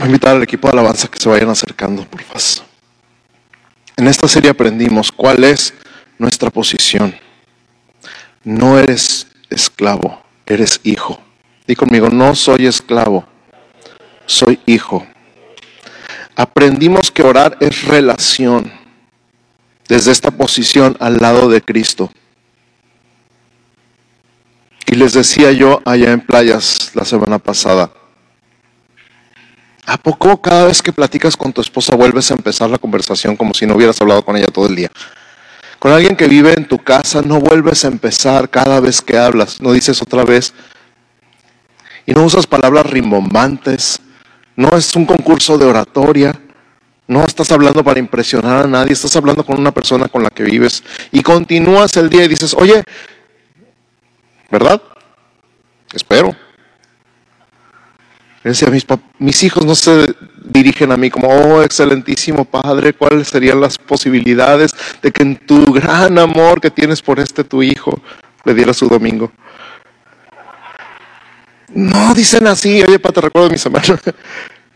Voy 0.00 0.06
a 0.06 0.12
invitar 0.12 0.34
al 0.34 0.42
equipo 0.42 0.66
de 0.66 0.72
alabanza 0.72 1.08
que 1.08 1.18
se 1.18 1.28
vayan 1.28 1.50
acercando, 1.50 2.06
por 2.06 2.22
favor. 2.22 2.40
En 3.98 4.06
esta 4.08 4.26
serie 4.26 4.48
aprendimos 4.48 5.12
cuál 5.12 5.44
es 5.44 5.74
nuestra 6.16 6.48
posición. 6.48 7.14
No 8.42 8.78
eres 8.78 9.26
esclavo, 9.50 10.22
eres 10.46 10.80
hijo. 10.84 11.20
Di 11.66 11.76
conmigo, 11.76 12.08
no 12.08 12.34
soy 12.34 12.66
esclavo, 12.66 13.26
soy 14.24 14.58
hijo. 14.64 15.06
Aprendimos 16.34 17.10
que 17.10 17.22
orar 17.22 17.58
es 17.60 17.84
relación 17.84 18.72
desde 19.86 20.12
esta 20.12 20.30
posición 20.30 20.96
al 20.98 21.18
lado 21.18 21.50
de 21.50 21.60
Cristo. 21.60 22.10
Y 24.86 24.94
les 24.94 25.12
decía 25.12 25.52
yo 25.52 25.82
allá 25.84 26.10
en 26.10 26.22
playas 26.22 26.92
la 26.94 27.04
semana 27.04 27.38
pasada, 27.38 27.92
¿A 29.90 29.96
poco 29.96 30.40
cada 30.40 30.66
vez 30.66 30.82
que 30.82 30.92
platicas 30.92 31.36
con 31.36 31.52
tu 31.52 31.60
esposa 31.60 31.96
vuelves 31.96 32.30
a 32.30 32.34
empezar 32.34 32.70
la 32.70 32.78
conversación 32.78 33.36
como 33.36 33.54
si 33.54 33.66
no 33.66 33.74
hubieras 33.74 34.00
hablado 34.00 34.24
con 34.24 34.36
ella 34.36 34.46
todo 34.46 34.68
el 34.68 34.76
día? 34.76 34.88
Con 35.80 35.90
alguien 35.90 36.14
que 36.14 36.28
vive 36.28 36.54
en 36.54 36.68
tu 36.68 36.78
casa 36.78 37.22
no 37.22 37.40
vuelves 37.40 37.84
a 37.84 37.88
empezar 37.88 38.48
cada 38.48 38.78
vez 38.78 39.02
que 39.02 39.18
hablas, 39.18 39.60
no 39.60 39.72
dices 39.72 40.00
otra 40.00 40.24
vez. 40.24 40.54
Y 42.06 42.12
no 42.12 42.22
usas 42.22 42.46
palabras 42.46 42.86
rimbombantes, 42.86 44.00
no 44.54 44.76
es 44.76 44.94
un 44.94 45.06
concurso 45.06 45.58
de 45.58 45.64
oratoria, 45.64 46.40
no 47.08 47.24
estás 47.24 47.50
hablando 47.50 47.82
para 47.82 47.98
impresionar 47.98 48.66
a 48.66 48.68
nadie, 48.68 48.92
estás 48.92 49.16
hablando 49.16 49.44
con 49.44 49.58
una 49.58 49.72
persona 49.72 50.06
con 50.06 50.22
la 50.22 50.30
que 50.30 50.44
vives 50.44 50.84
y 51.10 51.20
continúas 51.20 51.96
el 51.96 52.08
día 52.08 52.26
y 52.26 52.28
dices, 52.28 52.54
oye, 52.54 52.84
¿verdad? 54.52 54.80
Espero. 55.92 56.36
Decía, 58.42 58.70
mis, 58.70 58.86
mis 59.18 59.42
hijos 59.42 59.66
no 59.66 59.74
se 59.74 60.14
dirigen 60.44 60.92
a 60.92 60.96
mí 60.96 61.10
como, 61.10 61.28
oh, 61.28 61.62
excelentísimo 61.62 62.44
Padre, 62.44 62.94
¿cuáles 62.94 63.28
serían 63.28 63.60
las 63.60 63.76
posibilidades 63.76 64.72
de 65.02 65.12
que 65.12 65.22
en 65.22 65.36
tu 65.36 65.72
gran 65.72 66.18
amor 66.18 66.60
que 66.60 66.70
tienes 66.70 67.02
por 67.02 67.20
este 67.20 67.44
tu 67.44 67.62
hijo 67.62 68.00
le 68.44 68.54
diera 68.54 68.72
su 68.72 68.88
domingo? 68.88 69.30
No 71.74 72.14
dicen 72.14 72.46
así, 72.46 72.82
oye, 72.82 72.98
pa, 72.98 73.12
te 73.12 73.20
recuerdo 73.20 73.50
mis 73.50 73.64
hermanos. 73.64 74.00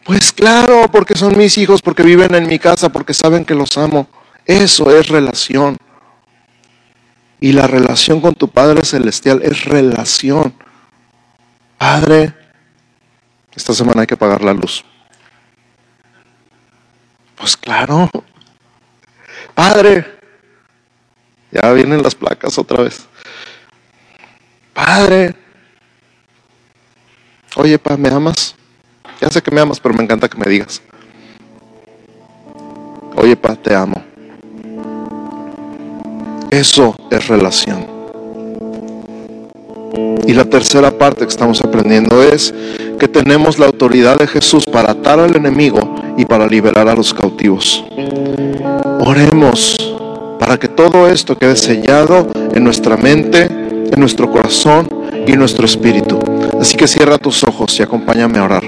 Pues 0.05 0.35
claro, 0.35 0.91
porque 0.93 1.17
son 1.17 1.35
mis 1.39 1.57
hijos, 1.57 1.81
porque 1.81 2.03
viven 2.03 2.35
en 2.35 2.47
mi 2.47 2.59
casa, 2.59 2.91
porque 2.91 3.15
saben 3.15 3.47
que 3.47 3.55
los 3.55 3.79
amo. 3.79 4.07
Eso 4.45 4.95
es 4.95 5.09
relación. 5.09 5.79
Y 7.41 7.53
la 7.53 7.67
relación 7.67 8.21
con 8.21 8.35
tu 8.35 8.49
Padre 8.49 8.85
Celestial 8.85 9.41
es 9.43 9.65
relación. 9.65 10.53
Padre, 11.79 12.35
esta 13.55 13.73
semana 13.73 14.03
hay 14.03 14.07
que 14.07 14.17
pagar 14.17 14.43
la 14.43 14.53
luz. 14.53 14.85
Pues 17.37 17.57
claro. 17.57 18.11
Padre, 19.55 20.19
ya 21.51 21.73
vienen 21.73 22.03
las 22.03 22.15
placas 22.15 22.59
otra 22.59 22.83
vez. 22.83 23.07
Padre, 24.73 25.35
oye, 27.55 27.79
pa, 27.79 27.97
¿me 27.97 28.09
amas? 28.09 28.57
Ya 29.21 29.31
sé 29.31 29.41
que 29.41 29.51
me 29.51 29.61
amas, 29.61 29.79
pero 29.79 29.95
me 29.95 30.03
encanta 30.03 30.29
que 30.29 30.39
me 30.39 30.47
digas. 30.47 30.83
Oye, 33.17 33.37
pa, 33.37 33.55
te 33.55 33.75
amo. 33.75 34.03
Eso 36.51 36.97
es 37.11 37.29
relación. 37.29 37.94
Y 40.27 40.33
la 40.33 40.45
tercera 40.45 40.91
parte 40.91 41.25
que 41.25 41.31
estamos 41.31 41.61
aprendiendo 41.61 42.23
es 42.23 42.55
que 42.99 43.09
tenemos 43.09 43.59
la 43.59 43.67
autoridad 43.67 44.17
de 44.19 44.27
Jesús 44.27 44.65
para 44.65 44.93
atar 44.93 45.19
al 45.19 45.37
enemigo 45.37 45.95
y 46.17 46.25
para 46.25 46.47
liberar 46.47 46.89
a 46.89 46.95
los 46.95 47.13
cautivos. 47.13 47.85
Oremos 49.01 49.95
para 50.39 50.59
que 50.59 50.69
todo 50.69 51.09
esto 51.09 51.37
quede 51.37 51.57
sellado 51.57 52.29
en 52.55 52.65
nuestra 52.65 52.97
mente, 52.97 53.45
en 53.45 54.01
nuestro 54.01 54.31
corazón 54.31 54.89
y 55.27 55.33
en 55.33 55.39
nuestro 55.39 55.67
espíritu. 55.67 56.19
Así 56.61 56.77
que 56.77 56.89
cierra 56.89 57.19
tus 57.19 57.45
ojos 57.45 57.79
y 57.79 57.83
acompáñame 57.83 58.39
a 58.39 58.45
orar. 58.45 58.63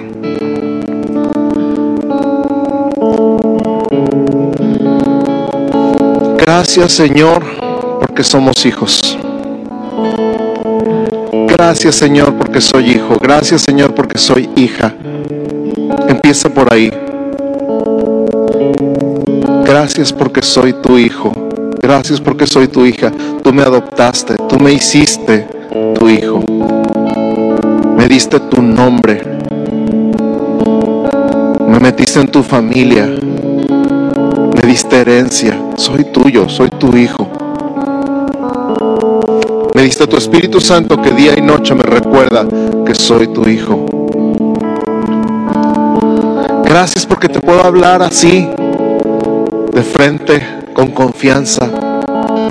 Gracias 6.38 6.92
Señor 6.92 7.42
porque 8.00 8.22
somos 8.22 8.64
hijos. 8.66 9.18
Gracias 11.68 11.96
Señor 11.96 12.34
porque 12.34 12.60
soy 12.60 12.92
hijo. 12.92 13.18
Gracias 13.20 13.62
Señor 13.62 13.92
porque 13.92 14.18
soy 14.18 14.48
hija. 14.54 14.94
Empieza 16.06 16.48
por 16.48 16.72
ahí. 16.72 16.92
Gracias 19.64 20.12
porque 20.12 20.42
soy 20.42 20.74
tu 20.74 20.96
hijo. 20.96 21.32
Gracias 21.82 22.20
porque 22.20 22.46
soy 22.46 22.68
tu 22.68 22.86
hija. 22.86 23.10
Tú 23.42 23.52
me 23.52 23.62
adoptaste. 23.62 24.36
Tú 24.48 24.60
me 24.60 24.72
hiciste 24.74 25.48
tu 25.98 26.08
hijo. 26.08 26.44
Me 27.96 28.06
diste 28.06 28.38
tu 28.38 28.62
nombre. 28.62 29.22
Me 31.66 31.80
metiste 31.80 32.20
en 32.20 32.28
tu 32.28 32.44
familia. 32.44 33.06
Me 33.06 34.68
diste 34.68 35.00
herencia. 35.00 35.60
Soy 35.74 36.04
tuyo. 36.12 36.48
Soy 36.48 36.70
tu 36.70 36.96
hijo. 36.96 37.36
Me 39.76 39.82
diste 39.82 40.06
tu 40.06 40.16
Espíritu 40.16 40.58
Santo 40.58 41.02
que 41.02 41.10
día 41.10 41.34
y 41.36 41.42
noche 41.42 41.74
me 41.74 41.82
recuerda 41.82 42.46
que 42.86 42.94
soy 42.94 43.28
tu 43.28 43.46
hijo. 43.46 43.84
Gracias 46.64 47.04
porque 47.04 47.28
te 47.28 47.40
puedo 47.40 47.62
hablar 47.62 48.00
así, 48.00 48.48
de 49.74 49.82
frente, 49.82 50.42
con 50.72 50.92
confianza, 50.92 51.70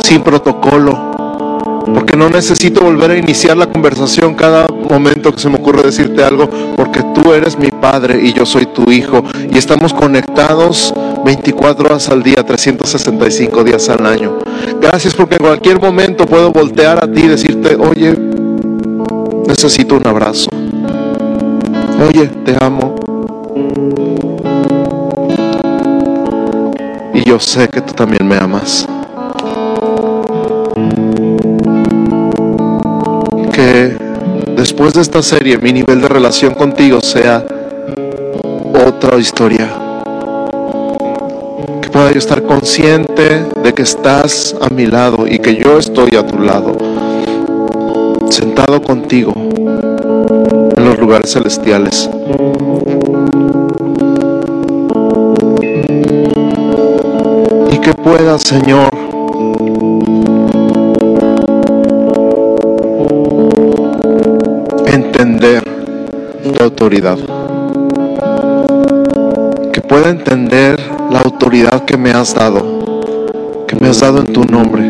sin 0.01 0.21
protocolo, 0.21 1.81
porque 1.95 2.15
no 2.15 2.29
necesito 2.29 2.81
volver 2.81 3.09
a 3.09 3.17
iniciar 3.17 3.57
la 3.57 3.71
conversación 3.71 4.35
cada 4.35 4.67
momento 4.67 5.33
que 5.33 5.39
se 5.39 5.49
me 5.49 5.55
ocurre 5.55 5.81
decirte 5.81 6.23
algo, 6.23 6.47
porque 6.75 7.01
tú 7.15 7.33
eres 7.33 7.57
mi 7.57 7.71
Padre 7.71 8.19
y 8.21 8.33
yo 8.33 8.45
soy 8.45 8.67
tu 8.67 8.91
Hijo 8.91 9.23
y 9.51 9.57
estamos 9.57 9.95
conectados 9.95 10.93
24 11.25 11.85
horas 11.87 12.07
al 12.09 12.21
día, 12.21 12.45
365 12.45 13.63
días 13.63 13.89
al 13.89 14.05
año. 14.05 14.37
Gracias 14.87 15.15
porque 15.15 15.35
en 15.35 15.41
cualquier 15.41 15.81
momento 15.81 16.27
puedo 16.27 16.51
voltear 16.51 17.03
a 17.03 17.11
ti 17.11 17.21
y 17.21 17.27
decirte, 17.27 17.75
oye, 17.75 18.15
necesito 19.47 19.95
un 19.95 20.05
abrazo. 20.05 20.51
Oye, 22.07 22.27
te 22.45 22.55
amo. 22.63 22.93
Y 27.15 27.23
yo 27.23 27.39
sé 27.39 27.67
que 27.67 27.81
tú 27.81 27.93
también 27.93 28.27
me 28.27 28.37
amas. 28.37 28.87
que 33.51 33.97
después 34.55 34.93
de 34.93 35.01
esta 35.01 35.23
serie 35.23 35.57
mi 35.57 35.71
nivel 35.71 36.01
de 36.01 36.09
relación 36.09 36.53
contigo 36.53 36.99
sea 37.01 37.43
otra 38.85 39.17
historia. 39.17 39.84
Yo 42.13 42.19
estar 42.19 42.43
consciente 42.43 43.45
de 43.63 43.73
que 43.73 43.81
estás 43.81 44.55
a 44.61 44.69
mi 44.69 44.85
lado 44.85 45.25
y 45.27 45.39
que 45.39 45.55
yo 45.55 45.79
estoy 45.79 46.15
a 46.15 46.25
tu 46.25 46.39
lado, 46.39 46.77
sentado 48.29 48.79
contigo 48.81 49.33
en 49.35 50.85
los 50.85 50.99
lugares 50.99 51.33
celestiales. 51.33 52.07
Y 57.71 57.77
que 57.79 57.93
pueda, 57.95 58.37
Señor, 58.37 58.91
entender 64.85 65.63
tu 66.43 66.63
autoridad. 66.63 67.17
Que 69.73 69.81
pueda 69.81 70.11
entender 70.11 70.84
autoridad 71.35 71.83
que 71.83 71.97
me 71.97 72.11
has 72.11 72.33
dado, 72.33 72.63
que 73.67 73.75
me 73.75 73.89
has 73.89 73.99
dado 73.99 74.19
en 74.21 74.31
tu 74.31 74.45
nombre. 74.45 74.89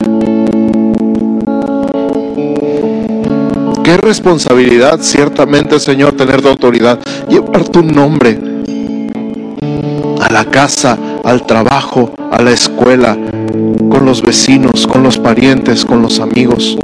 Qué 3.84 3.98
responsabilidad, 3.98 5.00
ciertamente, 5.02 5.80
Señor, 5.80 6.16
tener 6.16 6.43
tu 6.43 6.50
autoridad, 6.50 7.00
llevar 7.28 7.68
tu 7.70 7.82
nombre 7.82 8.39
a 10.22 10.32
la 10.32 10.46
casa, 10.46 11.00
al 11.24 11.48
trabajo, 11.48 12.14
a 12.32 12.39
la 12.43 12.52
escuela, 12.52 13.18
con 13.89 14.06
los 14.06 14.22
vecinos, 14.22 14.86
con 14.86 15.02
los 15.02 15.18
parientes, 15.18 15.84
con 15.84 16.04
los 16.04 16.20
amigos. 16.20 16.78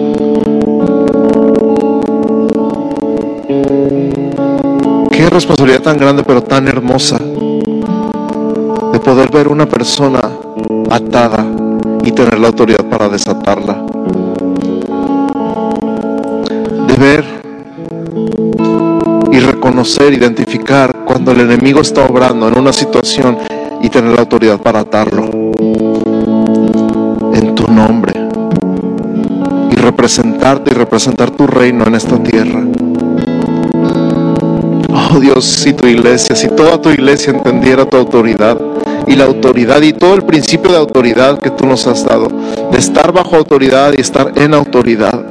Qué 5.12 5.30
responsabilidad 5.30 5.82
tan 5.84 6.00
grande 6.00 6.24
pero 6.24 6.42
tan 6.42 6.68
hermosa 6.68 7.21
de 9.02 9.06
poder 9.06 9.32
ver 9.32 9.48
una 9.48 9.66
persona 9.66 10.22
atada 10.92 11.46
y 12.04 12.12
tener 12.12 12.38
la 12.38 12.48
autoridad 12.48 12.86
para 12.86 13.10
desatarla. 13.10 13.84
De 16.88 16.96
ver 16.98 17.26
y 19.32 19.40
reconocer, 19.40 20.14
identificar 20.14 21.04
cuando 21.06 21.32
el 21.32 21.40
enemigo 21.40 21.82
está 21.82 22.06
obrando 22.06 22.48
en 22.48 22.60
una 22.60 22.72
situación 22.72 23.38
y 23.82 23.90
tener 23.90 24.14
la 24.14 24.22
autoridad 24.22 24.60
para 24.60 24.82
atarlo. 24.82 25.24
En 27.34 27.56
tu 27.56 27.68
nombre. 27.72 28.14
Y 29.72 29.76
representarte 29.76 30.72
y 30.72 30.74
representar 30.76 31.32
tu 31.32 31.48
reino 31.48 31.86
en 31.88 31.96
esta 31.96 32.22
tierra. 32.22 32.64
Oh 34.94 35.20
Dios, 35.20 35.46
si 35.46 35.74
tu 35.74 35.88
iglesia, 35.88 36.36
si 36.36 36.50
toda 36.50 36.80
tu 36.80 36.90
iglesia 36.90 37.34
entendiera 37.34 37.86
tu 37.86 37.98
autoridad 37.98 38.71
y 39.12 39.16
la 39.16 39.26
autoridad 39.26 39.82
y 39.82 39.92
todo 39.92 40.16
el 40.16 40.24
principio 40.24 40.72
de 40.72 40.78
autoridad 40.78 41.38
que 41.38 41.50
tú 41.50 41.66
nos 41.68 41.86
has 41.86 42.06
dado, 42.06 42.30
de 42.72 42.78
estar 42.78 43.12
bajo 43.12 43.36
autoridad 43.36 43.92
y 43.98 44.00
estar 44.00 44.32
en 44.36 44.54
autoridad. 44.54 45.22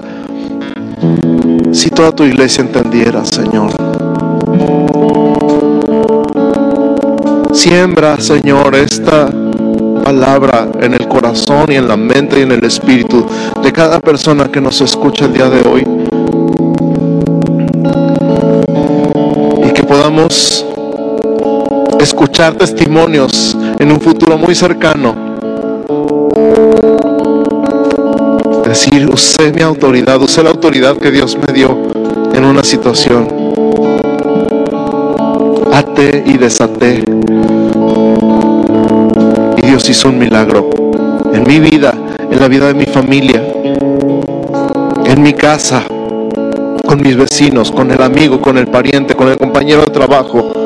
Si 1.73 1.89
toda 1.89 2.13
tu 2.13 2.25
iglesia 2.25 2.63
entendiera, 2.63 3.25
Señor. 3.25 3.71
Siembra, 7.53 8.21
Señor, 8.21 8.75
esta 8.75 9.31
palabra 10.05 10.69
en 10.81 10.93
el 10.93 11.09
corazón 11.09 11.73
y 11.73 11.77
en 11.77 11.89
la 11.89 11.97
mente 11.97 12.41
y 12.41 12.43
en 12.43 12.53
el 12.53 12.65
espíritu 12.65 13.27
de 13.63 13.73
cada 13.73 13.99
persona 14.01 14.51
que 14.51 14.61
nos 14.61 14.81
escucha 14.83 15.25
el 15.25 15.33
día 15.33 15.49
de 15.49 15.69
hoy. 15.69 16.01
podamos 19.91 20.65
escuchar 22.03 22.55
testimonios 22.55 23.57
en 23.79 23.93
un 23.93 24.01
futuro 24.01 24.39
muy 24.39 24.55
cercano. 24.55 25.15
Decir, 28.65 29.09
usé 29.09 29.53
mi 29.53 29.63
autoridad, 29.63 30.21
usé 30.23 30.43
la 30.43 30.51
autoridad 30.51 30.97
que 30.97 31.11
Dios 31.11 31.37
me 31.47 31.53
dio 31.53 31.77
en 32.33 32.45
una 32.45 32.65
situación. 32.65 33.29
Até 35.73 36.23
y 36.27 36.39
desaté. 36.39 37.05
Y 39.57 39.67
Dios 39.67 39.89
hizo 39.91 40.09
un 40.09 40.19
milagro 40.19 40.71
en 41.33 41.45
mi 41.45 41.59
vida, 41.59 41.95
en 42.31 42.41
la 42.41 42.49
vida 42.49 42.69
de 42.69 42.75
mi 42.75 42.87
familia, 42.87 43.43
en 45.05 45.23
mi 45.23 45.33
casa 45.35 45.83
con 46.87 47.01
mis 47.03 47.17
vecinos, 47.17 47.71
con 47.71 47.91
el 47.91 48.03
amigo, 48.03 48.41
con 48.41 48.59
el 48.59 48.67
pariente, 48.67 49.15
con 49.15 49.29
el 49.29 49.39
compañero 49.39 49.83
de 49.83 49.91
trabajo. 49.91 50.60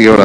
Sigue 0.00 0.16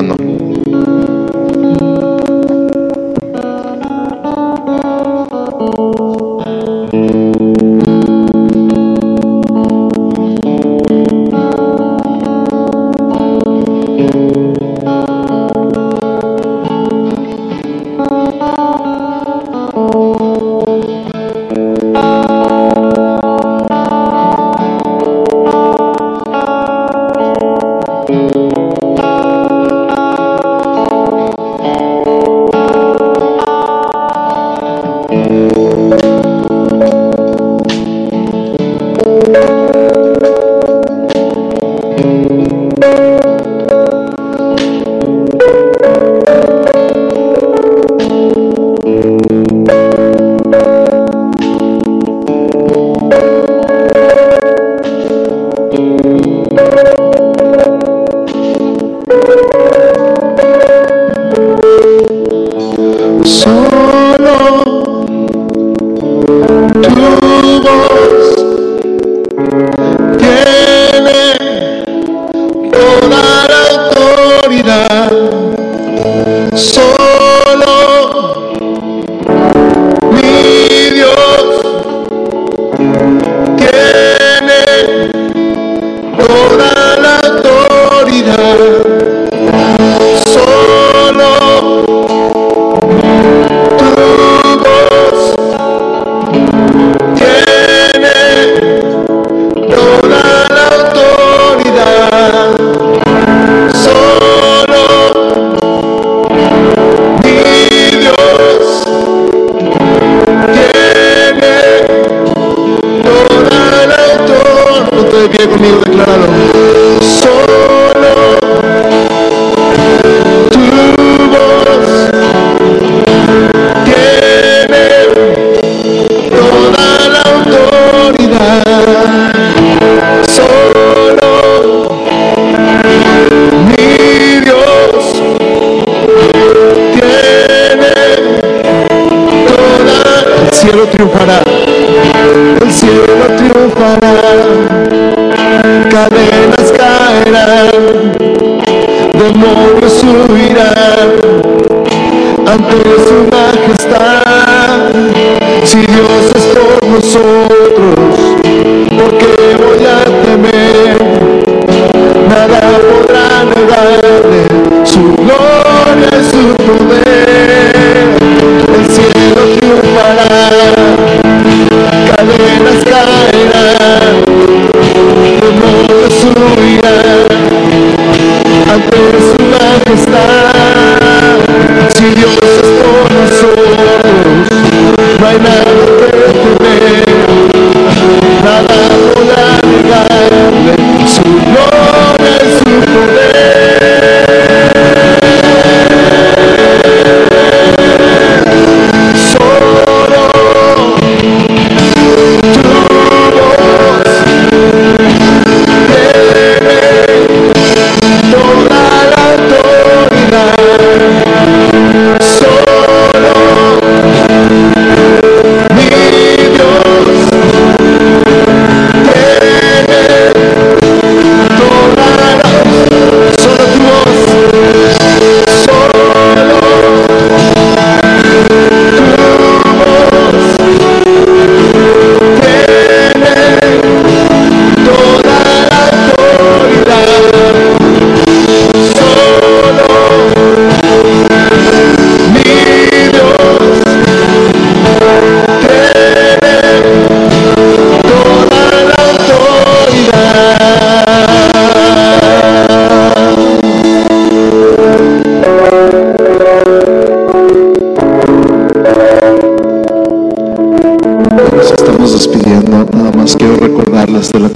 ahí, 264.36 264.52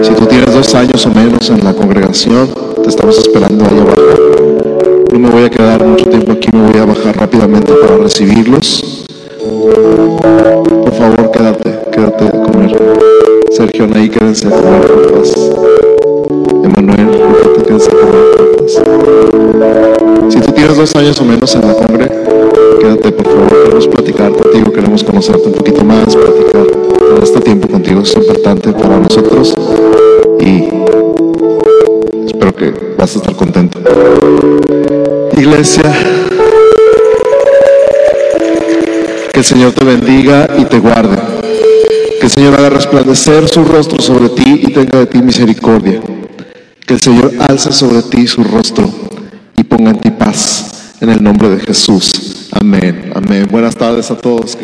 sigue 0.00 0.16
orando. 0.16 0.76
años 0.76 1.06
o 1.06 1.10
menos 1.10 1.50
en 1.50 1.64
la 1.64 1.72
congregación. 1.72 2.48
Te 2.82 2.88
estamos 2.88 3.18
esperando 3.18 3.64
ahí 3.64 3.78
abajo. 3.78 4.00
No 5.12 5.18
me 5.18 5.30
voy 5.30 5.44
a 5.44 5.50
quedar 5.50 5.84
mucho 5.84 6.04
tiempo 6.06 6.32
aquí, 6.32 6.48
me 6.52 6.70
voy 6.70 6.80
a 6.80 6.84
bajar 6.84 7.16
rápidamente 7.16 7.72
para 7.72 7.96
recibirlos. 7.96 9.06
Por 9.38 10.92
favor, 10.94 11.30
quédate, 11.30 11.78
quédate 11.90 12.24
a 12.26 12.30
comer. 12.30 12.76
Sergio, 13.50 13.88
ahí 13.94 14.08
quédense 14.08 14.48
a 14.48 14.50
comer, 14.50 14.86
por 14.86 15.26
favor. 15.26 15.78
Emanuel, 16.64 17.22
quédense 17.64 17.90
a 17.90 17.94
comer, 17.94 18.24
por 18.56 18.70
Si 20.30 20.40
tú 20.40 20.52
tienes 20.52 20.76
dos 20.76 20.94
años 20.96 21.20
o 21.20 21.24
menos 21.24 21.54
en 21.54 21.66
la 21.66 21.74
congre, 21.74 22.08
quédate, 22.80 23.12
por 23.12 23.26
favor. 23.26 23.62
Queremos 23.64 23.88
platicar 23.88 24.32
contigo, 24.32 24.72
queremos 24.72 25.02
conocerte 25.02 25.48
un 25.48 25.54
poquito 25.54 25.84
más, 25.84 26.14
platicar. 26.14 26.75
Es 28.06 28.14
importante 28.14 28.72
para 28.72 29.00
nosotros 29.00 29.52
y 30.38 30.68
espero 32.24 32.54
que 32.54 32.72
vas 32.96 33.16
a 33.16 33.18
estar 33.18 33.34
contento. 33.34 33.80
Iglesia, 35.36 35.82
que 39.32 39.40
el 39.40 39.44
Señor 39.44 39.72
te 39.72 39.82
bendiga 39.82 40.46
y 40.56 40.66
te 40.66 40.78
guarde. 40.78 41.16
Que 42.20 42.26
el 42.26 42.30
Señor 42.30 42.54
haga 42.54 42.70
resplandecer 42.70 43.48
su 43.48 43.64
rostro 43.64 44.00
sobre 44.00 44.28
ti 44.28 44.60
y 44.62 44.72
tenga 44.72 45.00
de 45.00 45.06
ti 45.06 45.20
misericordia. 45.20 46.00
Que 46.86 46.94
el 46.94 47.00
Señor 47.00 47.32
alce 47.40 47.72
sobre 47.72 48.02
ti 48.02 48.28
su 48.28 48.44
rostro 48.44 48.88
y 49.56 49.64
ponga 49.64 49.90
en 49.90 49.98
ti 49.98 50.12
paz. 50.12 50.94
En 51.00 51.08
el 51.08 51.20
nombre 51.20 51.48
de 51.48 51.58
Jesús. 51.58 52.50
Amén. 52.52 53.10
Amén. 53.16 53.48
Buenas 53.50 53.74
tardes 53.74 54.12
a 54.12 54.16
todos. 54.16 54.56